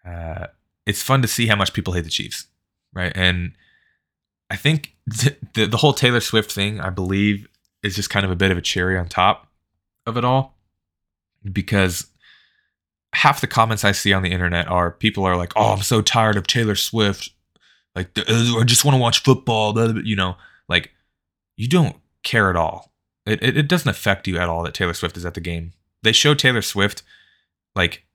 Uh, 0.06 0.48
it's 0.86 1.02
fun 1.02 1.20
to 1.22 1.28
see 1.28 1.46
how 1.46 1.56
much 1.56 1.72
people 1.72 1.92
hate 1.92 2.04
the 2.04 2.10
Chiefs, 2.10 2.46
right? 2.94 3.12
And 3.14 3.52
I 4.48 4.56
think 4.56 4.94
the 5.06 5.36
the 5.66 5.76
whole 5.76 5.92
Taylor 5.92 6.20
Swift 6.20 6.52
thing, 6.52 6.80
I 6.80 6.90
believe, 6.90 7.48
is 7.82 7.96
just 7.96 8.10
kind 8.10 8.24
of 8.24 8.30
a 8.30 8.36
bit 8.36 8.50
of 8.50 8.58
a 8.58 8.62
cherry 8.62 8.96
on 8.96 9.08
top 9.08 9.48
of 10.06 10.16
it 10.16 10.24
all, 10.24 10.56
because 11.50 12.06
half 13.12 13.40
the 13.40 13.46
comments 13.46 13.84
I 13.84 13.92
see 13.92 14.12
on 14.12 14.22
the 14.22 14.30
internet 14.30 14.68
are 14.68 14.92
people 14.92 15.24
are 15.24 15.36
like, 15.36 15.52
"Oh, 15.56 15.72
I'm 15.72 15.82
so 15.82 16.00
tired 16.00 16.36
of 16.36 16.46
Taylor 16.46 16.76
Swift. 16.76 17.30
Like, 17.94 18.16
uh, 18.18 18.24
I 18.60 18.64
just 18.64 18.84
want 18.84 18.94
to 18.94 19.00
watch 19.00 19.22
football." 19.22 19.76
You 20.00 20.16
know, 20.16 20.36
like 20.68 20.92
you 21.56 21.68
don't 21.68 21.96
care 22.22 22.50
at 22.50 22.56
all. 22.56 22.92
It, 23.24 23.42
it, 23.42 23.56
it 23.56 23.68
doesn't 23.68 23.90
affect 23.90 24.28
you 24.28 24.38
at 24.38 24.48
all 24.48 24.62
that 24.62 24.74
Taylor 24.74 24.94
Swift 24.94 25.16
is 25.16 25.26
at 25.26 25.34
the 25.34 25.40
game. 25.40 25.72
They 26.02 26.12
show 26.12 26.34
Taylor 26.34 26.62
Swift 26.62 27.02
like 27.74 28.05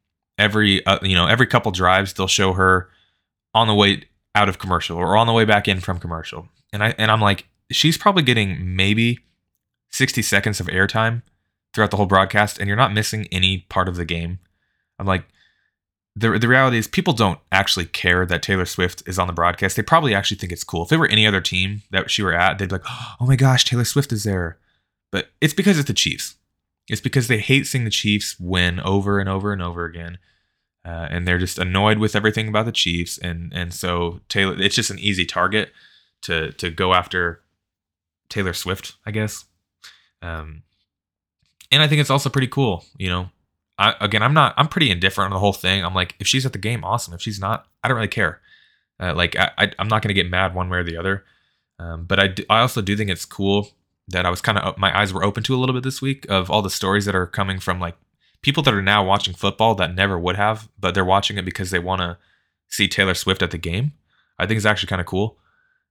every 0.41 0.85
uh, 0.85 0.99
you 1.01 1.15
know 1.15 1.27
every 1.27 1.47
couple 1.47 1.71
drives 1.71 2.13
they'll 2.13 2.27
show 2.27 2.53
her 2.53 2.89
on 3.53 3.67
the 3.67 3.75
way 3.75 4.03
out 4.35 4.49
of 4.49 4.59
commercial 4.59 4.97
or 4.97 5.15
on 5.15 5.27
the 5.27 5.33
way 5.33 5.45
back 5.45 5.67
in 5.67 5.79
from 5.79 5.99
commercial. 5.99 6.49
And 6.73 6.83
I 6.83 6.95
and 6.97 7.11
I'm 7.11 7.21
like, 7.21 7.45
she's 7.71 7.97
probably 7.97 8.23
getting 8.23 8.75
maybe 8.75 9.19
60 9.91 10.21
seconds 10.21 10.59
of 10.59 10.67
airtime 10.67 11.21
throughout 11.73 11.91
the 11.91 11.97
whole 11.97 12.05
broadcast, 12.05 12.59
and 12.59 12.67
you're 12.67 12.77
not 12.77 12.93
missing 12.93 13.27
any 13.31 13.59
part 13.69 13.87
of 13.87 13.95
the 13.95 14.05
game. 14.05 14.39
I'm 14.99 15.05
like, 15.07 15.25
the 16.15 16.37
the 16.39 16.47
reality 16.47 16.77
is 16.77 16.87
people 16.87 17.13
don't 17.13 17.39
actually 17.51 17.85
care 17.85 18.25
that 18.25 18.41
Taylor 18.41 18.65
Swift 18.65 19.03
is 19.05 19.19
on 19.19 19.27
the 19.27 19.33
broadcast. 19.33 19.75
They 19.75 19.83
probably 19.83 20.15
actually 20.15 20.37
think 20.37 20.51
it's 20.51 20.63
cool. 20.63 20.83
If 20.83 20.91
it 20.91 20.97
were 20.97 21.07
any 21.07 21.27
other 21.27 21.41
team 21.41 21.83
that 21.91 22.09
she 22.09 22.23
were 22.23 22.33
at, 22.33 22.57
they'd 22.57 22.69
be 22.69 22.75
like, 22.75 22.85
"Oh 23.19 23.25
my 23.25 23.35
gosh, 23.35 23.63
Taylor 23.63 23.85
Swift 23.85 24.11
is 24.11 24.23
there." 24.23 24.57
But 25.11 25.29
it's 25.41 25.53
because 25.53 25.77
it's 25.77 25.87
the 25.87 25.93
Chiefs. 25.93 26.35
It's 26.87 27.01
because 27.01 27.27
they 27.27 27.39
hate 27.39 27.67
seeing 27.67 27.85
the 27.85 27.89
Chiefs 27.89 28.37
win 28.39 28.79
over 28.79 29.19
and 29.19 29.29
over 29.29 29.53
and 29.53 29.61
over 29.61 29.85
again, 29.85 30.17
uh, 30.85 31.07
and 31.09 31.27
they're 31.27 31.37
just 31.37 31.59
annoyed 31.59 31.97
with 31.97 32.15
everything 32.15 32.47
about 32.47 32.65
the 32.65 32.71
Chiefs. 32.71 33.17
And 33.17 33.51
and 33.53 33.73
so 33.73 34.21
Taylor, 34.29 34.59
it's 34.59 34.75
just 34.75 34.89
an 34.89 34.99
easy 34.99 35.25
target 35.25 35.71
to 36.23 36.51
to 36.53 36.69
go 36.69 36.93
after 36.93 37.41
Taylor 38.29 38.53
Swift, 38.53 38.95
I 39.05 39.11
guess. 39.11 39.45
Um, 40.21 40.63
and 41.71 41.81
I 41.81 41.87
think 41.87 42.01
it's 42.01 42.09
also 42.09 42.29
pretty 42.29 42.47
cool, 42.47 42.85
you 42.97 43.09
know, 43.09 43.29
I, 43.81 43.95
again, 43.99 44.21
I'm 44.21 44.35
not. 44.35 44.53
I'm 44.57 44.67
pretty 44.67 44.91
indifferent 44.91 45.31
on 45.31 45.35
the 45.35 45.39
whole 45.39 45.53
thing. 45.53 45.83
I'm 45.83 45.95
like, 45.95 46.15
if 46.19 46.27
she's 46.27 46.45
at 46.45 46.53
the 46.53 46.59
game, 46.59 46.83
awesome. 46.83 47.15
If 47.15 47.21
she's 47.21 47.39
not, 47.39 47.65
I 47.83 47.87
don't 47.87 47.95
really 47.95 48.07
care. 48.07 48.39
Uh, 48.99 49.15
like, 49.15 49.35
I, 49.35 49.49
I, 49.57 49.71
am 49.79 49.87
not 49.87 50.03
to 50.03 50.13
get 50.13 50.29
mad 50.29 50.53
one 50.53 50.69
way 50.69 50.77
or 50.77 50.83
the 50.83 50.97
other. 50.97 51.25
Um, 51.79 52.05
but 52.05 52.19
I, 52.19 52.27
do, 52.27 52.43
I 52.47 52.59
also 52.59 52.83
do 52.83 52.95
think 52.95 53.09
it's 53.09 53.25
cool 53.25 53.69
that 54.07 54.23
I 54.23 54.29
was 54.29 54.39
kind 54.39 54.59
of 54.59 54.77
my 54.77 54.95
eyes 54.95 55.11
were 55.11 55.23
open 55.23 55.41
to 55.43 55.55
a 55.55 55.57
little 55.57 55.73
bit 55.73 55.83
this 55.83 55.99
week 55.99 56.27
of 56.29 56.51
all 56.51 56.61
the 56.61 56.69
stories 56.69 57.05
that 57.05 57.15
are 57.15 57.25
coming 57.25 57.59
from 57.59 57.79
like 57.79 57.95
people 58.41 58.63
that 58.63 58.73
are 58.73 58.81
now 58.81 59.03
watching 59.03 59.33
football 59.33 59.75
that 59.75 59.95
never 59.95 60.17
would 60.17 60.35
have, 60.35 60.69
but 60.79 60.93
they're 60.93 61.05
watching 61.05 61.37
it 61.37 61.45
because 61.45 61.71
they 61.71 61.79
want 61.79 62.01
to 62.01 62.17
see 62.69 62.87
Taylor 62.87 63.13
Swift 63.13 63.41
at 63.41 63.51
the 63.51 63.57
game. 63.57 63.93
I 64.39 64.45
think 64.45 64.57
it's 64.57 64.65
actually 64.65 64.87
kind 64.87 65.01
of 65.01 65.07
cool. 65.07 65.37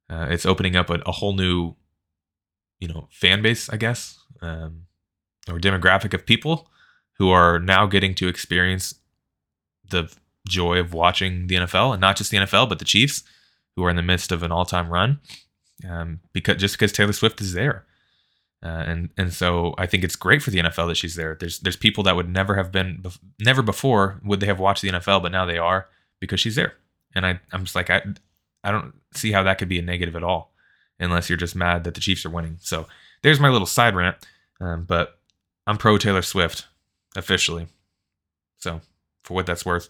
Uh, 0.09 0.27
it's 0.29 0.45
opening 0.45 0.75
up 0.75 0.91
a, 0.91 0.95
a, 1.07 1.13
whole 1.13 1.35
new, 1.35 1.77
you 2.81 2.89
know, 2.89 3.07
fan 3.13 3.43
base, 3.43 3.69
I 3.69 3.77
guess, 3.77 4.19
um, 4.43 4.87
or 5.49 5.59
demographic 5.59 6.13
of 6.15 6.27
people 6.27 6.69
who 7.19 7.31
are 7.31 7.61
now 7.61 7.87
getting 7.87 8.15
to 8.17 8.27
experience 8.27 8.97
the 9.89 10.13
joy 10.49 10.79
of 10.79 10.93
watching 10.93 11.47
the 11.47 11.57
NFL 11.57 11.93
and 11.93 12.01
not 12.01 12.17
just 12.17 12.33
the 12.33 12.39
NFL, 12.39 12.69
but 12.69 12.81
the 12.81 12.85
Chiefs, 12.85 13.23
who 13.77 13.85
are 13.85 13.91
in 13.91 13.97
the 13.97 14.03
midst 14.03 14.33
of 14.33 14.43
an 14.43 14.51
all-time 14.51 14.89
run, 14.89 15.21
um, 15.89 16.21
because 16.33 16.57
just 16.57 16.75
because 16.75 16.91
Taylor 16.91 17.13
Swift 17.13 17.41
is 17.41 17.53
there, 17.53 17.87
uh, 18.63 18.85
and 18.87 19.09
and 19.17 19.33
so 19.33 19.75
I 19.79 19.87
think 19.87 20.05
it's 20.05 20.17
great 20.17 20.43
for 20.43 20.51
the 20.51 20.59
NFL 20.59 20.89
that 20.89 20.97
she's 20.97 21.15
there. 21.15 21.37
There's 21.39 21.61
there's 21.61 21.77
people 21.77 22.05
that 22.05 22.17
would 22.17 22.29
never 22.29 22.57
have 22.57 22.71
been 22.71 23.03
never 23.41 23.63
before 23.63 24.21
would 24.25 24.41
they 24.41 24.47
have 24.47 24.61
watched 24.61 24.83
the 24.83 24.91
NFL, 24.91 25.23
but 25.23 25.33
now 25.33 25.47
they 25.47 25.59
are 25.59 25.89
because 26.21 26.41
she's 26.41 26.57
there, 26.57 26.75
and 27.15 27.25
I 27.25 27.41
I'm 27.53 27.65
just 27.65 27.75
like 27.75 27.89
I 27.89 28.03
I 28.63 28.71
don't 28.71 28.95
see 29.15 29.33
how 29.33 29.43
that 29.43 29.59
could 29.59 29.69
be 29.69 29.79
a 29.79 29.83
negative 29.83 30.15
at 30.15 30.23
all, 30.23 30.53
unless 30.99 31.31
you're 31.31 31.39
just 31.39 31.57
mad 31.57 31.85
that 31.85 31.95
the 31.95 32.01
Chiefs 32.01 32.27
are 32.27 32.31
winning. 32.31 32.59
So 32.61 32.87
there's 33.23 33.41
my 33.41 33.49
little 33.49 33.67
side 33.67 33.95
rant, 33.95 34.17
um, 34.61 34.85
but 34.85 35.19
I'm 35.67 35.79
pro 35.79 35.97
Taylor 35.99 36.23
Swift 36.23 36.67
officially. 37.17 37.67
So, 38.59 38.81
for 39.25 39.35
what 39.35 39.47
that's 39.47 39.65
worth. 39.65 39.89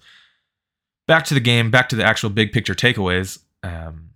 Back 1.06 1.24
to 1.24 1.34
the 1.34 1.40
game, 1.40 1.70
back 1.70 1.88
to 1.88 1.96
the 1.96 2.04
actual 2.04 2.30
big 2.30 2.52
picture 2.52 2.74
takeaways. 2.74 3.40
Um, 3.62 4.09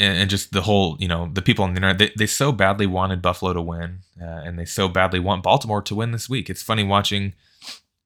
and, 0.00 0.30
just 0.30 0.52
the 0.52 0.62
whole, 0.62 0.96
you 0.98 1.08
know, 1.08 1.30
the 1.32 1.42
people 1.42 1.64
on 1.64 1.74
the 1.74 1.78
internet, 1.78 1.98
they, 1.98 2.12
they 2.16 2.26
so 2.26 2.52
badly 2.52 2.86
wanted 2.86 3.20
Buffalo 3.20 3.52
to 3.52 3.60
win, 3.60 4.00
uh, 4.20 4.24
and 4.24 4.58
they 4.58 4.64
so 4.64 4.88
badly 4.88 5.20
want 5.20 5.42
Baltimore 5.42 5.82
to 5.82 5.94
win 5.94 6.12
this 6.12 6.28
week. 6.28 6.48
It's 6.48 6.62
funny 6.62 6.84
watching 6.84 7.34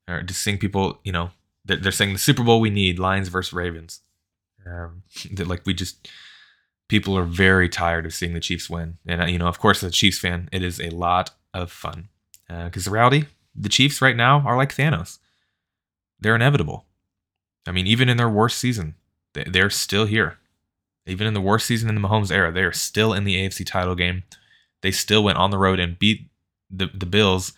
or 0.09 0.23
just 0.23 0.43
seeing 0.43 0.59
people, 0.59 0.99
you 1.05 1.13
know, 1.13 1.31
they're, 1.65 1.77
they're 1.77 1.93
saying 1.93 2.13
the 2.13 2.19
Super 2.19 2.43
Bowl 2.43 2.61
we 2.61 2.71
need, 2.71 2.99
Lions 2.99 3.29
versus 3.29 3.53
Ravens. 3.53 4.01
Um, 4.67 5.03
that 5.33 5.47
like 5.47 5.63
we 5.65 5.75
just 5.75 6.09
people 6.89 7.17
are 7.17 7.25
very 7.25 7.69
tired 7.69 8.07
of 8.07 8.15
seeing 8.15 8.35
the 8.35 8.41
Chiefs 8.41 8.69
win, 8.69 8.99
and 9.07 9.23
uh, 9.23 9.27
you 9.27 9.39
know, 9.39 9.47
of 9.47 9.59
course, 9.59 9.83
as 9.83 9.91
a 9.91 9.93
Chiefs 9.93 10.19
fan, 10.19 10.49
it 10.53 10.63
is 10.63 10.81
a 10.81 10.91
lot 10.91 11.31
of 11.53 11.71
fun. 11.71 12.09
Because 12.49 12.87
uh, 12.87 12.91
the 12.91 12.95
reality, 12.95 13.25
the 13.55 13.69
Chiefs 13.69 14.03
right 14.03 14.17
now 14.17 14.41
are 14.41 14.57
like 14.57 14.75
Thanos. 14.75 15.19
They're 16.21 16.35
inevitable. 16.35 16.85
I 17.67 17.73
mean, 17.73 17.87
even 17.87 18.09
in 18.09 18.17
their 18.17 18.29
worst 18.29 18.59
season, 18.59 18.95
they're 19.33 19.71
still 19.71 20.05
here. 20.05 20.39
Even 21.07 21.27
in 21.27 21.35
the 21.35 21.41
worst 21.41 21.67
season 21.67 21.89
in 21.89 21.95
the 21.95 22.01
Mahomes 22.01 22.33
era, 22.33 22.51
they 22.51 22.63
are 22.63 22.73
still 22.73 23.13
in 23.13 23.25
the 23.25 23.37
AFC 23.37 23.67
title 23.67 23.95
game. 23.95 24.23
They 24.83 24.91
still 24.91 25.23
went 25.23 25.39
on 25.39 25.51
the 25.51 25.59
road 25.59 25.79
and 25.79 25.99
beat 25.99 26.29
the, 26.71 26.91
the 26.93 27.07
Bills, 27.07 27.53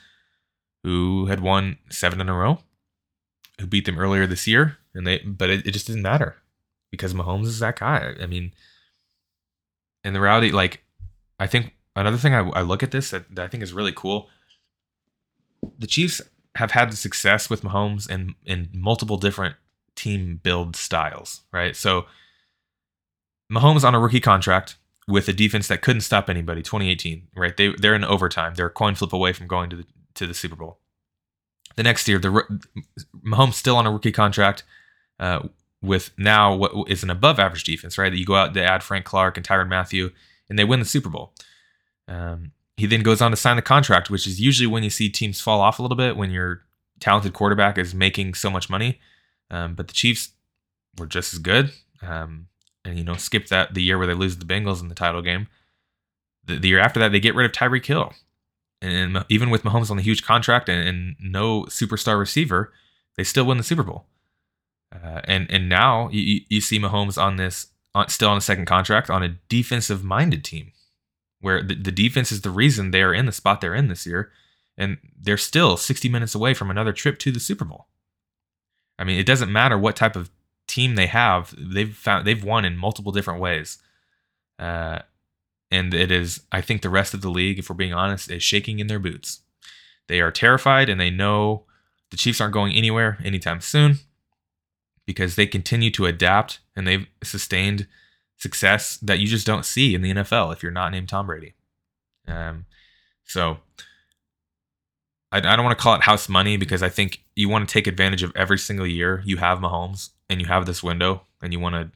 who 0.83 1.27
had 1.27 1.41
won 1.41 1.79
seven 1.91 2.21
in 2.21 2.29
a 2.29 2.35
row, 2.35 2.59
who 3.61 3.67
beat 3.67 3.85
them 3.85 3.99
earlier 3.99 4.27
this 4.27 4.47
year. 4.47 4.79
And 4.95 5.07
they, 5.07 5.19
but 5.19 5.51
it, 5.51 5.67
it 5.67 5.73
just 5.73 5.87
didn't 5.87 6.03
matter 6.03 6.37
because 6.91 7.15
Mahomes 7.15 7.47
is 7.47 7.59
that 7.61 7.79
guy. 7.79 8.15
I 8.21 8.27
mean, 8.27 8.53
in 10.03 10.13
the 10.13 10.21
reality, 10.21 10.51
like, 10.51 10.83
I 11.39 11.47
think 11.47 11.75
another 11.95 12.17
thing 12.17 12.35
I, 12.35 12.49
I 12.51 12.63
look 12.63 12.83
at 12.83 12.91
this 12.91 13.11
that, 13.11 13.35
that 13.35 13.45
I 13.45 13.49
think 13.49 13.63
is 13.63 13.73
really 13.73 13.93
cool 13.93 14.29
the 15.79 15.87
Chiefs 15.87 16.21
have 16.57 16.71
had 16.73 16.93
success 16.95 17.51
with 17.51 17.63
Mahomes 17.63 18.09
in 18.09 18.35
in 18.45 18.69
multiple 18.73 19.17
different 19.17 19.57
team 19.95 20.41
build 20.43 20.77
styles, 20.77 21.43
right? 21.53 21.75
So 21.75 22.07
Mahomes 23.53 23.85
on 23.85 23.95
a 23.95 24.01
rookie 24.01 24.21
contract 24.21 24.77
with 25.09 25.29
a 25.29 25.33
defense 25.33 25.69
that 25.69 25.83
couldn't 25.83 26.01
stop 26.01 26.29
anybody, 26.29 26.63
2018, 26.63 27.29
right? 27.37 27.57
They 27.57 27.73
they're 27.77 27.95
in 27.95 28.05
overtime. 28.05 28.55
They're 28.55 28.67
a 28.67 28.71
coin 28.71 28.95
flip 28.95 29.13
away 29.13 29.33
from 29.33 29.47
going 29.47 29.71
to 29.71 29.77
the 29.77 29.87
to 30.15 30.27
the 30.27 30.35
Super 30.35 30.57
Bowl. 30.57 30.79
The 31.77 31.83
next 31.83 32.09
year, 32.09 32.19
the 32.19 32.43
Mahomes 33.25 33.55
still 33.55 33.77
on 33.77 33.87
a 33.87 33.93
rookie 33.93 34.13
contract 34.13 34.65
uh, 35.21 35.49
with 35.83 36.11
now 36.17 36.55
what 36.55 36.73
is 36.91 37.03
an 37.03 37.11
above 37.11 37.39
average 37.39 37.65
defense, 37.65 37.99
right? 37.99 38.11
That 38.11 38.19
you 38.19 38.25
go 38.25 38.35
out, 38.35 38.55
they 38.55 38.63
add 38.63 38.83
Frank 38.83 39.05
Clark 39.05 39.37
and 39.37 39.47
Tyrann 39.47 39.69
Mathieu, 39.69 40.11
and 40.49 40.59
they 40.59 40.65
win 40.65 40.81
the 40.81 40.87
Super 40.87 41.11
Bowl. 41.11 41.33
Um, 42.09 42.53
he 42.77 42.87
then 42.87 43.03
goes 43.03 43.23
on 43.23 43.31
to 43.31 43.37
sign 43.37 43.57
the 43.57 43.63
contract, 43.63 44.11
which 44.11 44.27
is 44.27 44.41
usually 44.41 44.67
when 44.67 44.83
you 44.83 44.91
see 44.91 45.09
teams 45.09 45.41
fall 45.41 45.61
off 45.61 45.79
a 45.79 45.83
little 45.83 45.97
bit 45.97 46.17
when 46.17 46.31
your 46.31 46.63
talented 47.01 47.33
quarterback 47.33 47.79
is 47.79 47.95
making 47.95 48.35
so 48.35 48.51
much 48.51 48.69
money. 48.69 49.01
Um, 49.51 49.75
but 49.75 49.89
the 49.89 49.95
Chiefs 49.95 50.31
were 50.99 51.07
just 51.07 51.33
as 51.33 51.39
good, 51.39 51.73
um, 52.03 52.49
and 52.87 52.99
you 52.99 53.05
know, 53.05 53.17
skip 53.17 53.49
that 53.49 53.75
the 53.75 53.83
year 53.83 53.99
where 53.99 54.07
they 54.07 54.15
lose 54.15 54.37
the 54.37 54.45
Bengals 54.45 54.81
in 54.81 54.89
the 54.89 54.95
title 54.95 55.23
game. 55.23 55.49
The, 56.45 56.59
the 56.59 56.69
year 56.69 56.79
after 56.79 57.01
that, 57.01 57.13
they 57.13 57.21
get 57.21 57.35
rid 57.35 57.47
of 57.47 57.53
Tyreek 57.53 57.85
Hill, 57.85 58.13
and 58.81 59.25
even 59.29 59.51
with 59.51 59.65
Mahomes 59.65 59.91
on 59.91 59.97
the 59.97 60.03
huge 60.03 60.23
contract 60.23 60.69
and, 60.69 60.89
and 60.89 61.17
no 61.21 61.63
superstar 61.65 62.19
receiver, 62.19 62.73
they 63.17 63.25
still 63.25 63.45
win 63.45 63.59
the 63.59 63.65
Super 63.65 63.83
Bowl. 63.83 64.07
Uh, 64.95 65.21
and 65.25 65.51
and 65.51 65.69
now 65.69 66.09
you, 66.11 66.43
you 66.49 66.61
see 66.61 66.79
Mahomes 66.79 67.21
on 67.21 67.37
this 67.37 67.69
on, 67.95 68.09
still 68.09 68.29
on 68.29 68.37
a 68.37 68.43
second 68.43 68.67
contract 68.67 69.11
on 69.11 69.23
a 69.23 69.37
defensive 69.49 70.05
minded 70.05 70.45
team, 70.45 70.73
where 71.41 71.63
the, 71.63 71.75
the 71.75 71.93
defense 71.93 72.31
is 72.31 72.43
the 72.43 72.51
reason 72.51 72.91
they 72.91 73.03
are 73.03 73.15
in 73.15 73.27
the 73.27 73.33
spot 73.33 73.61
they're 73.61 73.75
in 73.75 73.89
this 73.89 74.07
year, 74.07 74.31
and 74.79 74.99
they're 75.21 75.37
still 75.37 75.77
60 75.77 76.09
minutes 76.09 76.35
away 76.35 76.55
from 76.55 76.71
another 76.71 76.93
trip 76.93 77.19
to 77.21 77.33
the 77.33 77.41
Super 77.41 77.65
Bowl. 77.65 77.89
I 78.99 79.05
mean, 79.05 79.19
it 79.19 79.27
doesn't 79.27 79.53
matter 79.53 79.77
what 79.77 79.97
type 79.97 80.17
of 80.17 80.31
team 80.77 80.95
they 80.95 81.07
have; 81.07 81.55
they've 81.59 81.97
found 81.97 82.27
they've 82.27 82.45
won 82.45 82.67
in 82.67 82.77
multiple 82.77 83.13
different 83.13 83.41
ways. 83.41 83.79
Uh, 84.59 85.01
and 85.71 85.93
it 85.95 86.13
is, 86.13 86.43
I 86.53 86.61
think, 86.61 86.83
the 86.83 86.91
rest 86.91 87.15
of 87.15 87.23
the 87.23 87.31
league, 87.31 87.59
if 87.59 87.69
we're 87.69 87.77
being 87.77 87.95
honest, 87.95 88.31
is 88.31 88.43
shaking 88.43 88.79
in 88.79 88.87
their 88.87 88.99
boots. 88.99 89.41
They 90.07 90.21
are 90.21 90.31
terrified, 90.31 90.89
and 90.89 91.01
they 91.01 91.11
know 91.11 91.65
the 92.11 92.17
Chiefs 92.19 92.41
aren't 92.41 92.55
going 92.55 92.75
anywhere 92.75 93.19
anytime 93.25 93.61
soon 93.61 93.99
because 95.07 95.35
they 95.35 95.47
continue 95.47 95.91
to 95.93 96.05
adapt 96.05 96.61
and 96.75 96.87
they've 96.87 97.07
sustained 97.23 97.87
success 98.37 98.99
that 98.99 99.19
you 99.19 99.27
just 99.27 99.47
don't 99.47 99.65
see 99.65 99.95
in 99.95 100.03
the 100.03 100.13
NFL 100.13 100.53
if 100.53 100.63
you're 100.63 100.73
not 100.73 100.93
named 100.93 101.09
Tom 101.09 101.27
Brady. 101.27 101.55
Um, 102.29 102.67
so 103.25 103.59
I, 105.33 105.39
I 105.39 105.57
don't 105.57 105.65
want 105.65 105.77
to 105.77 105.83
call 105.83 105.95
it 105.95 106.03
house 106.03 106.29
money 106.29 106.57
because 106.57 106.83
I 106.83 106.89
think 106.89 107.23
you 107.35 107.49
want 107.49 107.67
to 107.67 107.73
take 107.73 107.87
advantage 107.87 108.23
of 108.23 108.33
every 108.37 108.59
single 108.59 108.87
year 108.87 109.23
you 109.25 109.39
have 109.39 109.59
Mahomes 109.59 110.11
and 110.29 110.41
you 110.41 110.47
have 110.47 110.67
this 110.67 110.83
window 110.83 111.23
and 111.43 111.53
you 111.53 111.61
want 111.61 111.75
to 111.75 111.91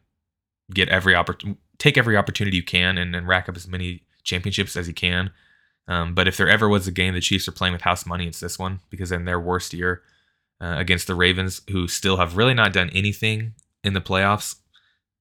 get 0.73 0.89
every 0.89 1.15
opportunity, 1.15 1.61
take 1.79 1.99
every 1.99 2.17
opportunity 2.17 2.57
you 2.57 2.63
can 2.63 2.99
and, 2.99 3.27
rack 3.27 3.49
up 3.49 3.57
as 3.57 3.67
many 3.67 4.03
championships 4.23 4.77
as 4.77 4.87
you 4.87 4.95
can. 4.95 5.31
Um, 5.89 6.15
but 6.15 6.29
if 6.29 6.37
there 6.37 6.49
ever 6.49 6.69
was 6.69 6.87
a 6.87 6.93
game 6.93 7.15
the 7.15 7.21
Chiefs 7.21 7.49
are 7.49 7.53
playing 7.53 7.73
with 7.73 7.83
house 7.83 8.07
money, 8.07 8.27
it's 8.27 8.41
this 8.41 8.59
one 8.59 8.81
because 8.91 9.11
in 9.11 9.25
their 9.25 9.41
worst 9.41 9.73
year, 9.73 10.03
uh, 10.61 10.77
against 10.79 11.07
the 11.07 11.15
Ravens, 11.15 11.63
who 11.71 11.89
still 11.89 12.19
have 12.19 12.37
really 12.37 12.55
not 12.55 12.73
done 12.73 12.91
anything 12.91 13.55
in 13.83 13.95
the 13.95 14.01
playoffs. 14.01 14.57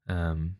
Um, 0.08 0.58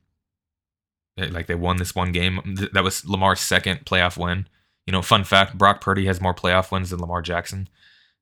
like 1.18 1.48
they 1.48 1.56
won 1.56 1.78
this 1.78 1.94
one 1.94 2.14
game. 2.14 2.56
That 2.72 2.84
was 2.84 3.06
Lamar's 3.06 3.42
second 3.42 3.86
playoff 3.86 4.18
win. 4.18 4.48
You 4.88 4.94
know, 4.94 5.02
fun 5.02 5.26
fact: 5.26 5.58
Brock 5.58 5.82
Purdy 5.82 6.06
has 6.06 6.22
more 6.22 6.34
playoff 6.34 6.72
wins 6.72 6.92
than 6.92 7.00
Lamar 7.00 7.22
Jackson, 7.22 7.68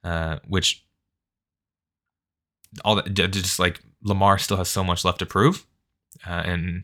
uh, 0.03 0.39
which 0.47 0.83
all 2.83 2.95
that 2.95 3.09
just 3.13 3.59
like 3.59 3.81
Lamar 4.03 4.37
still 4.37 4.57
has 4.57 4.69
so 4.69 4.83
much 4.83 5.03
left 5.05 5.19
to 5.19 5.25
prove. 5.25 5.65
Uh, 6.25 6.43
and 6.45 6.83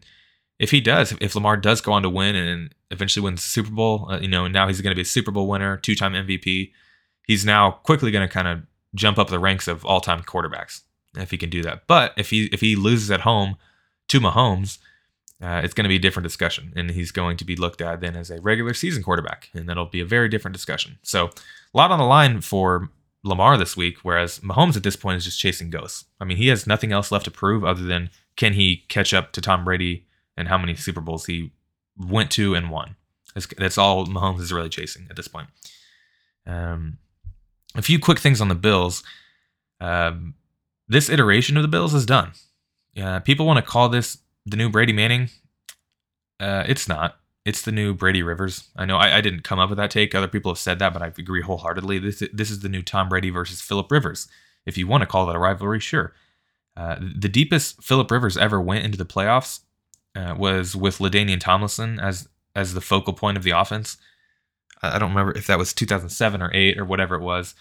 if 0.60 0.72
he 0.72 0.82
does, 0.82 1.14
if 1.20 1.36
Lamar 1.36 1.58
does 1.58 1.82
go 1.82 1.94
on 1.94 2.04
to 2.04 2.10
win 2.10 2.36
and 2.36 2.76
eventually 2.92 3.24
wins 3.24 3.42
the 3.42 3.50
Super 3.50 3.72
Bowl, 3.72 4.10
uh, 4.12 4.20
you 4.20 4.28
know, 4.28 4.46
and 4.46 4.54
now 4.54 4.68
he's 4.68 4.82
going 4.82 4.92
to 4.92 4.96
be 4.96 5.02
a 5.02 5.06
Super 5.06 5.32
Bowl 5.32 5.48
winner, 5.48 5.78
two-time 5.78 6.14
MVP. 6.14 6.72
He's 7.26 7.46
now 7.46 7.72
quickly 7.72 8.12
going 8.12 8.28
to 8.28 8.34
kind 8.34 8.48
of 8.48 8.62
jump 8.96 9.18
up 9.18 9.30
the 9.30 9.40
ranks 9.40 9.68
of 9.68 9.86
all-time 9.86 10.22
quarterbacks 10.24 10.82
if 11.16 11.32
he 11.32 11.38
can 11.38 11.50
do 11.50 11.62
that. 11.64 11.88
But 11.88 12.14
if 12.18 12.30
he 12.30 12.46
if 12.52 12.62
he 12.62 12.76
loses 12.76 13.12
at 13.12 13.22
home 13.22 13.58
to 14.10 14.20
Mahomes, 14.20 14.78
uh, 15.42 15.62
it's 15.64 15.74
going 15.74 15.84
to 15.84 15.90
be 15.90 15.96
a 15.96 16.00
different 16.00 16.24
discussion, 16.24 16.72
and 16.76 16.92
he's 16.92 17.12
going 17.12 17.38
to 17.38 17.46
be 17.46 17.56
looked 17.56 17.82
at 17.82 18.02
then 18.02 18.16
as 18.16 18.30
a 18.30 18.42
regular 18.42 18.74
season 18.74 19.04
quarterback, 19.04 19.50
and 19.54 19.68
that'll 19.68 19.86
be 19.86 20.00
a 20.00 20.06
very 20.06 20.30
different 20.30 20.54
discussion. 20.54 21.00
So 21.04 21.26
a 21.28 21.78
lot 21.78 21.92
on 21.92 22.00
the 22.00 22.06
line 22.06 22.42
for 22.42 22.90
Lamar 23.24 23.58
this 23.58 23.78
week, 23.78 24.00
whereas 24.04 24.40
Mahomes 24.40 24.76
at 24.76 24.84
this 24.84 24.96
point 24.96 25.18
is 25.18 25.26
just 25.26 25.40
chasing 25.40 25.70
ghosts. 25.70 26.06
I 26.20 26.26
mean, 26.26 26.38
he 26.38 26.50
has 26.50 26.68
nothing 26.68 26.92
else 26.92 27.12
left 27.12 27.26
to 27.26 27.32
prove 27.32 27.64
other 27.64 27.84
than 27.84 28.10
can 28.36 28.54
he 28.54 28.84
catch 28.90 29.14
up 29.14 29.32
to 29.34 29.42
Tom 29.42 29.64
Brady 29.64 30.06
and 30.36 30.48
how 30.48 30.58
many 30.58 30.76
Super 30.76 31.02
Bowls 31.02 31.26
he 31.26 31.52
went 31.98 32.32
to 32.32 32.54
and 32.54 32.70
won. 32.70 32.96
That's, 33.34 33.48
that's 33.58 33.78
all 33.78 34.06
Mahomes 34.06 34.42
is 34.42 34.52
really 34.52 34.70
chasing 34.70 35.08
at 35.10 35.16
this 35.16 35.28
point. 35.28 35.48
Um, 36.46 36.98
a 37.76 37.82
few 37.82 37.98
quick 37.98 38.20
things 38.20 38.42
on 38.42 38.50
the 38.50 38.56
Bills. 38.56 39.04
Um, 39.80 40.36
this 40.88 41.10
iteration 41.10 41.56
of 41.56 41.64
the 41.64 41.70
Bills 41.70 41.94
is 41.94 42.06
done. 42.06 42.34
Uh, 43.02 43.20
people 43.22 43.46
want 43.46 43.58
to 43.58 43.70
call 43.70 43.90
this 43.90 44.18
the 44.46 44.58
new 44.58 44.70
Brady 44.70 44.94
Manning. 44.94 45.30
Uh, 46.40 46.64
it's 46.68 46.88
not. 46.88 47.18
It's 47.46 47.62
the 47.62 47.72
new 47.72 47.94
Brady 47.94 48.24
Rivers. 48.24 48.70
I 48.76 48.86
know 48.86 48.98
I, 48.98 49.18
I, 49.18 49.22
didn't 49.22 49.44
come 49.44 49.60
up 49.60 49.70
with 49.70 49.78
that 49.78 49.92
take. 49.92 50.16
Other 50.16 50.30
people 50.30 50.52
have 50.52 50.60
said 50.60 50.80
that, 50.80 50.94
but 50.94 51.02
I 51.02 51.08
agree 51.08 51.42
wholeheartedly. 51.42 52.00
This 52.00 52.24
this 52.32 52.50
is 52.50 52.62
the 52.62 52.70
new 52.70 52.82
Tom 52.82 53.10
Brady 53.10 53.30
versus 53.30 53.62
Philip 53.62 53.92
Rivers. 53.92 54.28
If 54.66 54.78
you 54.78 54.88
want 54.88 55.02
to 55.02 55.08
call 55.08 55.26
that 55.26 55.36
a 55.36 55.40
rivalry, 55.40 55.80
sure. 55.80 56.14
Uh, 56.78 56.96
the 57.00 57.30
deepest 57.30 57.84
Philip 57.84 58.10
Rivers 58.10 58.38
ever 58.38 58.62
went 58.62 58.86
into 58.86 58.98
the 58.98 59.06
playoffs 59.06 59.60
uh, 60.16 60.36
was 60.38 60.76
with 60.76 61.00
LaDainian 61.00 61.40
Tomlinson 61.40 62.00
as 62.00 62.30
as 62.56 62.74
the 62.74 62.82
focal 62.82 63.14
point 63.14 63.38
of 63.38 63.44
the 63.44 63.52
offense. 63.52 63.98
I 64.82 65.00
don't 65.00 65.10
remember 65.10 65.38
if 65.38 65.48
that 65.48 65.58
was 65.58 65.74
2007 65.74 66.42
or 66.42 66.52
8 66.54 66.78
or 66.78 66.86
whatever 66.86 67.16
it 67.16 67.22
was. 67.22 67.56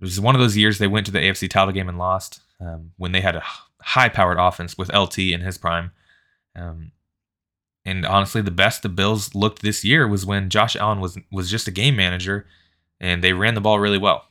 It 0.00 0.04
was 0.04 0.20
one 0.20 0.34
of 0.34 0.40
those 0.40 0.56
years 0.56 0.78
they 0.78 0.86
went 0.86 1.06
to 1.06 1.12
the 1.12 1.20
AFC 1.20 1.48
title 1.48 1.72
game 1.72 1.88
and 1.88 1.98
lost 1.98 2.40
um, 2.60 2.92
when 2.96 3.12
they 3.12 3.20
had 3.20 3.36
a 3.36 3.44
high 3.82 4.08
powered 4.08 4.38
offense 4.38 4.78
with 4.78 4.92
LT 4.92 5.18
in 5.18 5.42
his 5.42 5.58
prime. 5.58 5.92
Um, 6.56 6.92
and 7.84 8.06
honestly, 8.06 8.42
the 8.42 8.50
best 8.50 8.82
the 8.82 8.88
Bills 8.88 9.34
looked 9.34 9.62
this 9.62 9.84
year 9.84 10.06
was 10.06 10.24
when 10.24 10.50
Josh 10.50 10.76
Allen 10.76 11.00
was 11.00 11.18
was 11.30 11.50
just 11.50 11.68
a 11.68 11.72
game 11.72 11.96
manager, 11.96 12.46
and 13.00 13.22
they 13.22 13.32
ran 13.32 13.54
the 13.54 13.60
ball 13.60 13.78
really 13.78 13.98
well 13.98 14.28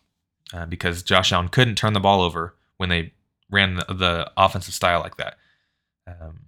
uh, 0.54 0.66
because 0.66 1.04
Josh 1.04 1.32
Allen 1.32 1.50
couldn't 1.50 1.76
turn 1.76 1.94
the 1.94 2.00
ball 2.00 2.22
over 2.22 2.56
when 2.78 2.90
they 2.90 3.14
ran 3.50 3.76
the, 3.76 3.86
the 3.94 4.32
offensive 4.38 4.74
style 4.74 5.02
like 5.02 5.18
that, 5.18 5.36
um, 6.08 6.40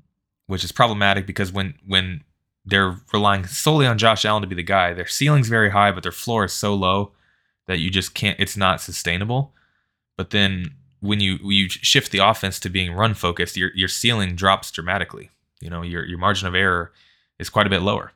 which 0.47 0.63
is 0.63 0.71
problematic 0.71 1.27
because 1.27 1.51
when 1.51 1.75
when 1.85 2.23
they're 2.65 2.97
relying 3.11 3.45
solely 3.45 3.85
on 3.85 3.97
Josh 3.97 4.25
Allen 4.25 4.41
to 4.41 4.47
be 4.47 4.55
the 4.55 4.63
guy. 4.63 4.93
Their 4.93 5.07
ceiling's 5.07 5.49
very 5.49 5.71
high, 5.71 5.91
but 5.91 6.03
their 6.03 6.11
floor 6.11 6.45
is 6.45 6.53
so 6.53 6.73
low 6.73 7.11
that 7.67 7.79
you 7.79 7.89
just 7.89 8.13
can't. 8.13 8.39
It's 8.39 8.57
not 8.57 8.81
sustainable. 8.81 9.53
But 10.17 10.29
then 10.29 10.75
when 10.99 11.19
you 11.19 11.39
you 11.43 11.69
shift 11.69 12.11
the 12.11 12.19
offense 12.19 12.59
to 12.61 12.69
being 12.69 12.93
run 12.93 13.13
focused, 13.13 13.57
your 13.57 13.71
your 13.75 13.89
ceiling 13.89 14.35
drops 14.35 14.71
dramatically. 14.71 15.29
You 15.63 15.69
know 15.69 15.81
your 15.81 16.05
your 16.05 16.17
margin 16.17 16.47
of 16.47 16.55
error 16.55 16.91
is 17.39 17.49
quite 17.49 17.65
a 17.65 17.69
bit 17.69 17.81
lower 17.81 18.11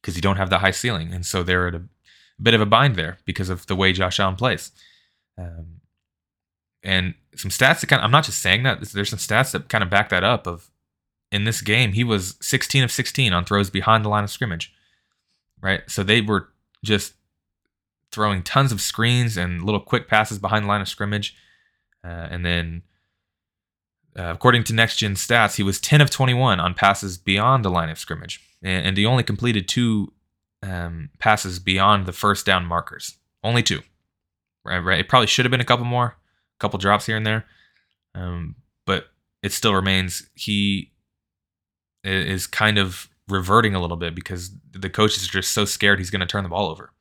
because 0.00 0.16
you 0.16 0.22
don't 0.22 0.36
have 0.36 0.50
the 0.50 0.58
high 0.58 0.70
ceiling, 0.70 1.12
and 1.12 1.26
so 1.26 1.42
they're 1.42 1.68
at 1.68 1.74
a, 1.74 1.82
bit 2.40 2.54
of 2.54 2.60
a 2.60 2.66
bind 2.66 2.96
there 2.96 3.18
because 3.24 3.48
of 3.48 3.66
the 3.66 3.76
way 3.76 3.92
Josh 3.92 4.20
Allen 4.20 4.36
plays. 4.36 4.70
Um, 5.38 5.80
and 6.82 7.14
some 7.34 7.50
stats 7.50 7.80
that 7.80 7.86
kind 7.86 8.00
of, 8.00 8.04
I'm 8.04 8.10
not 8.10 8.24
just 8.24 8.40
saying 8.40 8.62
that. 8.62 8.80
There's 8.80 9.10
some 9.10 9.18
stats 9.18 9.52
that 9.52 9.68
kind 9.68 9.82
of 9.82 9.90
back 9.90 10.10
that 10.10 10.22
up. 10.22 10.46
Of 10.46 10.70
in 11.32 11.44
this 11.44 11.60
game, 11.60 11.92
he 11.92 12.04
was 12.04 12.36
16 12.40 12.84
of 12.84 12.92
16 12.92 13.32
on 13.32 13.44
throws 13.44 13.70
behind 13.70 14.04
the 14.04 14.08
line 14.08 14.24
of 14.24 14.30
scrimmage. 14.30 14.72
Right? 15.60 15.82
So 15.88 16.02
they 16.02 16.20
were 16.20 16.50
just 16.84 17.14
throwing 18.12 18.42
tons 18.42 18.70
of 18.70 18.80
screens 18.80 19.36
and 19.36 19.64
little 19.64 19.80
quick 19.80 20.08
passes 20.08 20.38
behind 20.38 20.64
the 20.64 20.68
line 20.68 20.80
of 20.80 20.88
scrimmage. 20.88 21.36
Uh, 22.04 22.28
and 22.30 22.44
then, 22.44 22.82
uh, 24.18 24.32
according 24.34 24.64
to 24.64 24.72
Next 24.72 24.96
Gen 24.96 25.14
Stats, 25.14 25.56
he 25.56 25.62
was 25.62 25.80
10 25.80 26.00
of 26.00 26.10
21 26.10 26.58
on 26.58 26.74
passes 26.74 27.18
beyond 27.18 27.64
the 27.64 27.70
line 27.70 27.90
of 27.90 27.98
scrimmage. 27.98 28.40
And, 28.62 28.86
and 28.86 28.96
he 28.96 29.04
only 29.04 29.22
completed 29.22 29.68
two 29.68 30.12
um, 30.62 31.10
passes 31.18 31.58
beyond 31.58 32.06
the 32.06 32.12
first 32.12 32.46
down 32.46 32.64
markers. 32.64 33.18
Only 33.44 33.62
two. 33.62 33.80
Right? 34.64 34.78
right? 34.78 35.00
It 35.00 35.08
probably 35.08 35.26
should 35.26 35.44
have 35.44 35.50
been 35.50 35.60
a 35.60 35.64
couple 35.64 35.84
more, 35.84 36.06
a 36.06 36.58
couple 36.58 36.78
drops 36.78 37.06
here 37.06 37.16
and 37.16 37.26
there. 37.26 37.44
Um, 38.14 38.56
but 38.86 39.08
it 39.42 39.52
still 39.52 39.74
remains 39.74 40.28
he 40.34 40.92
is 42.02 42.46
kind 42.46 42.78
of 42.78 43.08
reverting 43.28 43.74
a 43.74 43.80
little 43.80 43.96
bit 43.96 44.14
because 44.14 44.50
the 44.72 44.88
coaches 44.88 45.28
are 45.28 45.32
just 45.32 45.52
so 45.52 45.64
scared 45.64 45.98
he's 45.98 46.10
going 46.10 46.20
to 46.20 46.26
turn 46.26 46.44
the 46.44 46.48
ball 46.48 46.70
over. 46.70 46.92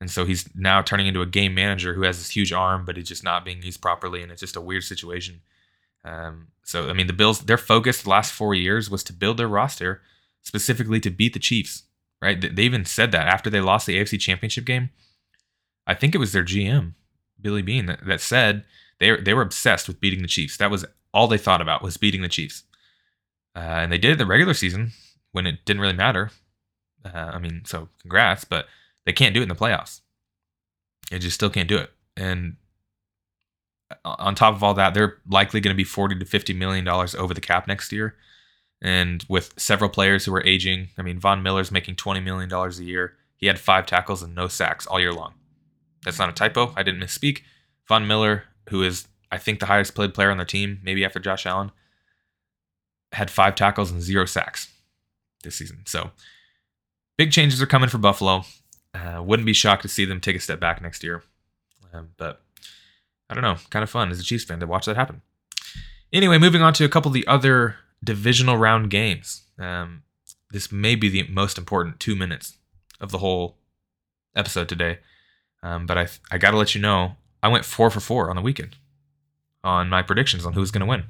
And 0.00 0.10
so 0.10 0.24
he's 0.24 0.48
now 0.54 0.82
turning 0.82 1.06
into 1.06 1.22
a 1.22 1.26
game 1.26 1.54
manager 1.54 1.94
who 1.94 2.02
has 2.02 2.18
this 2.18 2.30
huge 2.30 2.52
arm, 2.52 2.84
but 2.84 2.96
he's 2.96 3.08
just 3.08 3.24
not 3.24 3.44
being 3.44 3.62
used 3.62 3.80
properly. 3.80 4.22
And 4.22 4.30
it's 4.30 4.40
just 4.40 4.56
a 4.56 4.60
weird 4.60 4.84
situation. 4.84 5.40
Um, 6.04 6.48
so, 6.64 6.88
I 6.88 6.92
mean, 6.92 7.06
the 7.06 7.12
Bills, 7.12 7.40
their 7.40 7.58
focus 7.58 8.02
the 8.02 8.10
last 8.10 8.32
four 8.32 8.54
years 8.54 8.90
was 8.90 9.04
to 9.04 9.12
build 9.12 9.36
their 9.36 9.48
roster 9.48 10.02
specifically 10.42 11.00
to 11.00 11.10
beat 11.10 11.32
the 11.32 11.38
Chiefs, 11.38 11.84
right? 12.20 12.40
They 12.40 12.62
even 12.62 12.84
said 12.84 13.12
that 13.12 13.28
after 13.28 13.50
they 13.50 13.60
lost 13.60 13.86
the 13.86 13.98
AFC 13.98 14.18
Championship 14.18 14.64
game. 14.64 14.90
I 15.86 15.94
think 15.94 16.14
it 16.14 16.18
was 16.18 16.32
their 16.32 16.44
GM, 16.44 16.94
Billy 17.40 17.62
Beane 17.62 17.86
that, 17.86 18.04
that 18.06 18.20
said 18.20 18.64
they, 18.98 19.16
they 19.20 19.34
were 19.34 19.42
obsessed 19.42 19.88
with 19.88 20.00
beating 20.00 20.22
the 20.22 20.28
Chiefs. 20.28 20.56
That 20.56 20.70
was 20.70 20.84
all 21.12 21.28
they 21.28 21.38
thought 21.38 21.60
about 21.60 21.82
was 21.82 21.96
beating 21.96 22.22
the 22.22 22.28
Chiefs. 22.28 22.64
Uh, 23.54 23.58
and 23.58 23.92
they 23.92 23.98
did 23.98 24.12
it 24.12 24.18
the 24.18 24.26
regular 24.26 24.54
season 24.54 24.92
when 25.32 25.46
it 25.46 25.64
didn't 25.64 25.82
really 25.82 25.92
matter. 25.92 26.30
Uh, 27.04 27.32
I 27.34 27.38
mean, 27.38 27.62
so 27.64 27.88
congrats, 28.00 28.44
but 28.44 28.66
they 29.04 29.12
can't 29.12 29.34
do 29.34 29.40
it 29.40 29.44
in 29.44 29.48
the 29.48 29.54
playoffs. 29.54 30.00
They 31.10 31.18
just 31.18 31.34
still 31.34 31.50
can't 31.50 31.68
do 31.68 31.78
it. 31.78 31.90
And 32.16 32.56
on 34.04 34.34
top 34.34 34.54
of 34.54 34.62
all 34.62 34.74
that, 34.74 34.94
they're 34.94 35.18
likely 35.28 35.60
going 35.60 35.74
to 35.74 35.76
be 35.76 35.84
40 35.84 36.18
to 36.18 36.24
50 36.24 36.52
million 36.54 36.84
dollars 36.84 37.14
over 37.14 37.34
the 37.34 37.40
cap 37.40 37.66
next 37.66 37.92
year. 37.92 38.16
And 38.80 39.24
with 39.28 39.54
several 39.56 39.88
players 39.88 40.24
who 40.24 40.34
are 40.34 40.44
aging, 40.44 40.88
I 40.98 41.02
mean, 41.02 41.20
Von 41.20 41.42
Miller's 41.42 41.70
making 41.70 41.96
20 41.96 42.20
million 42.20 42.48
dollars 42.48 42.78
a 42.80 42.84
year. 42.84 43.14
He 43.36 43.46
had 43.46 43.58
five 43.58 43.86
tackles 43.86 44.22
and 44.22 44.34
no 44.34 44.48
sacks 44.48 44.86
all 44.86 45.00
year 45.00 45.12
long. 45.12 45.34
That's 46.04 46.18
not 46.18 46.28
a 46.28 46.32
typo. 46.32 46.72
I 46.76 46.82
didn't 46.82 47.00
misspeak. 47.00 47.42
Von 47.88 48.06
Miller, 48.06 48.44
who 48.68 48.82
is 48.82 49.06
I 49.30 49.38
think 49.38 49.60
the 49.60 49.66
highest 49.66 49.94
played 49.94 50.14
player 50.14 50.30
on 50.30 50.36
their 50.36 50.46
team, 50.46 50.80
maybe 50.82 51.04
after 51.04 51.18
Josh 51.18 51.46
Allen, 51.46 51.72
had 53.12 53.30
five 53.30 53.54
tackles 53.54 53.90
and 53.90 54.02
zero 54.02 54.26
sacks 54.26 54.68
this 55.42 55.56
season. 55.56 55.82
So 55.86 56.10
big 57.16 57.32
changes 57.32 57.62
are 57.62 57.66
coming 57.66 57.88
for 57.88 57.98
Buffalo. 57.98 58.44
Uh, 58.94 59.22
wouldn't 59.22 59.46
be 59.46 59.52
shocked 59.54 59.82
to 59.82 59.88
see 59.88 60.04
them 60.04 60.20
take 60.20 60.36
a 60.36 60.40
step 60.40 60.60
back 60.60 60.82
next 60.82 61.02
year. 61.02 61.22
Um, 61.94 62.10
but 62.16 62.42
I 63.32 63.34
don't 63.34 63.42
know, 63.42 63.56
kind 63.70 63.82
of 63.82 63.88
fun 63.88 64.10
as 64.10 64.20
a 64.20 64.22
Chiefs 64.22 64.44
fan 64.44 64.60
to 64.60 64.66
watch 64.66 64.84
that 64.84 64.96
happen. 64.96 65.22
Anyway, 66.12 66.36
moving 66.36 66.60
on 66.60 66.74
to 66.74 66.84
a 66.84 66.88
couple 66.88 67.08
of 67.08 67.14
the 67.14 67.26
other 67.26 67.76
divisional 68.04 68.58
round 68.58 68.90
games. 68.90 69.44
Um, 69.58 70.02
this 70.50 70.70
may 70.70 70.94
be 70.96 71.08
the 71.08 71.26
most 71.28 71.56
important 71.56 71.98
two 71.98 72.14
minutes 72.14 72.58
of 73.00 73.10
the 73.10 73.18
whole 73.18 73.56
episode 74.36 74.68
today. 74.68 74.98
Um, 75.62 75.86
but 75.86 75.96
I 75.96 76.08
I 76.30 76.36
got 76.36 76.50
to 76.50 76.58
let 76.58 76.74
you 76.74 76.80
know 76.80 77.16
I 77.42 77.48
went 77.48 77.64
four 77.64 77.88
for 77.88 78.00
four 78.00 78.28
on 78.28 78.36
the 78.36 78.42
weekend 78.42 78.76
on 79.64 79.88
my 79.88 80.02
predictions 80.02 80.44
on 80.44 80.52
who's 80.52 80.70
going 80.70 80.80
to 80.80 80.86
win. 80.86 81.04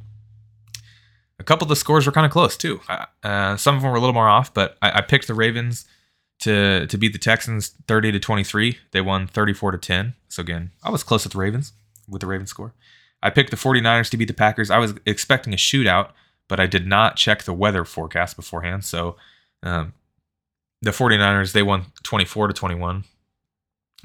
A 1.40 1.44
couple 1.44 1.64
of 1.64 1.70
the 1.70 1.76
scores 1.76 2.06
were 2.06 2.12
kind 2.12 2.26
of 2.26 2.30
close 2.30 2.56
too. 2.56 2.80
Uh, 3.24 3.56
some 3.56 3.74
of 3.74 3.82
them 3.82 3.90
were 3.90 3.96
a 3.96 4.00
little 4.00 4.14
more 4.14 4.28
off, 4.28 4.54
but 4.54 4.76
I, 4.80 4.98
I, 4.98 5.00
picked 5.00 5.26
the 5.26 5.34
Ravens 5.34 5.86
to 6.40 6.86
to 6.86 6.98
beat 6.98 7.12
the 7.12 7.18
Texans 7.18 7.72
30 7.88 8.12
to 8.12 8.20
23. 8.20 8.78
They 8.92 9.00
won 9.00 9.26
34 9.26 9.72
to 9.72 9.78
10. 9.78 10.14
So 10.28 10.42
again, 10.42 10.70
I 10.84 10.90
was 10.90 11.02
close 11.02 11.24
with 11.24 11.32
the 11.32 11.38
Ravens 11.40 11.72
with 12.08 12.20
the 12.20 12.26
Ravens 12.26 12.50
score. 12.50 12.74
I 13.22 13.30
picked 13.30 13.50
the 13.50 13.56
49ers 13.56 14.10
to 14.10 14.16
beat 14.16 14.28
the 14.28 14.34
Packers. 14.34 14.70
I 14.70 14.78
was 14.78 14.94
expecting 15.06 15.52
a 15.52 15.56
shootout, 15.56 16.10
but 16.48 16.58
I 16.58 16.66
did 16.66 16.86
not 16.86 17.16
check 17.16 17.44
the 17.44 17.52
weather 17.52 17.84
forecast 17.84 18.36
beforehand. 18.36 18.84
So 18.84 19.16
um, 19.62 19.92
the 20.80 20.90
49ers, 20.90 21.52
they 21.52 21.62
won 21.62 21.86
24 22.02 22.48
to 22.48 22.54
21. 22.54 23.04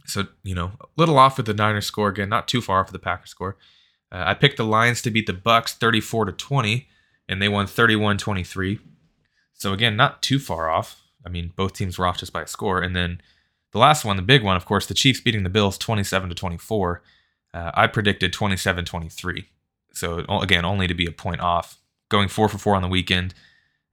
So, 0.05 0.27
you 0.43 0.55
know, 0.55 0.71
a 0.79 0.85
little 0.95 1.17
off 1.17 1.37
with 1.37 1.47
the 1.47 1.53
Niners 1.53 1.85
score 1.85 2.09
again, 2.09 2.29
not 2.29 2.47
too 2.47 2.61
far 2.61 2.79
off 2.79 2.87
of 2.87 2.93
the 2.93 2.99
Packers 2.99 3.31
score. 3.31 3.57
Uh, 4.11 4.23
I 4.25 4.35
picked 4.35 4.57
the 4.57 4.63
Lions 4.63 5.01
to 5.01 5.11
beat 5.11 5.25
the 5.25 5.33
Bucs 5.33 5.73
34 5.73 6.25
to 6.25 6.31
20, 6.31 6.87
and 7.27 7.41
they 7.41 7.49
won 7.49 7.67
31 7.67 8.17
23. 8.17 8.79
So, 9.53 9.73
again, 9.73 9.97
not 9.97 10.21
too 10.21 10.39
far 10.39 10.69
off. 10.69 11.01
I 11.25 11.29
mean, 11.29 11.51
both 11.55 11.73
teams 11.73 11.97
were 11.97 12.05
off 12.05 12.19
just 12.19 12.31
by 12.31 12.43
a 12.43 12.47
score. 12.47 12.79
And 12.79 12.95
then 12.95 13.19
the 13.73 13.79
last 13.79 14.05
one, 14.05 14.15
the 14.15 14.21
big 14.21 14.43
one, 14.43 14.55
of 14.55 14.65
course, 14.65 14.85
the 14.85 14.93
Chiefs 14.93 15.19
beating 15.19 15.43
the 15.43 15.49
Bills 15.49 15.77
27 15.77 16.29
to 16.29 16.35
24. 16.35 17.01
Uh, 17.57 17.71
I 17.73 17.87
predicted 17.87 18.31
27 18.33 18.85
23. 18.85 19.47
So, 19.93 20.19
again, 20.41 20.63
only 20.63 20.85
to 20.85 20.93
be 20.93 21.07
a 21.07 21.11
point 21.11 21.41
off, 21.41 21.79
going 22.07 22.27
four 22.27 22.47
for 22.49 22.59
four 22.59 22.75
on 22.75 22.83
the 22.83 22.87
weekend. 22.87 23.33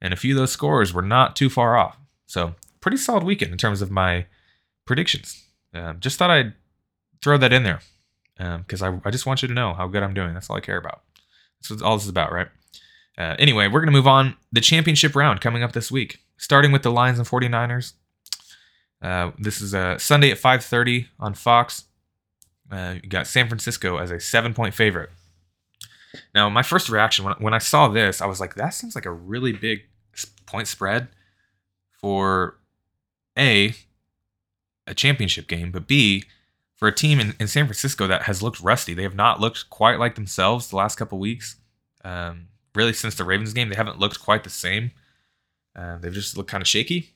And 0.03 0.13
a 0.13 0.19
few 0.19 0.35
of 0.35 0.39
those 0.39 0.53
scores 0.53 0.93
were 0.93 1.01
not 1.01 1.35
too 1.35 1.49
far 1.49 1.79
off. 1.79 1.97
So, 2.27 2.57
pretty 2.83 2.99
solid 2.99 3.25
weekend 3.25 3.53
in 3.53 3.59
terms 3.59 3.81
of 3.81 3.91
my 3.91 4.27
predictions. 4.85 5.43
Um, 5.73 5.99
just 5.99 6.19
thought 6.19 6.31
I'd 6.31 6.53
throw 7.23 7.39
that 7.39 7.55
in 7.55 7.63
there 7.63 7.81
because 8.37 8.83
um, 8.83 9.01
I, 9.03 9.09
I 9.09 9.11
just 9.11 9.25
want 9.25 9.41
you 9.41 9.49
to 9.49 9.55
know 9.55 9.73
how 9.73 9.87
good 9.89 10.03
I'm 10.03 10.13
doing. 10.13 10.35
That's 10.35 10.51
all 10.51 10.57
I 10.57 10.61
care 10.61 10.77
about. 10.77 11.01
That's 11.59 11.71
what 11.71 11.81
all 11.81 11.97
this 11.97 12.05
is 12.05 12.11
about, 12.11 12.33
right? 12.33 12.49
Uh, 13.17 13.35
anyway, 13.39 13.67
we're 13.69 13.81
going 13.81 13.87
to 13.87 13.93
move 13.93 14.07
on. 14.07 14.37
The 14.53 14.61
championship 14.61 15.17
round 15.17 15.41
coming 15.41 15.63
up 15.63 15.73
this 15.73 15.91
week, 15.91 16.19
starting 16.37 16.71
with 16.71 16.83
the 16.83 16.93
Lions 16.93 17.19
and 17.19 17.27
49ers. 17.27 17.95
Uh, 19.01 19.31
this 19.39 19.63
is 19.63 19.75
uh, 19.75 19.97
Sunday 19.97 20.31
at 20.31 20.39
5:30 20.39 21.07
on 21.19 21.33
Fox. 21.33 21.85
Uh, 22.71 22.97
you 23.03 23.09
got 23.09 23.27
San 23.27 23.49
Francisco 23.49 23.99
as 23.99 24.11
a 24.11 24.19
seven-point 24.19 24.75
favorite. 24.75 25.11
Now, 26.35 26.49
my 26.49 26.63
first 26.63 26.89
reaction 26.89 27.25
when, 27.25 27.35
when 27.39 27.55
I 27.55 27.59
saw 27.59 27.89
this, 27.89 28.21
I 28.21 28.27
was 28.27 28.41
like, 28.41 28.55
"That 28.55 28.71
seems 28.71 28.95
like 28.95 29.07
a 29.07 29.13
really 29.13 29.53
big 29.53 29.83
point 30.47 30.69
spread 30.69 31.09
for 32.01 32.59
a 33.39 33.75
a 34.87 34.95
championship 34.95 35.49
game, 35.49 35.71
but 35.71 35.89
B 35.89 36.25
for 36.75 36.89
a 36.89 36.95
team 36.95 37.21
in, 37.21 37.35
in 37.41 37.49
San 37.49 37.67
Francisco 37.67 38.07
that 38.07 38.23
has 38.23 38.43
looked 38.43 38.61
rusty. 38.61 38.95
They 38.95 39.03
have 39.05 39.15
not 39.15 39.41
looked 39.41 39.71
quite 39.71 39.99
like 39.99 40.15
themselves 40.15 40.69
the 40.69 40.77
last 40.77 40.97
couple 40.97 41.19
weeks. 41.19 41.57
Um, 42.05 42.49
really, 42.75 42.93
since 42.93 43.15
the 43.15 43.25
Ravens 43.25 43.53
game, 43.53 43.69
they 43.71 43.77
haven't 43.77 43.99
looked 43.99 44.21
quite 44.21 44.45
the 44.45 44.51
same. 44.51 44.91
Uh, 45.75 45.99
they've 45.99 46.13
just 46.13 46.37
looked 46.37 46.51
kind 46.51 46.63
of 46.63 46.69
shaky, 46.69 47.14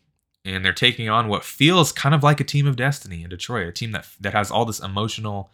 and 0.49 0.65
they're 0.65 0.73
taking 0.73 1.09
on 1.09 1.29
what 1.29 1.45
feels 1.45 1.93
kind 1.93 2.15
of 2.15 2.23
like 2.23 2.41
a 2.41 2.45
team 2.45 2.67
of 2.67 2.77
destiny 2.77 3.23
in 3.23 3.31
Detroit, 3.31 3.69
a 3.69 3.73
team 3.73 3.93
that 3.93 4.07
that 4.21 4.33
has 4.33 4.51
all 4.51 4.65
this 4.65 4.81
emotional 4.81 5.51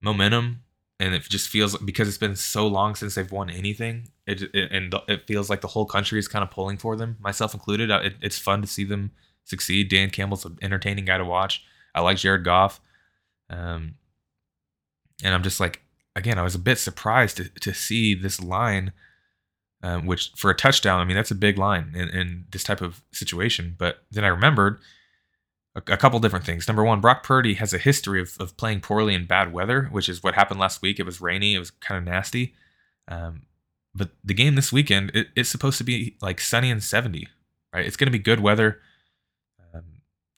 momentum, 0.00 0.62
and 0.98 1.14
it 1.14 1.22
just 1.22 1.48
feels 1.48 1.76
because 1.78 2.08
it's 2.08 2.18
been 2.18 2.36
so 2.36 2.66
long 2.66 2.94
since 2.94 3.14
they've 3.14 3.32
won 3.32 3.50
anything. 3.50 4.08
It, 4.26 4.42
it 4.54 4.70
and 4.72 4.94
it 5.08 5.26
feels 5.26 5.50
like 5.50 5.60
the 5.60 5.68
whole 5.68 5.86
country 5.86 6.18
is 6.18 6.28
kind 6.28 6.42
of 6.42 6.50
pulling 6.50 6.76
for 6.76 6.96
them, 6.96 7.16
myself 7.20 7.54
included. 7.54 7.90
It, 7.90 8.14
it's 8.22 8.38
fun 8.38 8.62
to 8.62 8.68
see 8.68 8.84
them 8.84 9.10
succeed. 9.44 9.88
Dan 9.88 10.10
Campbell's 10.10 10.44
an 10.44 10.58
entertaining 10.62 11.04
guy 11.04 11.18
to 11.18 11.24
watch. 11.24 11.64
I 11.94 12.00
like 12.00 12.18
Jared 12.18 12.44
Goff. 12.44 12.80
Um, 13.48 13.94
and 15.22 15.34
I'm 15.34 15.42
just 15.42 15.60
like, 15.60 15.82
again, 16.16 16.38
I 16.38 16.42
was 16.42 16.54
a 16.54 16.58
bit 16.58 16.78
surprised 16.78 17.36
to, 17.38 17.48
to 17.48 17.74
see 17.74 18.14
this 18.14 18.40
line, 18.40 18.92
um, 19.82 20.06
which 20.06 20.32
for 20.36 20.50
a 20.50 20.54
touchdown, 20.54 21.00
I 21.00 21.04
mean, 21.04 21.16
that's 21.16 21.30
a 21.30 21.36
big 21.36 21.58
line 21.58 21.92
in, 21.94 22.08
in 22.08 22.44
this 22.50 22.64
type 22.64 22.80
of 22.80 23.02
situation. 23.12 23.74
But 23.78 24.02
then 24.10 24.24
I 24.24 24.28
remembered 24.28 24.80
a, 25.74 25.78
a, 25.92 25.96
couple 25.96 26.18
different 26.18 26.44
things. 26.44 26.68
Number 26.68 26.84
one, 26.84 27.00
Brock 27.00 27.22
Purdy 27.22 27.54
has 27.54 27.72
a 27.72 27.78
history 27.78 28.20
of, 28.20 28.36
of 28.38 28.56
playing 28.56 28.80
poorly 28.80 29.14
in 29.14 29.26
bad 29.26 29.52
weather, 29.52 29.88
which 29.90 30.08
is 30.08 30.22
what 30.22 30.34
happened 30.34 30.60
last 30.60 30.82
week. 30.82 30.98
It 30.98 31.06
was 31.06 31.20
rainy, 31.20 31.54
it 31.54 31.58
was 31.58 31.70
kind 31.70 31.98
of 31.98 32.04
nasty. 32.04 32.54
Um, 33.08 33.42
but 33.94 34.10
the 34.22 34.34
game 34.34 34.54
this 34.54 34.72
weekend, 34.72 35.10
it, 35.14 35.28
it's 35.34 35.50
supposed 35.50 35.78
to 35.78 35.84
be 35.84 36.16
like 36.20 36.40
sunny 36.40 36.70
and 36.70 36.82
70, 36.82 37.26
right? 37.74 37.86
It's 37.86 37.96
going 37.96 38.06
to 38.06 38.12
be 38.12 38.18
good 38.18 38.40
weather. 38.40 38.80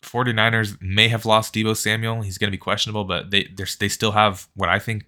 49ers 0.03 0.77
may 0.81 1.09
have 1.09 1.25
lost 1.25 1.55
Deebo 1.55 1.77
Samuel. 1.77 2.23
He's 2.23 2.39
going 2.39 2.49
to 2.49 2.57
be 2.57 2.59
questionable, 2.59 3.05
but 3.05 3.31
they 3.31 3.49
they 3.79 3.89
still 3.89 4.13
have 4.13 4.49
what 4.55 4.69
I 4.69 4.79
think 4.79 5.05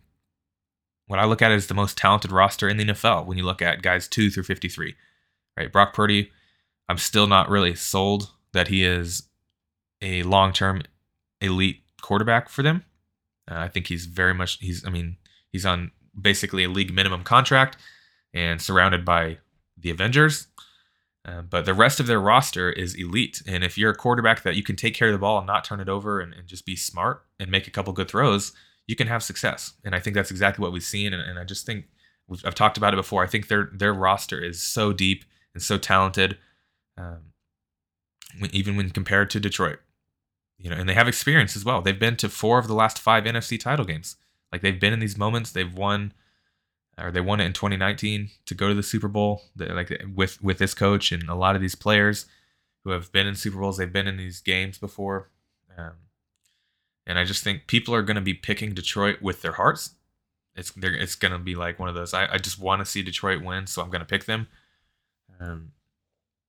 what 1.06 1.18
I 1.18 1.24
look 1.24 1.42
at 1.42 1.52
as 1.52 1.66
the 1.66 1.74
most 1.74 1.98
talented 1.98 2.32
roster 2.32 2.68
in 2.68 2.76
the 2.76 2.84
NFL 2.84 3.26
when 3.26 3.38
you 3.38 3.44
look 3.44 3.62
at 3.62 3.82
guys 3.82 4.08
2 4.08 4.30
through 4.30 4.44
53. 4.44 4.94
Right? 5.56 5.72
Brock 5.72 5.94
Purdy, 5.94 6.30
I'm 6.88 6.98
still 6.98 7.26
not 7.26 7.48
really 7.48 7.74
sold 7.74 8.30
that 8.52 8.68
he 8.68 8.84
is 8.84 9.24
a 10.02 10.22
long-term 10.22 10.82
elite 11.40 11.82
quarterback 12.02 12.48
for 12.48 12.62
them. 12.62 12.84
Uh, 13.50 13.56
I 13.56 13.68
think 13.68 13.88
he's 13.88 14.06
very 14.06 14.34
much 14.34 14.58
he's 14.60 14.84
I 14.86 14.90
mean, 14.90 15.16
he's 15.52 15.66
on 15.66 15.90
basically 16.18 16.64
a 16.64 16.68
league 16.68 16.92
minimum 16.92 17.22
contract 17.24 17.76
and 18.32 18.60
surrounded 18.60 19.04
by 19.04 19.38
the 19.76 19.90
Avengers 19.90 20.48
uh, 21.26 21.40
but 21.40 21.64
the 21.64 21.74
rest 21.74 22.00
of 22.00 22.06
their 22.06 22.20
roster 22.20 22.70
is 22.70 22.94
elite. 22.94 23.42
And 23.46 23.64
if 23.64 23.78
you're 23.78 23.92
a 23.92 23.96
quarterback 23.96 24.42
that 24.42 24.56
you 24.56 24.62
can 24.62 24.76
take 24.76 24.94
care 24.94 25.08
of 25.08 25.12
the 25.12 25.18
ball 25.18 25.38
and 25.38 25.46
not 25.46 25.64
turn 25.64 25.80
it 25.80 25.88
over 25.88 26.20
and, 26.20 26.34
and 26.34 26.46
just 26.46 26.66
be 26.66 26.76
smart 26.76 27.24
and 27.40 27.50
make 27.50 27.66
a 27.66 27.70
couple 27.70 27.92
good 27.94 28.08
throws, 28.08 28.52
you 28.86 28.96
can 28.96 29.06
have 29.06 29.22
success. 29.22 29.74
And 29.84 29.94
I 29.94 30.00
think 30.00 30.14
that's 30.14 30.30
exactly 30.30 30.62
what 30.62 30.72
we've 30.72 30.82
seen. 30.82 31.12
And, 31.12 31.22
and 31.22 31.38
I 31.38 31.44
just 31.44 31.66
think 31.66 31.86
I've 32.44 32.54
talked 32.54 32.76
about 32.76 32.94
it 32.94 32.98
before. 32.98 33.22
I 33.22 33.26
think 33.26 33.48
their 33.48 33.70
their 33.72 33.92
roster 33.92 34.42
is 34.42 34.62
so 34.62 34.92
deep 34.92 35.24
and 35.52 35.62
so 35.62 35.78
talented, 35.78 36.38
um, 36.96 37.32
even 38.52 38.76
when 38.76 38.90
compared 38.90 39.30
to 39.30 39.40
Detroit. 39.40 39.78
You 40.58 40.70
know, 40.70 40.76
and 40.76 40.88
they 40.88 40.94
have 40.94 41.08
experience 41.08 41.56
as 41.56 41.64
well. 41.64 41.82
They've 41.82 41.98
been 41.98 42.16
to 42.16 42.28
four 42.28 42.58
of 42.58 42.68
the 42.68 42.74
last 42.74 42.98
five 42.98 43.24
NFC 43.24 43.58
title 43.58 43.84
games. 43.84 44.16
Like 44.50 44.62
they've 44.62 44.78
been 44.78 44.92
in 44.92 45.00
these 45.00 45.18
moments. 45.18 45.50
They've 45.50 45.72
won 45.72 46.12
or 46.96 47.10
they 47.10 47.20
won 47.20 47.40
it 47.40 47.46
in 47.46 47.52
2019 47.52 48.30
to 48.46 48.54
go 48.54 48.68
to 48.68 48.74
the 48.74 48.82
Super 48.82 49.08
Bowl. 49.08 49.42
like 49.56 50.02
with 50.14 50.42
with 50.42 50.58
this 50.58 50.74
coach 50.74 51.12
and 51.12 51.28
a 51.28 51.34
lot 51.34 51.56
of 51.56 51.62
these 51.62 51.74
players 51.74 52.26
who 52.84 52.90
have 52.90 53.10
been 53.12 53.26
in 53.26 53.34
Super 53.34 53.58
Bowls, 53.58 53.76
they've 53.76 53.92
been 53.92 54.06
in 54.06 54.16
these 54.16 54.40
games 54.40 54.78
before. 54.78 55.30
Um, 55.76 55.94
and 57.06 57.18
I 57.18 57.24
just 57.24 57.44
think 57.44 57.66
people 57.66 57.94
are 57.94 58.02
going 58.02 58.16
to 58.16 58.22
be 58.22 58.34
picking 58.34 58.74
Detroit 58.74 59.20
with 59.20 59.42
their 59.42 59.52
hearts. 59.52 59.94
It's 60.56 60.72
it's 60.76 61.14
going 61.14 61.32
to 61.32 61.38
be 61.38 61.54
like 61.54 61.78
one 61.78 61.88
of 61.88 61.94
those. 61.94 62.14
I, 62.14 62.32
I 62.32 62.38
just 62.38 62.58
want 62.58 62.80
to 62.80 62.86
see 62.86 63.02
Detroit 63.02 63.42
win, 63.42 63.66
so 63.66 63.82
I'm 63.82 63.90
going 63.90 64.00
to 64.00 64.06
pick 64.06 64.24
them. 64.24 64.46
Um, 65.40 65.72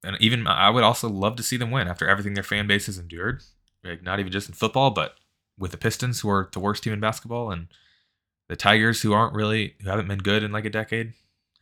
and 0.03 0.15
even 0.19 0.45
I 0.47 0.69
would 0.69 0.83
also 0.83 1.09
love 1.09 1.35
to 1.37 1.43
see 1.43 1.57
them 1.57 1.71
win 1.71 1.87
after 1.87 2.07
everything 2.07 2.35
their 2.35 2.43
fan 2.43 2.67
base 2.67 2.85
has 2.85 2.97
endured. 2.97 3.41
Like 3.83 4.03
not 4.03 4.19
even 4.19 4.31
just 4.31 4.47
in 4.47 4.53
football, 4.53 4.91
but 4.91 5.15
with 5.57 5.71
the 5.71 5.77
Pistons, 5.77 6.21
who 6.21 6.29
are 6.29 6.49
the 6.51 6.59
worst 6.59 6.83
team 6.83 6.93
in 6.93 6.99
basketball, 6.99 7.51
and 7.51 7.67
the 8.47 8.55
Tigers, 8.55 9.01
who 9.01 9.13
aren't 9.13 9.33
really, 9.33 9.75
who 9.81 9.89
haven't 9.89 10.07
been 10.07 10.19
good 10.19 10.43
in 10.43 10.51
like 10.51 10.65
a 10.65 10.69
decade. 10.69 11.13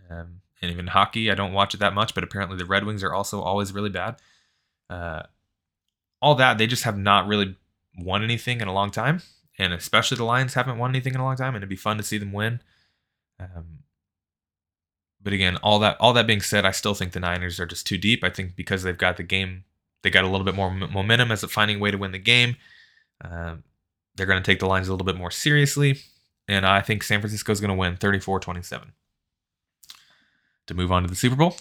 Um, 0.09 0.41
and 0.61 0.71
even 0.71 0.87
hockey, 0.87 1.31
I 1.31 1.35
don't 1.35 1.53
watch 1.53 1.73
it 1.73 1.79
that 1.79 1.93
much, 1.93 2.13
but 2.13 2.23
apparently 2.23 2.57
the 2.57 2.65
Red 2.65 2.85
Wings 2.85 3.03
are 3.03 3.13
also 3.13 3.41
always 3.41 3.73
really 3.73 3.89
bad. 3.89 4.15
Uh, 4.89 5.23
all 6.21 6.35
that, 6.35 6.57
they 6.57 6.67
just 6.67 6.83
have 6.83 6.97
not 6.97 7.27
really 7.27 7.57
won 7.97 8.23
anything 8.23 8.61
in 8.61 8.67
a 8.67 8.73
long 8.73 8.91
time. 8.91 9.21
And 9.59 9.71
especially 9.71 10.17
the 10.17 10.23
Lions 10.23 10.55
haven't 10.55 10.79
won 10.79 10.89
anything 10.89 11.13
in 11.13 11.19
a 11.19 11.23
long 11.23 11.35
time, 11.35 11.49
and 11.49 11.57
it'd 11.57 11.69
be 11.69 11.75
fun 11.75 11.97
to 11.97 12.03
see 12.03 12.17
them 12.17 12.33
win. 12.33 12.59
Um, 13.39 13.83
but 15.21 15.31
again, 15.31 15.57
all 15.57 15.79
that 15.79 15.95
all 15.99 16.11
that 16.13 16.27
being 16.27 16.41
said, 16.41 16.65
I 16.65 16.71
still 16.71 16.93
think 16.93 17.13
the 17.13 17.19
Niners 17.19 17.59
are 17.59 17.65
just 17.65 17.85
too 17.85 17.97
deep. 17.97 18.23
I 18.23 18.29
think 18.29 18.55
because 18.55 18.83
they've 18.83 18.97
got 18.97 19.17
the 19.17 19.23
game, 19.23 19.63
they 20.01 20.09
got 20.09 20.25
a 20.25 20.27
little 20.27 20.43
bit 20.43 20.55
more 20.55 20.71
momentum 20.71 21.31
as 21.31 21.43
a 21.43 21.47
finding 21.47 21.77
a 21.77 21.79
way 21.79 21.91
to 21.91 21.97
win 21.97 22.11
the 22.11 22.19
game. 22.19 22.57
Um, 23.23 23.63
they're 24.15 24.25
going 24.25 24.41
to 24.41 24.45
take 24.45 24.59
the 24.59 24.65
Lions 24.67 24.87
a 24.87 24.91
little 24.91 25.05
bit 25.05 25.15
more 25.15 25.31
seriously. 25.31 25.99
and 26.47 26.65
I 26.65 26.81
think 26.81 27.03
San 27.03 27.21
Francisco 27.21 27.51
is 27.51 27.61
going 27.61 27.69
to 27.69 27.75
win 27.75 27.95
34 27.95 28.39
27. 28.39 28.91
To 30.67 30.73
move 30.73 30.91
on 30.91 31.03
to 31.03 31.09
the 31.09 31.15
Super 31.15 31.35
Bowl. 31.35 31.57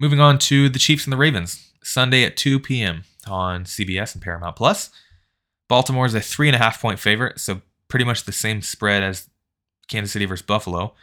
Moving 0.00 0.20
on 0.20 0.38
to 0.40 0.68
the 0.68 0.78
Chiefs 0.78 1.04
and 1.04 1.12
the 1.12 1.16
Ravens, 1.16 1.71
Sunday 1.82 2.24
at 2.24 2.36
2 2.36 2.60
p.m. 2.60 3.04
on 3.26 3.64
CBS 3.64 4.14
and 4.14 4.22
Paramount 4.22 4.56
Plus. 4.56 4.90
Baltimore 5.68 6.06
is 6.06 6.14
a 6.14 6.20
three 6.20 6.48
and 6.48 6.56
a 6.56 6.58
half 6.58 6.80
point 6.80 6.98
favorite, 6.98 7.40
so 7.40 7.62
pretty 7.88 8.04
much 8.04 8.24
the 8.24 8.32
same 8.32 8.62
spread 8.62 9.02
as 9.02 9.28
Kansas 9.88 10.12
City 10.12 10.24
versus 10.24 10.44
Buffalo. 10.44 10.94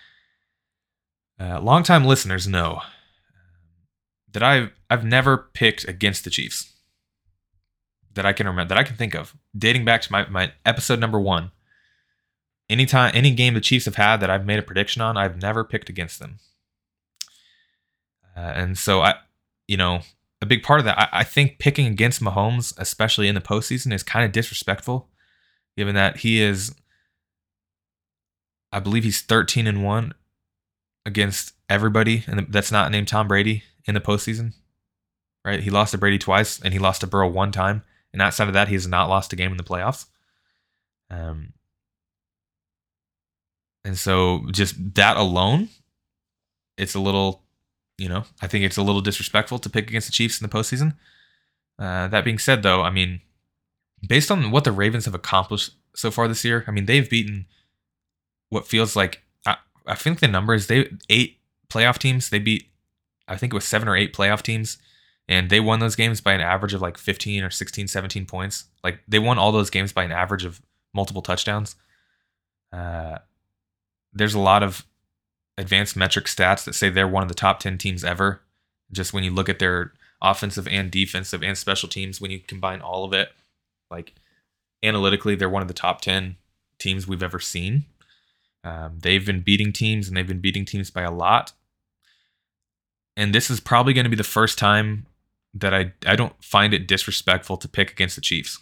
Uh, 1.40 1.60
longtime 1.60 2.06
listeners 2.06 2.48
know 2.48 2.82
that 4.32 4.44
I've 4.44 4.72
I've 4.90 5.06
never 5.06 5.38
picked 5.38 5.88
against 5.88 6.24
the 6.24 6.30
Chiefs 6.30 6.74
that 8.14 8.26
I 8.26 8.34
can 8.34 8.48
remember 8.48 8.70
that 8.70 8.78
I 8.78 8.84
can 8.84 8.96
think 8.96 9.16
of, 9.16 9.36
dating 9.58 9.86
back 9.86 10.02
to 10.02 10.12
my, 10.12 10.28
my 10.28 10.52
episode 10.66 11.00
number 11.00 11.20
one. 11.20 11.52
Anytime 12.70 13.12
any 13.14 13.32
game 13.32 13.54
the 13.54 13.62
Chiefs 13.62 13.86
have 13.86 13.96
had 13.96 14.18
that 14.18 14.30
I've 14.30 14.46
made 14.46 14.60
a 14.60 14.64
prediction 14.64 15.02
on, 15.02 15.18
I've 15.18 15.42
never 15.42 15.64
picked 15.64 15.90
against 15.90 16.20
them. 16.20 16.40
Uh, 18.36 18.40
and 18.56 18.78
so 18.78 19.02
I, 19.02 19.16
you 19.68 19.78
know, 19.78 20.02
a 20.42 20.46
big 20.46 20.64
part 20.64 20.80
of 20.80 20.86
that, 20.86 21.00
I, 21.00 21.10
I 21.20 21.24
think 21.24 21.60
picking 21.60 21.88
against 21.88 22.22
Mahomes, 22.22 22.74
especially 22.78 23.28
in 23.28 23.36
the 23.36 23.42
postseason, 23.42 23.94
is 23.94 24.04
kind 24.04 24.26
of 24.26 24.32
disrespectful, 24.32 25.10
given 25.78 25.96
that 25.96 26.18
he 26.18 26.42
is, 26.42 26.74
I 28.72 28.80
believe 28.80 29.04
he's 29.04 29.22
13 29.22 29.68
and 29.68 29.84
one 29.84 30.14
against 31.06 31.54
everybody, 31.70 32.24
and 32.28 32.48
that's 32.50 32.72
not 32.72 32.92
named 32.92 33.08
Tom 33.08 33.28
Brady 33.28 33.64
in 33.86 33.94
the 33.94 34.02
postseason. 34.02 34.54
Right? 35.44 35.62
He 35.62 35.70
lost 35.70 35.92
to 35.92 35.98
Brady 35.98 36.18
twice, 36.18 36.60
and 36.62 36.74
he 36.74 36.80
lost 36.80 37.02
to 37.02 37.08
Burrow 37.08 37.30
one 37.30 37.52
time. 37.52 37.84
And 38.12 38.22
outside 38.22 38.48
of 38.48 38.54
that, 38.54 38.68
he 38.68 38.74
has 38.74 38.88
not 38.88 39.10
lost 39.10 39.34
a 39.34 39.36
game 39.36 39.52
in 39.52 39.58
the 39.58 39.64
playoffs. 39.64 40.06
Um, 41.10 41.54
and 43.84 43.98
so 43.98 44.46
just 44.52 44.96
that 44.96 45.18
alone, 45.18 45.70
it's 46.78 46.96
a 46.96 47.00
little, 47.00 47.44
you 48.00 48.10
know, 48.10 48.24
I 48.42 48.48
think 48.48 48.66
it's 48.66 48.78
a 48.78 48.84
little 48.84 49.02
disrespectful 49.02 49.60
to 49.60 49.70
pick 49.70 49.90
against 49.90 50.08
the 50.08 50.14
Chiefs 50.14 50.42
in 50.42 50.48
the 50.48 50.56
postseason. 50.56 50.96
Uh, 51.78 52.08
that 52.08 52.26
being 52.26 52.40
said, 52.40 52.64
though, 52.64 52.82
I 52.82 52.90
mean, 52.90 53.22
based 54.08 54.32
on 54.32 54.52
what 54.52 54.64
the 54.64 54.72
Ravens 54.72 55.06
have 55.06 55.16
accomplished 55.16 55.72
so 55.96 56.12
far 56.12 56.28
this 56.28 56.44
year, 56.44 56.64
I 56.68 56.72
mean, 56.72 56.86
they've 56.86 57.10
beaten 57.10 57.46
what 58.50 58.68
feels 58.68 58.96
like 58.96 59.22
I, 59.46 59.58
I 59.86 59.96
think 59.96 60.20
the 60.20 60.28
number 60.28 60.54
is 60.54 60.68
they 60.68 60.90
eight 61.10 61.38
playoff 61.70 61.98
teams. 61.98 62.30
They 62.30 62.40
beat, 62.40 62.66
I 63.28 63.38
think 63.38 63.54
it 63.54 63.56
was 63.56 63.66
seven 63.66 63.88
or 63.88 63.96
eight 63.96 64.14
playoff 64.14 64.42
teams 64.42 64.78
and 65.30 65.52
they 65.52 65.60
won 65.60 65.80
those 65.80 65.96
games 65.96 66.20
by 66.20 66.34
an 66.34 66.42
average 66.42 66.74
of 66.74 66.82
like 66.82 66.98
15 66.98 67.44
or 67.44 67.50
16 67.50 67.88
17 67.88 68.26
points 68.26 68.66
like 68.84 69.00
they 69.08 69.20
won 69.20 69.38
all 69.38 69.54
those 69.54 69.70
games 69.70 69.94
by 69.94 70.04
an 70.04 70.12
average 70.12 70.44
of 70.44 70.60
multiple 70.94 71.22
touchdowns 71.22 71.76
uh, 72.74 73.20
there's 74.12 74.34
a 74.34 74.40
lot 74.40 74.64
of 74.64 74.86
advanced 75.60 75.96
metric 75.96 76.26
stats 76.26 76.64
that 76.64 76.74
say 76.74 76.90
they're 76.90 77.08
one 77.08 77.24
of 77.24 77.30
the 77.30 77.36
top 77.36 77.60
10 77.60 77.78
teams 77.78 78.04
ever 78.04 78.42
just 78.92 79.14
when 79.14 79.24
you 79.24 79.32
look 79.32 79.50
at 79.50 79.60
their 79.60 79.94
offensive 80.22 80.68
and 80.68 80.90
defensive 80.90 81.44
and 81.44 81.58
special 81.58 81.88
teams 81.88 82.20
when 82.20 82.32
you 82.32 82.40
combine 82.40 82.82
all 82.82 83.04
of 83.04 83.14
it 83.14 83.30
like 83.92 84.14
analytically 84.84 85.36
they're 85.36 85.50
one 85.50 85.62
of 85.62 85.68
the 85.68 85.74
top 85.74 86.02
10 86.02 86.36
teams 86.78 87.08
we've 87.08 87.24
ever 87.24 87.40
seen 87.40 87.86
um, 88.64 88.98
they've 89.02 89.26
been 89.26 89.42
beating 89.42 89.72
teams 89.72 90.08
and 90.08 90.18
they've 90.18 90.28
been 90.28 90.42
beating 90.42 90.66
teams 90.66 90.90
by 90.90 91.02
a 91.02 91.12
lot 91.12 91.54
and 93.16 93.36
this 93.36 93.50
is 93.50 93.60
probably 93.60 93.94
going 93.94 94.06
to 94.06 94.10
be 94.10 94.16
the 94.16 94.24
first 94.24 94.58
time 94.58 95.06
that 95.54 95.74
I 95.74 95.94
I 96.06 96.16
don't 96.16 96.34
find 96.44 96.74
it 96.74 96.88
disrespectful 96.88 97.58
to 97.58 97.68
pick 97.68 97.92
against 97.92 98.16
the 98.16 98.22
Chiefs, 98.22 98.60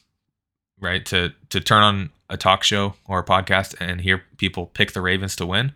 right? 0.80 1.06
To 1.08 1.34
to 1.50 1.60
turn 1.60 1.84
on 1.84 2.10
a 2.30 2.38
talk 2.38 2.64
show 2.64 2.96
or 3.06 3.20
a 3.20 3.24
podcast 3.24 3.76
and 3.80 4.02
hear 4.02 4.24
people 4.38 4.68
pick 4.68 4.94
the 4.94 5.02
Ravens 5.02 5.36
to 5.38 5.46
win. 5.46 5.74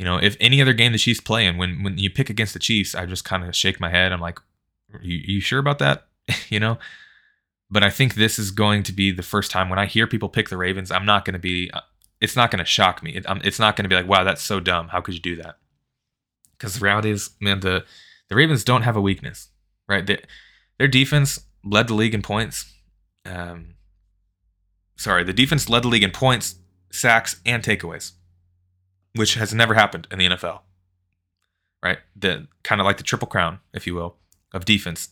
You 0.00 0.06
know, 0.06 0.16
if 0.16 0.36
any 0.40 0.62
other 0.62 0.72
game 0.72 0.92
the 0.92 0.98
Chiefs 0.98 1.20
play 1.20 1.44
in, 1.44 1.58
when 1.58 1.82
when 1.82 1.98
you 1.98 2.08
pick 2.08 2.30
against 2.30 2.54
the 2.54 2.58
Chiefs, 2.58 2.94
I 2.94 3.04
just 3.04 3.24
kind 3.24 3.44
of 3.44 3.54
shake 3.54 3.80
my 3.80 3.90
head. 3.90 4.12
I'm 4.12 4.20
like, 4.20 4.38
you, 5.02 5.20
you 5.22 5.40
sure 5.40 5.58
about 5.58 5.78
that? 5.80 6.06
you 6.48 6.58
know. 6.58 6.78
But 7.70 7.84
I 7.84 7.90
think 7.90 8.14
this 8.14 8.38
is 8.38 8.50
going 8.50 8.82
to 8.84 8.92
be 8.92 9.10
the 9.10 9.22
first 9.22 9.50
time 9.50 9.68
when 9.68 9.78
I 9.78 9.86
hear 9.86 10.06
people 10.06 10.28
pick 10.28 10.48
the 10.48 10.56
Ravens. 10.56 10.90
I'm 10.90 11.04
not 11.04 11.24
going 11.24 11.34
to 11.34 11.38
be. 11.38 11.70
It's 12.20 12.36
not 12.36 12.50
going 12.50 12.60
to 12.60 12.64
shock 12.64 13.02
me. 13.02 13.12
It, 13.12 13.26
it's 13.44 13.58
not 13.58 13.76
going 13.76 13.84
to 13.84 13.88
be 13.88 13.94
like, 13.94 14.08
wow, 14.08 14.24
that's 14.24 14.42
so 14.42 14.58
dumb. 14.58 14.88
How 14.88 15.00
could 15.00 15.14
you 15.14 15.20
do 15.20 15.36
that? 15.36 15.58
Because 16.52 16.74
the 16.74 16.84
reality 16.84 17.10
is, 17.10 17.30
man, 17.38 17.60
the 17.60 17.84
the 18.28 18.36
Ravens 18.36 18.64
don't 18.64 18.82
have 18.82 18.96
a 18.96 19.00
weakness 19.00 19.50
right? 19.90 20.06
They, 20.06 20.22
their 20.78 20.88
defense 20.88 21.40
led 21.62 21.88
the 21.88 21.94
league 21.94 22.14
in 22.14 22.22
points. 22.22 22.72
Um, 23.26 23.74
sorry, 24.96 25.24
the 25.24 25.34
defense 25.34 25.68
led 25.68 25.82
the 25.82 25.88
league 25.88 26.04
in 26.04 26.12
points, 26.12 26.54
sacks, 26.90 27.40
and 27.44 27.62
takeaways, 27.62 28.12
which 29.14 29.34
has 29.34 29.54
never 29.54 29.74
happened 29.74 30.06
in 30.10 30.18
the 30.18 30.28
NFL. 30.28 30.60
Right? 31.82 31.98
The 32.14 32.46
kind 32.62 32.80
of 32.80 32.84
like 32.84 32.98
the 32.98 33.02
triple 33.02 33.28
crown, 33.28 33.60
if 33.72 33.86
you 33.86 33.94
will, 33.94 34.16
of 34.52 34.64
defense. 34.64 35.10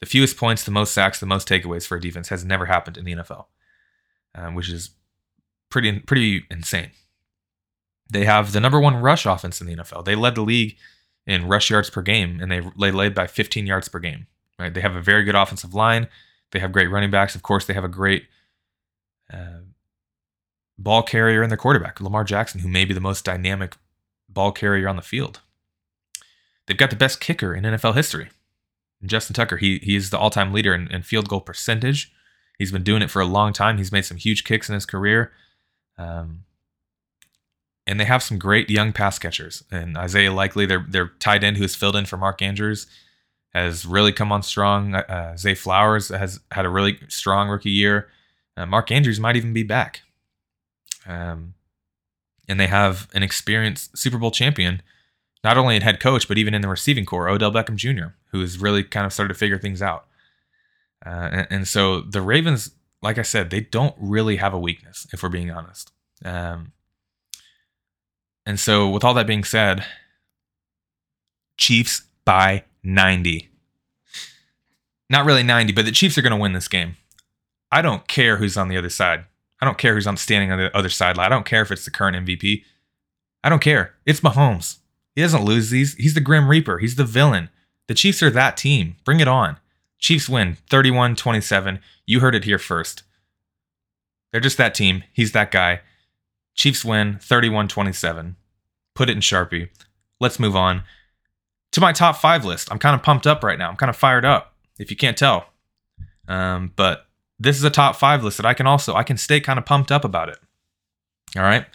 The 0.00 0.06
fewest 0.06 0.36
points, 0.36 0.64
the 0.64 0.70
most 0.70 0.92
sacks, 0.92 1.20
the 1.20 1.26
most 1.26 1.48
takeaways 1.48 1.86
for 1.86 1.96
a 1.96 2.00
defense 2.00 2.28
has 2.30 2.44
never 2.44 2.66
happened 2.66 2.96
in 2.96 3.04
the 3.04 3.14
NFL, 3.14 3.46
um, 4.34 4.54
which 4.54 4.68
is 4.68 4.90
pretty 5.70 6.00
pretty 6.00 6.44
insane. 6.50 6.90
They 8.10 8.24
have 8.24 8.52
the 8.52 8.60
number 8.60 8.80
one 8.80 8.96
rush 8.96 9.26
offense 9.26 9.60
in 9.60 9.66
the 9.66 9.76
NFL. 9.76 10.04
They 10.04 10.16
led 10.16 10.34
the 10.34 10.42
league 10.42 10.76
in 11.26 11.46
rush 11.46 11.70
yards 11.70 11.88
per 11.88 12.02
game, 12.02 12.40
and 12.40 12.50
they 12.50 12.60
they 12.78 12.90
led 12.90 13.14
by 13.14 13.26
15 13.26 13.66
yards 13.66 13.88
per 13.88 14.00
game. 14.00 14.26
Right? 14.58 14.74
They 14.74 14.80
have 14.80 14.96
a 14.96 15.00
very 15.00 15.24
good 15.24 15.34
offensive 15.34 15.74
line. 15.74 16.08
They 16.50 16.58
have 16.58 16.72
great 16.72 16.90
running 16.90 17.10
backs. 17.10 17.34
Of 17.34 17.42
course, 17.42 17.64
they 17.64 17.74
have 17.74 17.84
a 17.84 17.88
great 17.88 18.26
uh, 19.32 19.60
ball 20.82 21.02
carrier 21.02 21.42
in 21.42 21.48
their 21.48 21.56
quarterback, 21.56 22.00
Lamar 22.00 22.24
Jackson, 22.24 22.60
who 22.60 22.68
may 22.68 22.84
be 22.84 22.94
the 22.94 23.00
most 23.00 23.24
dynamic 23.24 23.76
ball 24.28 24.52
carrier 24.52 24.88
on 24.88 24.96
the 24.96 25.02
field. 25.02 25.40
They've 26.66 26.76
got 26.76 26.90
the 26.90 26.96
best 26.96 27.20
kicker 27.20 27.54
in 27.54 27.64
NFL 27.64 27.94
history, 27.94 28.30
Justin 29.04 29.34
Tucker. 29.34 29.56
He 29.56 29.78
he's 29.78 30.10
the 30.10 30.18
all-time 30.18 30.52
leader 30.52 30.74
in, 30.74 30.88
in 30.88 31.02
field 31.02 31.28
goal 31.28 31.40
percentage. 31.40 32.12
He's 32.58 32.72
been 32.72 32.84
doing 32.84 33.02
it 33.02 33.10
for 33.10 33.20
a 33.20 33.26
long 33.26 33.52
time. 33.52 33.78
He's 33.78 33.92
made 33.92 34.04
some 34.04 34.16
huge 34.16 34.44
kicks 34.44 34.68
in 34.68 34.74
his 34.74 34.86
career. 34.86 35.32
Um, 35.98 36.44
and 37.86 37.98
they 37.98 38.04
have 38.04 38.22
some 38.22 38.38
great 38.38 38.70
young 38.70 38.92
pass 38.92 39.18
catchers. 39.18 39.64
And 39.70 39.96
Isaiah 39.96 40.32
Likely, 40.32 40.66
their 40.66 40.84
their 40.88 41.08
tight 41.18 41.42
end 41.42 41.56
who 41.56 41.62
has 41.62 41.74
filled 41.74 41.96
in 41.96 42.06
for 42.06 42.16
Mark 42.16 42.40
Andrews, 42.40 42.86
has 43.52 43.84
really 43.84 44.12
come 44.12 44.30
on 44.30 44.42
strong. 44.42 44.94
Uh, 44.94 45.36
Zay 45.36 45.54
Flowers 45.54 46.08
has 46.08 46.40
had 46.52 46.64
a 46.64 46.70
really 46.70 46.98
strong 47.08 47.48
rookie 47.48 47.70
year. 47.70 48.08
Uh, 48.56 48.66
Mark 48.66 48.90
Andrews 48.90 49.18
might 49.18 49.36
even 49.36 49.52
be 49.52 49.62
back. 49.62 50.02
Um, 51.06 51.54
and 52.48 52.58
they 52.58 52.66
have 52.66 53.08
an 53.14 53.22
experienced 53.22 53.96
Super 53.96 54.18
Bowl 54.18 54.30
champion, 54.30 54.82
not 55.42 55.56
only 55.56 55.76
in 55.76 55.82
head 55.82 56.00
coach 56.00 56.28
but 56.28 56.38
even 56.38 56.54
in 56.54 56.62
the 56.62 56.68
receiving 56.68 57.04
corps, 57.04 57.28
Odell 57.28 57.52
Beckham 57.52 57.76
Jr., 57.76 58.14
who 58.30 58.40
has 58.40 58.58
really 58.58 58.82
kind 58.84 59.06
of 59.06 59.12
started 59.12 59.32
to 59.32 59.38
figure 59.38 59.58
things 59.58 59.82
out. 59.82 60.06
Uh, 61.04 61.28
and, 61.32 61.46
and, 61.50 61.68
so 61.68 62.00
the 62.00 62.20
Ravens, 62.20 62.70
like 63.00 63.18
I 63.18 63.22
said, 63.22 63.50
they 63.50 63.60
don't 63.60 63.94
really 63.98 64.36
have 64.36 64.54
a 64.54 64.58
weakness, 64.58 65.06
if 65.12 65.22
we're 65.22 65.28
being 65.28 65.50
honest. 65.50 65.90
Um, 66.24 66.72
and 68.46 68.58
so, 68.58 68.88
with 68.88 69.02
all 69.02 69.14
that 69.14 69.26
being 69.26 69.42
said, 69.42 69.84
Chiefs 71.56 72.02
by 72.24 72.64
90. 72.82 73.50
Not 75.10 75.26
really 75.26 75.42
90, 75.42 75.72
but 75.72 75.84
the 75.84 75.92
Chiefs 75.92 76.16
are 76.18 76.22
going 76.22 76.32
to 76.32 76.36
win 76.36 76.52
this 76.52 76.68
game. 76.68 76.96
I 77.70 77.82
don't 77.82 78.06
care 78.06 78.36
who's 78.36 78.56
on 78.56 78.68
the 78.68 78.76
other 78.76 78.90
side. 78.90 79.24
I 79.62 79.64
don't 79.64 79.78
care 79.78 79.94
who's 79.94 80.08
on 80.08 80.16
standing 80.16 80.50
on 80.50 80.58
the 80.58 80.76
other 80.76 80.88
sideline. 80.88 81.26
I 81.26 81.28
don't 81.28 81.46
care 81.46 81.62
if 81.62 81.70
it's 81.70 81.84
the 81.84 81.92
current 81.92 82.16
MVP. 82.16 82.64
I 83.44 83.48
don't 83.48 83.62
care. 83.62 83.94
It's 84.04 84.20
Mahomes. 84.20 84.78
He 85.14 85.22
doesn't 85.22 85.44
lose 85.44 85.70
these. 85.70 85.94
He's 85.94 86.14
the 86.14 86.20
Grim 86.20 86.48
Reaper. 86.48 86.78
He's 86.78 86.96
the 86.96 87.04
villain. 87.04 87.48
The 87.86 87.94
Chiefs 87.94 88.24
are 88.24 88.30
that 88.30 88.56
team. 88.56 88.96
Bring 89.04 89.20
it 89.20 89.28
on. 89.28 89.58
Chiefs 90.00 90.28
win 90.28 90.56
31 90.68 91.14
27. 91.14 91.78
You 92.06 92.18
heard 92.18 92.34
it 92.34 92.42
here 92.42 92.58
first. 92.58 93.04
They're 94.32 94.40
just 94.40 94.58
that 94.58 94.74
team. 94.74 95.04
He's 95.12 95.30
that 95.30 95.52
guy. 95.52 95.82
Chiefs 96.56 96.84
win 96.84 97.20
31 97.22 97.68
27. 97.68 98.34
Put 98.96 99.10
it 99.10 99.12
in 99.12 99.20
Sharpie. 99.20 99.68
Let's 100.18 100.40
move 100.40 100.56
on 100.56 100.82
to 101.70 101.80
my 101.80 101.92
top 101.92 102.16
five 102.16 102.44
list. 102.44 102.66
I'm 102.72 102.80
kind 102.80 102.96
of 102.96 103.04
pumped 103.04 103.28
up 103.28 103.44
right 103.44 103.60
now. 103.60 103.68
I'm 103.68 103.76
kind 103.76 103.90
of 103.90 103.96
fired 103.96 104.24
up, 104.24 104.56
if 104.80 104.90
you 104.90 104.96
can't 104.96 105.16
tell. 105.16 105.46
Um, 106.26 106.72
but 106.74 107.06
this 107.38 107.56
is 107.56 107.64
a 107.64 107.70
top 107.70 107.96
five 107.96 108.22
list 108.22 108.36
that 108.36 108.46
I 108.46 108.54
can 108.54 108.66
also 108.66 108.94
I 108.94 109.02
can 109.02 109.16
stay 109.16 109.40
kind 109.40 109.58
of 109.58 109.64
pumped 109.64 109.90
up 109.90 110.04
about 110.04 110.28
it. 110.28 110.38
All 111.36 111.42
right. 111.42 111.66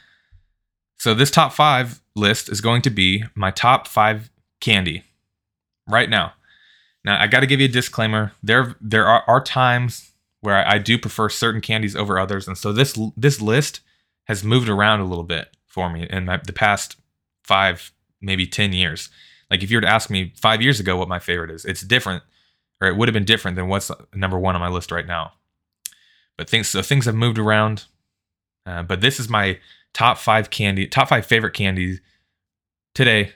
So 0.97 1.13
this 1.13 1.31
top 1.31 1.53
five 1.53 2.01
list 2.15 2.49
is 2.49 2.61
going 2.61 2.81
to 2.83 2.89
be 2.89 3.23
my 3.35 3.51
top 3.51 3.87
five 3.87 4.29
candy 4.59 5.03
right 5.87 6.09
now. 6.09 6.33
Now 7.05 7.21
I 7.21 7.27
got 7.27 7.41
to 7.41 7.47
give 7.47 7.59
you 7.59 7.67
a 7.67 7.71
disclaimer. 7.71 8.33
There 8.41 8.75
there 8.81 9.05
are, 9.05 9.23
are 9.27 9.43
times 9.43 10.11
where 10.41 10.55
I, 10.55 10.75
I 10.75 10.77
do 10.77 10.97
prefer 10.97 11.29
certain 11.29 11.61
candies 11.61 11.95
over 11.95 12.19
others, 12.19 12.47
and 12.47 12.57
so 12.57 12.71
this 12.71 12.97
this 13.15 13.41
list 13.41 13.81
has 14.25 14.43
moved 14.43 14.69
around 14.69 14.99
a 14.99 15.05
little 15.05 15.23
bit 15.23 15.55
for 15.65 15.89
me 15.89 16.07
in 16.09 16.25
my, 16.25 16.37
the 16.37 16.53
past 16.53 16.97
five, 17.43 17.91
maybe 18.21 18.45
10 18.45 18.73
years. 18.73 19.09
Like 19.49 19.63
if 19.63 19.71
you 19.71 19.77
were 19.77 19.81
to 19.81 19.87
ask 19.87 20.09
me 20.09 20.33
five 20.35 20.61
years 20.61 20.79
ago 20.79 20.97
what 20.97 21.07
my 21.07 21.19
favorite 21.19 21.49
is, 21.49 21.63
it's 21.63 21.81
different, 21.81 22.23
or 22.81 22.89
it 22.89 22.97
would 22.97 23.07
have 23.07 23.13
been 23.13 23.25
different 23.25 23.55
than 23.55 23.69
what's 23.69 23.89
number 24.13 24.37
one 24.37 24.55
on 24.55 24.61
my 24.61 24.67
list 24.67 24.91
right 24.91 25.07
now. 25.07 25.31
But 26.37 26.49
things 26.49 26.69
so 26.69 26.81
things 26.81 27.05
have 27.05 27.15
moved 27.15 27.39
around. 27.39 27.85
Uh, 28.65 28.83
but 28.83 29.01
this 29.01 29.19
is 29.19 29.29
my 29.29 29.59
top 29.93 30.17
five 30.17 30.49
candy, 30.49 30.87
top 30.87 31.09
five 31.09 31.25
favorite 31.25 31.53
candies 31.53 32.01
today, 32.93 33.31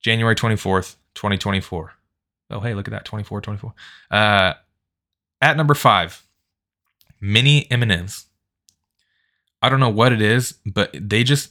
January 0.00 0.34
24th, 0.34 0.96
2024. 1.14 1.92
Oh, 2.50 2.60
hey, 2.60 2.74
look 2.74 2.88
at 2.88 2.92
that 2.92 3.04
24, 3.04 3.40
24. 3.40 3.74
Uh, 4.10 4.54
at 5.40 5.56
number 5.56 5.74
five, 5.74 6.22
mini 7.20 7.70
M&Ms. 7.70 8.24
I 9.60 9.68
don't 9.68 9.80
know 9.80 9.90
what 9.90 10.12
it 10.12 10.22
is, 10.22 10.54
but 10.64 10.94
they 10.98 11.24
just 11.24 11.50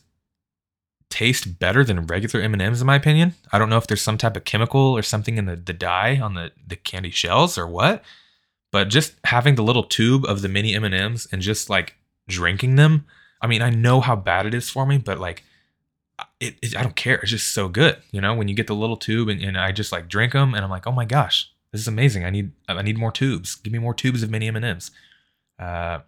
taste 1.10 1.60
better 1.60 1.84
than 1.84 2.06
regular 2.08 2.42
M&Ms 2.44 2.82
in 2.82 2.88
my 2.88 2.96
opinion. 2.96 3.36
I 3.52 3.60
don't 3.60 3.70
know 3.70 3.78
if 3.78 3.88
there's 3.88 4.02
some 4.02 4.18
type 4.18 4.36
of 4.36 4.44
chemical 4.44 4.82
or 4.82 5.02
something 5.02 5.38
in 5.38 5.46
the, 5.46 5.56
the 5.56 5.74
dye 5.74 6.20
on 6.20 6.34
the, 6.34 6.52
the 6.66 6.76
candy 6.76 7.12
shells 7.12 7.58
or 7.58 7.68
what, 7.68 8.04
but 8.72 8.90
just 8.90 9.16
having 9.26 9.56
the 9.56 9.64
little 9.64 9.84
tube 9.84 10.26
of 10.26 10.42
the 10.42 10.50
mini 10.50 10.76
M&Ms 10.76 11.28
and 11.32 11.42
just 11.42 11.70
like 11.70 11.96
drinking 12.28 12.76
them. 12.76 13.06
I 13.42 13.48
mean, 13.48 13.62
I 13.62 13.70
know 13.70 14.02
how 14.02 14.16
bad 14.16 14.46
it 14.46 14.54
is 14.54 14.70
for 14.70 14.86
me, 14.86 14.98
but 14.98 15.20
like 15.20 15.44
it, 16.40 16.56
it 16.62 16.76
I 16.76 16.84
don't 16.84 16.96
care. 16.96 17.16
It's 17.16 17.32
just 17.32 17.54
so 17.54 17.70
good. 17.70 17.98
You 18.12 18.22
know, 18.22 18.34
when 18.34 18.48
you 18.48 18.56
get 18.56 18.68
the 18.68 18.76
little 18.76 18.98
tube 18.98 19.30
and, 19.30 19.42
and 19.42 19.58
I 19.58 19.72
just 19.72 19.92
like 19.92 20.10
drink 20.10 20.34
them 20.34 20.54
and 20.54 20.64
I'm 20.64 20.70
like, 20.70 20.88
oh 20.88 20.92
my 20.92 21.06
gosh, 21.06 21.52
this 21.72 21.82
is 21.82 21.88
amazing. 21.88 22.26
I 22.26 22.30
need 22.30 22.52
I 22.68 22.82
need 22.82 22.98
more 22.98 23.12
tubes. 23.12 23.56
Give 23.56 23.74
me 23.74 23.80
more 23.80 23.94
tubes 23.94 24.24
of 24.24 24.30
mini 24.30 24.48
M&Ms. 24.48 24.92
Uh, 25.60 26.00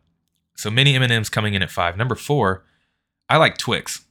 so 0.56 0.70
mini 0.70 0.96
M&Ms 0.96 1.30
coming 1.30 1.54
in 1.54 1.62
at 1.62 1.72
five. 1.72 1.98
Number 1.98 2.16
four, 2.16 2.66
I 3.30 3.38
like 3.38 3.58
Twix. 3.58 4.06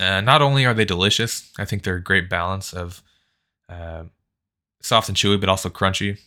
Uh, 0.00 0.20
not 0.20 0.42
only 0.42 0.66
are 0.66 0.74
they 0.74 0.84
delicious, 0.84 1.52
I 1.56 1.64
think 1.64 1.82
they're 1.82 1.96
a 1.96 2.02
great 2.02 2.28
balance 2.28 2.72
of 2.72 3.02
uh, 3.68 4.04
soft 4.82 5.08
and 5.08 5.16
chewy, 5.16 5.38
but 5.38 5.48
also 5.48 5.68
crunchy. 5.68 6.18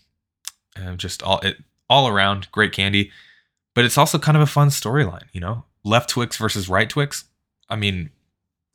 Uh, 0.80 0.96
just 0.96 1.24
all 1.24 1.40
it 1.40 1.58
all 1.90 2.08
around 2.08 2.52
great 2.52 2.72
candy. 2.72 3.12
But 3.74 3.86
it's 3.86 3.98
also 3.98 4.18
kind 4.18 4.36
of 4.36 4.42
a 4.42 4.48
fun 4.48 4.70
storyline, 4.70 5.26
you 5.34 5.40
know. 5.40 5.66
Left 5.84 6.10
Twix 6.10 6.38
versus 6.38 6.68
right 6.68 6.90
Twix. 6.90 7.26
I 7.70 7.76
mean, 7.76 8.10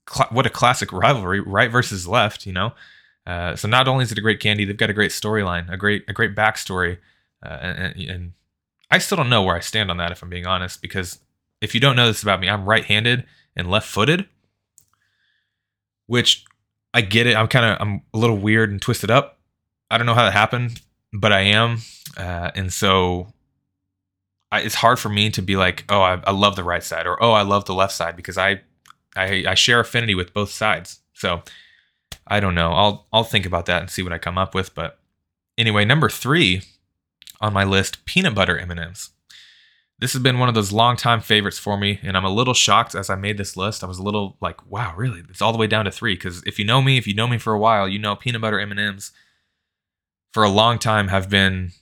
cl- 0.08 0.28
what 0.30 0.46
a 0.46 0.50
classic 0.50 0.92
rivalry, 0.92 1.40
right 1.40 1.70
versus 1.70 2.06
left, 2.06 2.46
you 2.46 2.52
know. 2.52 2.72
Uh, 3.26 3.56
so 3.56 3.68
not 3.68 3.88
only 3.88 4.04
is 4.04 4.12
it 4.12 4.18
a 4.18 4.22
great 4.22 4.40
candy, 4.40 4.64
they've 4.64 4.76
got 4.76 4.90
a 4.90 4.94
great 4.94 5.10
storyline, 5.10 5.72
a 5.72 5.76
great 5.76 6.04
a 6.08 6.12
great 6.12 6.34
backstory, 6.34 6.98
uh, 7.44 7.58
and, 7.60 7.96
and 8.08 8.32
I 8.90 8.98
still 8.98 9.16
don't 9.16 9.30
know 9.30 9.42
where 9.42 9.56
I 9.56 9.60
stand 9.60 9.90
on 9.90 9.96
that 9.98 10.12
if 10.12 10.22
I'm 10.22 10.30
being 10.30 10.46
honest. 10.46 10.80
Because 10.80 11.18
if 11.60 11.74
you 11.74 11.80
don't 11.80 11.96
know 11.96 12.06
this 12.06 12.22
about 12.22 12.40
me, 12.40 12.48
I'm 12.48 12.68
right-handed 12.68 13.24
and 13.54 13.70
left-footed 13.70 14.26
which 16.12 16.44
I 16.92 17.00
get 17.00 17.26
it. 17.26 17.36
I'm 17.36 17.48
kind 17.48 17.64
of 17.64 17.78
I'm 17.80 18.02
a 18.12 18.18
little 18.18 18.36
weird 18.36 18.70
and 18.70 18.82
twisted 18.82 19.10
up. 19.10 19.38
I 19.90 19.96
don't 19.96 20.06
know 20.06 20.14
how 20.14 20.24
that 20.24 20.34
happened, 20.34 20.82
but 21.12 21.32
I 21.32 21.40
am, 21.40 21.78
uh, 22.16 22.50
and 22.54 22.72
so 22.72 23.32
I, 24.50 24.60
it's 24.60 24.74
hard 24.76 24.98
for 24.98 25.08
me 25.08 25.30
to 25.30 25.42
be 25.42 25.56
like, 25.56 25.84
oh, 25.88 26.00
I, 26.00 26.20
I, 26.24 26.30
love 26.30 26.56
the 26.56 26.64
right 26.64 26.82
side, 26.82 27.06
or 27.06 27.22
oh, 27.22 27.32
I 27.32 27.42
love 27.42 27.64
the 27.64 27.74
left 27.74 27.94
side 27.94 28.16
because 28.16 28.38
I, 28.38 28.60
I 29.16 29.44
I 29.48 29.54
share 29.54 29.80
affinity 29.80 30.14
with 30.14 30.34
both 30.34 30.50
sides. 30.50 31.00
So 31.14 31.42
I 32.26 32.40
don't 32.40 32.54
know. 32.54 32.72
I'll 32.72 33.06
I'll 33.12 33.24
think 33.24 33.46
about 33.46 33.66
that 33.66 33.80
and 33.80 33.90
see 33.90 34.02
what 34.02 34.12
I 34.12 34.18
come 34.18 34.38
up 34.38 34.54
with. 34.54 34.74
But 34.74 34.98
anyway, 35.58 35.84
number 35.84 36.08
three 36.08 36.62
on 37.40 37.52
my 37.52 37.64
list, 37.64 38.04
peanut 38.04 38.34
butter 38.34 38.58
M 38.58 38.70
and 38.70 38.80
M's. 38.80 39.10
This 39.98 40.14
has 40.14 40.22
been 40.22 40.38
one 40.38 40.48
of 40.48 40.54
those 40.54 40.72
long 40.72 40.96
time 40.96 41.20
favorites 41.20 41.58
for 41.58 41.76
me, 41.78 42.00
and 42.02 42.16
I'm 42.16 42.24
a 42.24 42.30
little 42.30 42.54
shocked 42.54 42.94
as 42.94 43.08
I 43.08 43.14
made 43.14 43.38
this 43.38 43.56
list. 43.56 43.84
I 43.84 43.86
was 43.86 43.98
a 43.98 44.02
little 44.02 44.36
like, 44.40 44.68
"Wow, 44.68 44.94
really? 44.96 45.22
It's 45.28 45.40
all 45.40 45.52
the 45.52 45.58
way 45.58 45.66
down 45.66 45.84
to 45.84 45.90
three? 45.90 46.14
Because 46.14 46.42
if 46.44 46.58
you 46.58 46.64
know 46.64 46.82
me, 46.82 46.98
if 46.98 47.06
you 47.06 47.14
know 47.14 47.28
me 47.28 47.38
for 47.38 47.52
a 47.52 47.58
while, 47.58 47.88
you 47.88 47.98
know 47.98 48.16
peanut 48.16 48.40
butter 48.40 48.58
M 48.58 48.70
and 48.70 48.80
M's 48.80 49.12
for 50.32 50.42
a 50.42 50.48
long 50.48 50.78
time 50.78 51.08
have 51.08 51.28
been 51.28 51.72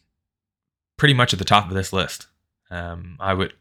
pretty 0.97 1.15
much 1.15 1.33
at 1.33 1.39
the 1.39 1.45
top 1.45 1.69
of 1.69 1.75
this 1.75 1.93
list. 1.93 2.27
Um, 2.71 3.17
I 3.21 3.35
would, 3.35 3.55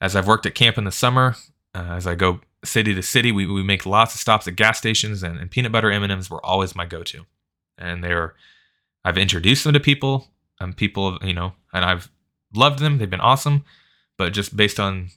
as 0.00 0.16
I've 0.16 0.26
worked 0.26 0.46
at 0.46 0.54
camp 0.54 0.78
in 0.78 0.84
the 0.84 0.92
summer, 0.92 1.36
uh, 1.74 1.92
as 1.92 2.06
I 2.06 2.14
go 2.14 2.40
city 2.64 2.94
to 2.94 3.02
city, 3.02 3.32
we, 3.32 3.46
we 3.46 3.62
make 3.62 3.86
lots 3.86 4.14
of 4.14 4.20
stops 4.20 4.46
at 4.46 4.56
gas 4.56 4.78
stations, 4.78 5.22
and, 5.22 5.38
and 5.38 5.50
peanut 5.50 5.72
butter 5.72 5.90
M 5.90 6.02
and 6.02 6.12
M's 6.12 6.30
were 6.30 6.44
always 6.44 6.74
my 6.74 6.86
go-to. 6.86 7.24
And 7.78 8.04
they're, 8.04 8.34
I've 9.04 9.18
introduced 9.18 9.64
them 9.64 9.72
to 9.72 9.80
people, 9.80 10.28
and 10.60 10.76
people, 10.76 11.18
you 11.22 11.32
know, 11.32 11.54
and 11.72 11.84
I've 11.84 12.10
loved 12.54 12.78
them. 12.78 12.98
They've 12.98 13.08
been 13.08 13.20
awesome 13.20 13.64
but 14.22 14.32
just 14.32 14.56
based 14.56 14.78
on 14.78 15.08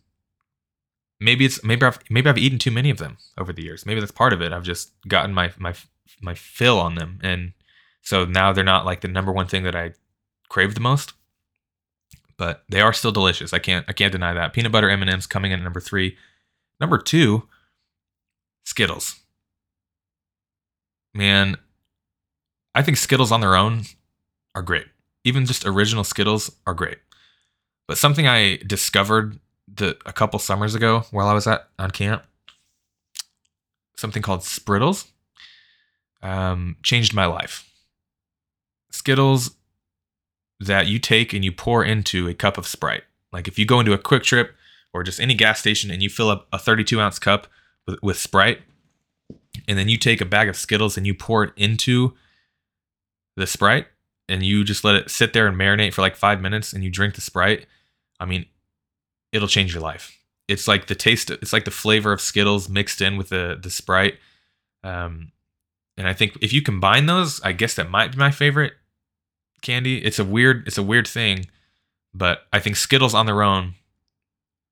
maybe 1.20 1.46
it's 1.46 1.64
maybe 1.64 1.86
I've 1.86 2.00
maybe 2.10 2.28
I've 2.28 2.40
eaten 2.40 2.60
too 2.60 2.72
many 2.72 2.90
of 2.90 2.98
them 2.98 3.18
over 3.38 3.54
the 3.54 3.64
years. 3.64 3.86
Maybe 3.86 4.00
that's 4.00 4.12
part 4.12 4.34
of 4.34 4.42
it. 4.42 4.52
I've 4.52 4.64
just 4.64 4.92
gotten 5.08 5.34
my 5.34 5.52
my 5.58 5.74
my 6.22 6.34
fill 6.34 6.80
on 6.80 6.96
them, 6.96 7.20
and 7.22 7.54
so 8.06 8.24
now 8.24 8.54
they're 8.54 8.64
not 8.64 8.86
like 8.86 9.02
the 9.02 9.08
number 9.08 9.32
one 9.32 9.48
thing 9.48 9.64
that 9.64 9.76
I 9.76 9.94
crave 10.48 10.76
the 10.76 10.80
most. 10.80 11.14
But 12.38 12.64
they 12.70 12.82
are 12.82 12.94
still 12.94 13.12
delicious. 13.12 13.52
I 13.52 13.60
can't 13.60 13.86
I 13.88 13.94
can't 13.94 14.12
deny 14.12 14.34
that. 14.34 14.54
Peanut 14.54 14.72
butter 14.72 14.90
M 14.90 15.02
and 15.02 15.10
M's 15.10 15.28
coming 15.28 15.52
in 15.52 15.60
at 15.60 15.64
number 15.64 15.80
three. 15.80 16.18
Number 16.80 16.98
two, 16.98 17.48
Skittles. 18.64 19.20
Man, 21.14 21.58
I 22.76 22.82
think 22.82 22.98
Skittles 22.98 23.32
on 23.32 23.42
their 23.42 23.56
own 23.56 23.84
are 24.54 24.62
great. 24.62 24.86
Even 25.24 25.46
just 25.46 25.66
original 25.66 26.04
Skittles 26.04 26.52
are 26.68 26.74
great. 26.74 27.00
But 27.88 27.98
something 27.98 28.28
I 28.28 28.58
discovered 28.58 29.40
the 29.74 29.98
a 30.06 30.14
couple 30.14 30.38
summers 30.40 30.76
ago 30.76 31.06
while 31.12 31.28
I 31.28 31.34
was 31.34 31.48
at 31.48 31.70
on 31.80 31.90
camp, 31.92 32.24
something 33.96 34.22
called 34.22 34.44
Sprittles, 34.44 35.08
um, 36.22 36.76
changed 36.84 37.14
my 37.14 37.26
life. 37.26 37.68
Skittles 38.96 39.56
that 40.60 40.88
you 40.88 41.00
take 41.00 41.34
and 41.34 41.44
you 41.44 41.52
pour 41.52 41.84
into 41.84 42.28
a 42.28 42.34
cup 42.34 42.58
of 42.58 42.68
Sprite. 42.68 43.04
Like 43.32 43.48
if 43.48 43.60
you 43.60 43.66
go 43.66 43.80
into 43.80 43.94
a 43.94 43.98
QuikTrip 43.98 44.50
or 44.94 45.04
just 45.04 45.20
any 45.20 45.34
gas 45.34 45.60
station 45.60 45.92
and 45.92 46.02
you 46.02 46.10
fill 46.10 46.30
up 46.30 46.48
a 46.54 46.58
32 46.58 47.00
ounce 47.00 47.20
cup 47.20 47.48
with, 47.86 48.02
with 48.02 48.18
Sprite, 48.18 48.62
and 49.68 49.78
then 49.78 49.90
you 49.90 49.98
take 49.98 50.22
a 50.22 50.26
bag 50.26 50.48
of 50.48 50.56
Skittles 50.56 50.98
and 50.98 51.06
you 51.06 51.14
pour 51.14 51.44
it 51.44 51.54
into 51.56 52.14
the 53.36 53.48
Sprite, 53.48 53.88
and 54.30 54.44
you 54.44 54.64
just 54.64 54.84
let 54.84 54.96
it 54.96 55.12
sit 55.12 55.34
there 55.34 55.48
and 55.48 55.58
marinate 55.58 55.94
for 55.94 56.02
like 56.02 56.16
five 56.16 56.42
minutes 56.42 56.74
and 56.74 56.84
you 56.84 56.90
drink 56.90 57.16
the 57.16 57.22
Sprite, 57.22 57.66
I 58.20 58.26
mean, 58.26 58.46
it'll 59.32 59.48
change 59.48 59.74
your 59.74 59.84
life. 59.84 60.18
It's 60.48 60.68
like 60.68 60.88
the 60.88 60.96
taste. 60.96 61.30
It's 61.30 61.54
like 61.54 61.66
the 61.66 61.72
flavor 61.72 62.14
of 62.14 62.22
Skittles 62.22 62.70
mixed 62.70 63.02
in 63.02 63.18
with 63.18 63.30
the 63.30 63.60
the 63.62 63.70
Sprite. 63.70 64.16
Um, 64.84 65.32
and 65.98 66.08
I 66.08 66.14
think 66.14 66.38
if 66.42 66.54
you 66.54 66.62
combine 66.62 67.08
those, 67.08 67.42
I 67.42 67.52
guess 67.52 67.76
that 67.76 67.90
might 67.90 68.12
be 68.12 68.18
my 68.18 68.32
favorite 68.32 68.74
candy. 69.66 69.98
It's 69.98 70.20
a 70.20 70.26
weird. 70.26 70.68
It's 70.68 70.78
a 70.78 70.84
weird 70.84 71.08
thing, 71.08 71.48
but 72.14 72.44
I 72.54 72.60
think 72.60 72.76
Skittles 72.76 73.14
on 73.14 73.26
their 73.26 73.42
own 73.42 73.74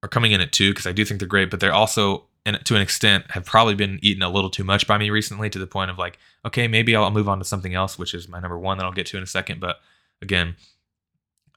are 0.02 0.10
coming 0.10 0.32
in 0.32 0.42
at 0.42 0.52
two 0.52 0.72
because 0.72 0.88
I 0.88 0.92
do 0.92 1.04
think 1.04 1.20
they're 1.20 1.28
great. 1.28 1.50
But 1.50 1.60
they're 1.60 1.74
also, 1.74 2.26
and 2.46 2.64
to 2.66 2.76
an 2.76 2.82
extent, 2.82 3.32
have 3.32 3.46
probably 3.46 3.76
been 3.76 4.00
eaten 4.02 4.22
a 4.22 4.30
little 4.30 4.50
too 4.50 4.64
much 4.64 4.86
by 4.86 4.98
me 4.98 5.10
recently 5.10 5.50
to 5.50 5.60
the 5.60 5.68
point 5.68 5.92
of 5.92 5.98
like, 5.98 6.20
okay, 6.46 6.68
maybe 6.68 6.96
I'll 6.96 7.12
move 7.12 7.30
on 7.30 7.40
to 7.40 7.46
something 7.46 7.74
else, 7.74 7.98
which 7.98 8.14
is 8.14 8.28
my 8.28 8.40
number 8.40 8.60
one 8.60 8.78
that 8.78 8.86
I'll 8.86 8.92
get 8.92 9.08
to 9.08 9.18
in 9.18 9.24
a 9.24 9.28
second. 9.28 9.60
But 9.60 9.78
again, 10.22 10.56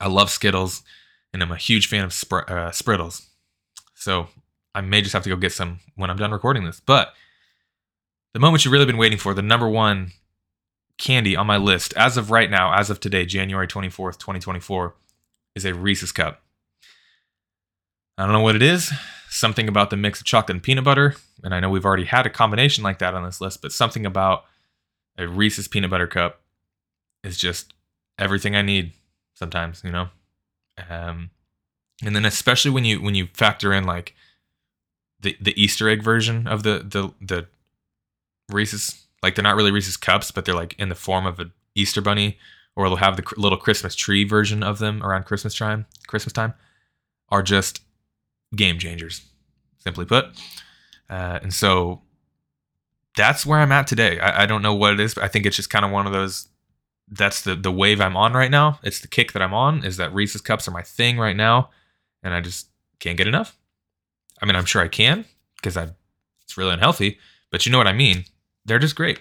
I 0.00 0.08
love 0.08 0.30
Skittles 0.30 0.82
and 1.32 1.42
I'm 1.42 1.52
a 1.52 1.56
huge 1.56 1.88
fan 1.88 2.04
of 2.04 2.10
spr- 2.10 2.48
uh, 2.48 2.70
Sprittles. 2.70 3.26
So 3.94 4.28
I 4.74 4.80
may 4.80 5.00
just 5.00 5.12
have 5.12 5.24
to 5.24 5.28
go 5.28 5.36
get 5.36 5.52
some 5.52 5.80
when 5.96 6.10
I'm 6.10 6.16
done 6.16 6.32
recording 6.32 6.64
this. 6.64 6.80
But 6.80 7.12
the 8.32 8.40
moment 8.40 8.64
you've 8.64 8.72
really 8.72 8.86
been 8.86 8.98
waiting 8.98 9.18
for, 9.18 9.34
the 9.34 9.42
number 9.42 9.68
one 9.68 10.12
candy 10.98 11.36
on 11.36 11.46
my 11.46 11.56
list 11.56 11.94
as 11.96 12.16
of 12.16 12.30
right 12.30 12.50
now, 12.50 12.72
as 12.72 12.90
of 12.90 13.00
today, 13.00 13.24
January 13.26 13.66
24th, 13.66 14.18
2024, 14.18 14.94
is 15.54 15.64
a 15.64 15.74
Reese's 15.74 16.12
Cup. 16.12 16.42
I 18.18 18.24
don't 18.24 18.32
know 18.32 18.40
what 18.40 18.56
it 18.56 18.62
is. 18.62 18.92
Something 19.28 19.68
about 19.68 19.90
the 19.90 19.96
mix 19.96 20.20
of 20.20 20.26
chocolate 20.26 20.56
and 20.56 20.62
peanut 20.62 20.84
butter. 20.84 21.16
And 21.44 21.54
I 21.54 21.60
know 21.60 21.68
we've 21.68 21.84
already 21.84 22.04
had 22.04 22.26
a 22.26 22.30
combination 22.30 22.82
like 22.82 22.98
that 22.98 23.14
on 23.14 23.24
this 23.24 23.40
list, 23.40 23.60
but 23.60 23.72
something 23.72 24.06
about 24.06 24.44
a 25.18 25.28
Reese's 25.28 25.68
peanut 25.68 25.90
butter 25.90 26.06
cup 26.06 26.40
is 27.22 27.36
just 27.36 27.74
everything 28.18 28.56
I 28.56 28.62
need 28.62 28.92
sometimes, 29.34 29.82
you 29.84 29.90
know? 29.90 30.08
Um, 30.88 31.30
and 32.02 32.14
then 32.14 32.24
especially 32.24 32.70
when 32.70 32.84
you 32.84 33.00
when 33.00 33.14
you 33.14 33.28
factor 33.32 33.72
in 33.72 33.84
like 33.84 34.14
the 35.20 35.36
the 35.40 35.60
Easter 35.60 35.88
egg 35.88 36.02
version 36.02 36.46
of 36.46 36.62
the 36.62 36.84
the 36.86 37.12
the 37.20 37.46
Reese's, 38.50 39.05
like 39.22 39.34
they're 39.34 39.42
not 39.42 39.56
really 39.56 39.70
Reese's 39.70 39.96
cups, 39.96 40.30
but 40.30 40.44
they're 40.44 40.54
like 40.54 40.74
in 40.78 40.88
the 40.88 40.94
form 40.94 41.26
of 41.26 41.38
an 41.38 41.52
Easter 41.74 42.00
bunny, 42.00 42.38
or 42.74 42.88
they'll 42.88 42.96
have 42.96 43.16
the 43.16 43.24
little 43.36 43.58
Christmas 43.58 43.94
tree 43.94 44.24
version 44.24 44.62
of 44.62 44.78
them 44.78 45.02
around 45.02 45.24
Christmas 45.24 45.54
time. 45.54 45.86
Christmas 46.06 46.32
time 46.32 46.54
are 47.28 47.42
just 47.42 47.80
game 48.54 48.78
changers, 48.78 49.26
simply 49.78 50.04
put. 50.04 50.26
Uh, 51.08 51.38
and 51.42 51.52
so 51.52 52.02
that's 53.16 53.46
where 53.46 53.58
I'm 53.58 53.72
at 53.72 53.86
today. 53.86 54.20
I, 54.20 54.42
I 54.42 54.46
don't 54.46 54.62
know 54.62 54.74
what 54.74 54.92
it 54.92 55.00
is, 55.00 55.14
but 55.14 55.24
I 55.24 55.28
think 55.28 55.46
it's 55.46 55.56
just 55.56 55.70
kind 55.70 55.84
of 55.84 55.90
one 55.90 56.06
of 56.06 56.12
those 56.12 56.48
that's 57.08 57.42
the 57.42 57.54
the 57.54 57.72
wave 57.72 58.00
I'm 58.00 58.16
on 58.16 58.32
right 58.32 58.50
now. 58.50 58.80
It's 58.82 59.00
the 59.00 59.08
kick 59.08 59.32
that 59.32 59.42
I'm 59.42 59.54
on. 59.54 59.84
Is 59.84 59.96
that 59.96 60.12
Reese's 60.12 60.40
cups 60.40 60.66
are 60.66 60.72
my 60.72 60.82
thing 60.82 61.18
right 61.18 61.36
now, 61.36 61.70
and 62.22 62.34
I 62.34 62.40
just 62.40 62.68
can't 62.98 63.16
get 63.16 63.28
enough. 63.28 63.56
I 64.42 64.46
mean, 64.46 64.56
I'm 64.56 64.64
sure 64.64 64.82
I 64.82 64.88
can 64.88 65.24
because 65.56 65.76
I 65.76 65.90
it's 66.42 66.56
really 66.56 66.72
unhealthy, 66.72 67.18
but 67.50 67.64
you 67.64 67.72
know 67.72 67.78
what 67.78 67.86
I 67.86 67.92
mean. 67.92 68.24
They're 68.66 68.78
just 68.78 68.96
great, 68.96 69.20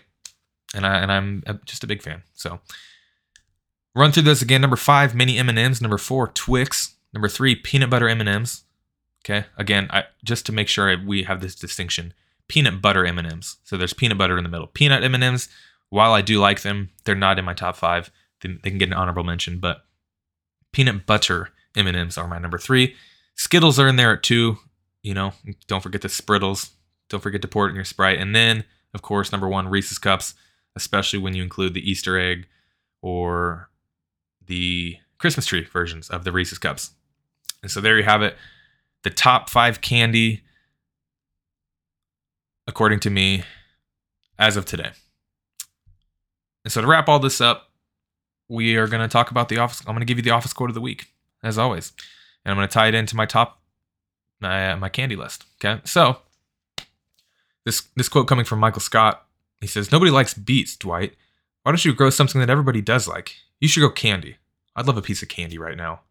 and 0.73 0.85
I 0.85 0.97
and 0.97 1.11
I'm 1.11 1.43
uh, 1.47 1.53
just 1.65 1.83
a 1.83 1.87
big 1.87 2.01
fan. 2.01 2.23
So 2.33 2.59
run 3.95 4.11
through 4.11 4.23
this 4.23 4.41
again. 4.41 4.61
Number 4.61 4.75
five, 4.75 5.15
mini 5.15 5.37
M 5.37 5.49
and 5.49 5.59
M's. 5.59 5.81
Number 5.81 5.97
four, 5.97 6.27
Twix. 6.29 6.95
Number 7.13 7.29
three, 7.29 7.55
peanut 7.55 7.89
butter 7.89 8.09
M 8.09 8.19
and 8.19 8.29
M's. 8.29 8.63
Okay, 9.23 9.45
again, 9.57 9.87
I, 9.89 10.03
just 10.23 10.45
to 10.47 10.51
make 10.51 10.67
sure 10.67 10.95
we 11.03 11.23
have 11.23 11.41
this 11.41 11.55
distinction: 11.55 12.13
peanut 12.47 12.81
butter 12.81 13.05
M 13.05 13.17
and 13.17 13.31
M's. 13.31 13.57
So 13.63 13.77
there's 13.77 13.93
peanut 13.93 14.17
butter 14.17 14.37
in 14.37 14.43
the 14.43 14.49
middle. 14.49 14.67
Peanut 14.67 15.03
M 15.03 15.15
and 15.15 15.23
M's. 15.23 15.47
While 15.89 16.13
I 16.13 16.21
do 16.21 16.39
like 16.39 16.61
them, 16.61 16.89
they're 17.03 17.15
not 17.15 17.39
in 17.39 17.45
my 17.45 17.53
top 17.53 17.75
five. 17.75 18.11
They, 18.41 18.49
they 18.63 18.69
can 18.69 18.79
get 18.79 18.89
an 18.89 18.95
honorable 18.95 19.23
mention, 19.23 19.59
but 19.59 19.85
peanut 20.71 21.05
butter 21.05 21.51
M 21.75 21.87
and 21.87 21.95
M's 21.95 22.17
are 22.17 22.27
my 22.27 22.39
number 22.39 22.57
three. 22.57 22.95
Skittles 23.35 23.79
are 23.79 23.87
in 23.87 23.95
there 23.95 24.13
at 24.13 24.23
two. 24.23 24.57
You 25.03 25.13
know, 25.13 25.33
don't 25.67 25.83
forget 25.83 26.01
the 26.01 26.09
Sprittles. 26.09 26.71
Don't 27.09 27.21
forget 27.21 27.41
to 27.43 27.47
pour 27.47 27.67
it 27.67 27.69
in 27.69 27.75
your 27.75 27.85
Sprite. 27.85 28.19
And 28.19 28.35
then, 28.35 28.63
of 28.95 29.01
course, 29.01 29.31
number 29.31 29.49
one, 29.49 29.67
Reese's 29.67 29.99
Cups, 29.99 30.33
especially 30.75 31.19
when 31.19 31.35
you 31.35 31.43
include 31.43 31.73
the 31.73 31.87
Easter 31.87 32.17
egg 32.17 32.47
or 33.01 33.69
the 34.47 34.97
Christmas 35.17 35.45
tree 35.45 35.65
versions 35.65 36.09
of 36.09 36.23
the 36.23 36.31
Reese's 36.31 36.57
Cups. 36.57 36.91
And 37.61 37.69
so 37.69 37.81
there 37.81 37.97
you 37.97 38.03
have 38.03 38.21
it. 38.21 38.37
The 39.03 39.09
top 39.09 39.49
five 39.49 39.81
candy, 39.81 40.43
according 42.67 43.01
to 43.01 43.09
me, 43.09 43.43
as 44.39 44.55
of 44.55 44.65
today. 44.65 44.91
And 46.63 46.71
so 46.71 46.81
to 46.81 46.87
wrap 46.87 47.09
all 47.09 47.19
this 47.19 47.41
up, 47.41 47.71
we 48.47 48.77
are 48.77 48.87
going 48.87 49.01
to 49.01 49.11
talk 49.11 49.29
about 49.29 49.49
the 49.49 49.57
office. 49.57 49.81
I'm 49.81 49.93
going 49.93 49.99
to 49.99 50.05
give 50.05 50.17
you 50.17 50.23
the 50.23 50.31
office 50.31 50.53
quote 50.53 50.69
of 50.69 50.73
the 50.73 50.81
week, 50.81 51.07
as 51.43 51.57
always. 51.57 51.91
And 52.45 52.51
I'm 52.51 52.57
going 52.57 52.67
to 52.67 52.73
tie 52.73 52.87
it 52.87 52.95
into 52.95 53.15
my 53.15 53.25
top, 53.25 53.59
my, 54.39 54.75
my 54.75 54.87
candy 54.87 55.17
list. 55.17 55.43
Okay. 55.59 55.81
So 55.83 56.17
this, 57.65 57.83
this 57.95 58.09
quote 58.09 58.27
coming 58.27 58.45
from 58.45 58.59
Michael 58.59 58.81
Scott, 58.81 59.25
he 59.59 59.67
says, 59.67 59.91
Nobody 59.91 60.11
likes 60.11 60.33
beets, 60.33 60.75
Dwight. 60.75 61.15
Why 61.63 61.71
don't 61.71 61.83
you 61.83 61.93
grow 61.93 62.11
something 62.11 62.39
that 62.39 62.49
everybody 62.49 62.81
does 62.81 63.07
like? 63.07 63.35
You 63.59 63.67
should 63.67 63.81
go 63.81 63.89
candy. 63.89 64.37
I'd 64.75 64.85
love 64.85 64.97
a 64.97 65.01
piece 65.01 65.23
of 65.23 65.29
candy 65.29 65.57
right 65.57 65.77
now, 65.77 66.01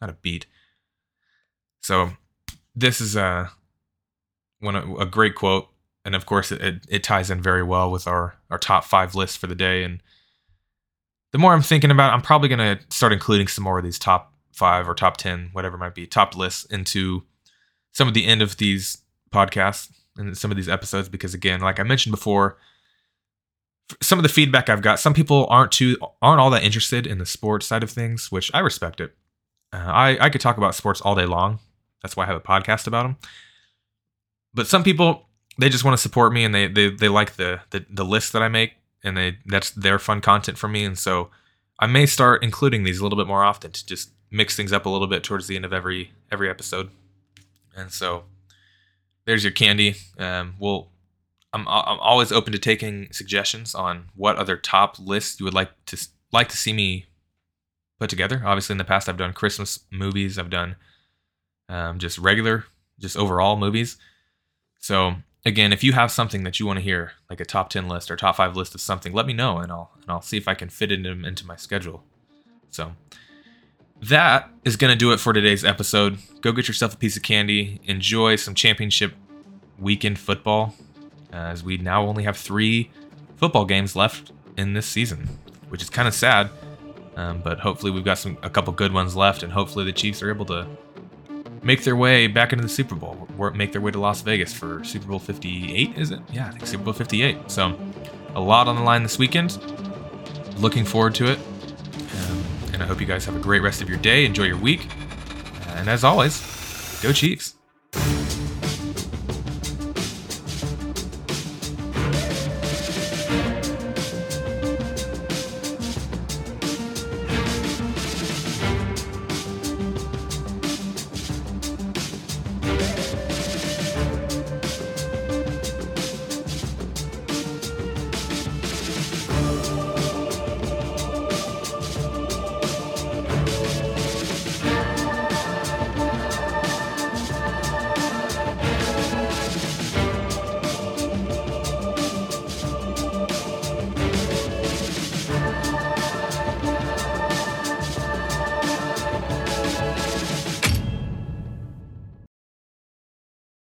not 0.00 0.10
a 0.10 0.14
beet. 0.14 0.46
So 1.80 2.12
this 2.74 3.00
is 3.00 3.16
a 3.16 3.50
one 4.60 4.76
a 4.76 5.04
great 5.04 5.34
quote, 5.34 5.68
and 6.04 6.14
of 6.14 6.24
course 6.24 6.52
it, 6.52 6.86
it 6.88 7.02
ties 7.02 7.30
in 7.30 7.42
very 7.42 7.62
well 7.62 7.90
with 7.90 8.06
our 8.06 8.36
our 8.50 8.58
top 8.58 8.84
five 8.84 9.14
list 9.14 9.38
for 9.38 9.48
the 9.48 9.54
day. 9.54 9.82
And 9.82 10.00
the 11.32 11.38
more 11.38 11.52
I'm 11.52 11.62
thinking 11.62 11.90
about, 11.90 12.10
it, 12.10 12.14
I'm 12.14 12.22
probably 12.22 12.48
gonna 12.48 12.78
start 12.88 13.12
including 13.12 13.48
some 13.48 13.64
more 13.64 13.78
of 13.78 13.84
these 13.84 13.98
top 13.98 14.32
five 14.52 14.88
or 14.88 14.94
top 14.94 15.16
ten, 15.16 15.50
whatever 15.52 15.74
it 15.74 15.80
might 15.80 15.94
be, 15.94 16.06
top 16.06 16.36
lists 16.36 16.64
into 16.66 17.24
some 17.90 18.08
of 18.08 18.14
the 18.14 18.26
end 18.26 18.40
of 18.40 18.56
these 18.56 18.98
podcasts 19.30 19.90
and 20.16 20.36
some 20.36 20.50
of 20.50 20.56
these 20.56 20.68
episodes 20.68 21.08
because 21.08 21.34
again, 21.34 21.60
like 21.60 21.80
I 21.80 21.82
mentioned 21.82 22.10
before 22.10 22.58
some 24.00 24.18
of 24.18 24.22
the 24.22 24.28
feedback 24.28 24.68
I've 24.68 24.82
got, 24.82 25.00
some 25.00 25.14
people 25.14 25.46
aren't 25.50 25.72
too 25.72 25.96
aren't 26.20 26.40
all 26.40 26.50
that 26.50 26.62
interested 26.62 27.06
in 27.06 27.18
the 27.18 27.26
sports 27.26 27.66
side 27.66 27.82
of 27.82 27.90
things, 27.90 28.30
which 28.30 28.50
I 28.54 28.60
respect 28.60 29.00
it. 29.00 29.14
Uh, 29.72 29.78
I 29.78 30.26
I 30.26 30.30
could 30.30 30.40
talk 30.40 30.56
about 30.56 30.74
sports 30.74 31.00
all 31.00 31.14
day 31.14 31.26
long. 31.26 31.58
That's 32.02 32.16
why 32.16 32.24
I 32.24 32.26
have 32.26 32.36
a 32.36 32.40
podcast 32.40 32.86
about 32.86 33.04
them. 33.04 33.16
But 34.54 34.66
some 34.66 34.84
people 34.84 35.28
they 35.58 35.68
just 35.68 35.84
want 35.84 35.96
to 35.96 36.02
support 36.02 36.32
me 36.32 36.44
and 36.44 36.54
they 36.54 36.68
they 36.68 36.90
they 36.90 37.08
like 37.08 37.36
the 37.36 37.60
the, 37.70 37.84
the 37.90 38.04
list 38.04 38.32
that 38.32 38.42
I 38.42 38.48
make 38.48 38.74
and 39.02 39.16
they 39.16 39.38
that's 39.46 39.70
their 39.70 39.98
fun 39.98 40.20
content 40.20 40.58
for 40.58 40.68
me 40.68 40.84
and 40.84 40.98
so 40.98 41.30
I 41.78 41.86
may 41.86 42.06
start 42.06 42.44
including 42.44 42.84
these 42.84 43.00
a 43.00 43.02
little 43.02 43.18
bit 43.18 43.26
more 43.26 43.42
often 43.42 43.72
to 43.72 43.86
just 43.86 44.10
mix 44.30 44.56
things 44.56 44.72
up 44.72 44.86
a 44.86 44.88
little 44.88 45.06
bit 45.06 45.24
towards 45.24 45.46
the 45.46 45.56
end 45.56 45.64
of 45.64 45.72
every 45.72 46.12
every 46.30 46.48
episode. 46.48 46.90
And 47.76 47.90
so 47.92 48.24
there's 49.24 49.44
your 49.44 49.52
candy. 49.52 49.96
Um, 50.18 50.54
we'll 50.58 50.88
I'm 51.52 51.68
I'm 51.68 51.98
always 52.00 52.32
open 52.32 52.52
to 52.52 52.58
taking 52.58 53.08
suggestions 53.12 53.74
on 53.74 54.08
what 54.14 54.36
other 54.36 54.56
top 54.56 54.98
lists 54.98 55.38
you 55.38 55.44
would 55.44 55.54
like 55.54 55.70
to 55.86 56.08
like 56.32 56.48
to 56.48 56.56
see 56.56 56.72
me 56.72 57.06
put 57.98 58.10
together. 58.10 58.42
Obviously, 58.44 58.72
in 58.72 58.78
the 58.78 58.84
past, 58.84 59.08
I've 59.08 59.16
done 59.18 59.32
Christmas 59.32 59.80
movies. 59.90 60.38
I've 60.38 60.50
done 60.50 60.76
um, 61.68 61.98
just 61.98 62.18
regular, 62.18 62.64
just 62.98 63.16
overall 63.16 63.56
movies. 63.56 63.98
So 64.78 65.16
again, 65.44 65.72
if 65.72 65.84
you 65.84 65.92
have 65.92 66.10
something 66.10 66.42
that 66.44 66.58
you 66.58 66.66
want 66.66 66.78
to 66.78 66.84
hear, 66.84 67.12
like 67.28 67.40
a 67.40 67.44
top 67.44 67.68
ten 67.68 67.86
list 67.88 68.10
or 68.10 68.16
top 68.16 68.36
five 68.36 68.56
list 68.56 68.74
of 68.74 68.80
something, 68.80 69.12
let 69.12 69.26
me 69.26 69.32
know, 69.34 69.58
and 69.58 69.70
I'll 69.70 69.92
and 70.00 70.10
I'll 70.10 70.22
see 70.22 70.38
if 70.38 70.48
I 70.48 70.54
can 70.54 70.70
fit 70.70 70.90
it 70.90 71.04
in, 71.04 71.24
into 71.24 71.46
my 71.46 71.56
schedule. 71.56 72.04
So 72.70 72.92
that 74.02 74.50
is 74.64 74.76
going 74.76 74.92
to 74.92 74.98
do 74.98 75.12
it 75.12 75.20
for 75.20 75.32
today's 75.32 75.64
episode. 75.64 76.18
Go 76.40 76.52
get 76.52 76.66
yourself 76.66 76.94
a 76.94 76.96
piece 76.96 77.16
of 77.16 77.22
candy. 77.22 77.80
Enjoy 77.84 78.36
some 78.36 78.54
championship 78.54 79.14
weekend 79.78 80.18
football 80.18 80.74
as 81.32 81.62
we 81.62 81.78
now 81.78 82.04
only 82.04 82.24
have 82.24 82.36
three 82.36 82.90
football 83.36 83.64
games 83.64 83.94
left 83.94 84.32
in 84.56 84.74
this 84.74 84.86
season, 84.86 85.28
which 85.68 85.82
is 85.82 85.88
kind 85.88 86.08
of 86.08 86.14
sad. 86.14 86.50
Um, 87.14 87.42
but 87.42 87.60
hopefully 87.60 87.92
we've 87.92 88.04
got 88.04 88.18
some 88.18 88.38
a 88.42 88.50
couple 88.50 88.72
good 88.72 88.92
ones 88.92 89.14
left, 89.14 89.42
and 89.42 89.52
hopefully 89.52 89.84
the 89.84 89.92
Chiefs 89.92 90.22
are 90.22 90.30
able 90.30 90.46
to 90.46 90.66
make 91.62 91.84
their 91.84 91.94
way 91.94 92.26
back 92.26 92.52
into 92.52 92.62
the 92.62 92.70
Super 92.70 92.94
Bowl, 92.94 93.28
or 93.38 93.50
make 93.50 93.70
their 93.70 93.82
way 93.82 93.90
to 93.90 94.00
Las 94.00 94.22
Vegas 94.22 94.52
for 94.52 94.82
Super 94.82 95.06
Bowl 95.08 95.18
58. 95.18 95.96
Is 95.98 96.10
it? 96.10 96.20
Yeah, 96.32 96.48
I 96.48 96.50
think 96.50 96.66
Super 96.66 96.84
Bowl 96.84 96.94
58. 96.94 97.50
So 97.50 97.78
a 98.34 98.40
lot 98.40 98.66
on 98.66 98.76
the 98.76 98.82
line 98.82 99.02
this 99.02 99.18
weekend. 99.18 99.58
Looking 100.58 100.84
forward 100.86 101.14
to 101.16 101.30
it, 101.30 101.38
and 102.72 102.82
I 102.82 102.86
hope 102.86 103.00
you 103.00 103.06
guys 103.06 103.24
have 103.26 103.36
a 103.36 103.40
great 103.40 103.62
rest 103.62 103.82
of 103.82 103.88
your 103.88 103.98
day. 103.98 104.24
Enjoy 104.24 104.44
your 104.44 104.58
week. 104.58 104.88
And 105.76 105.88
as 105.88 106.04
always, 106.04 106.40
go 107.02 107.12
Chiefs. 107.12 107.54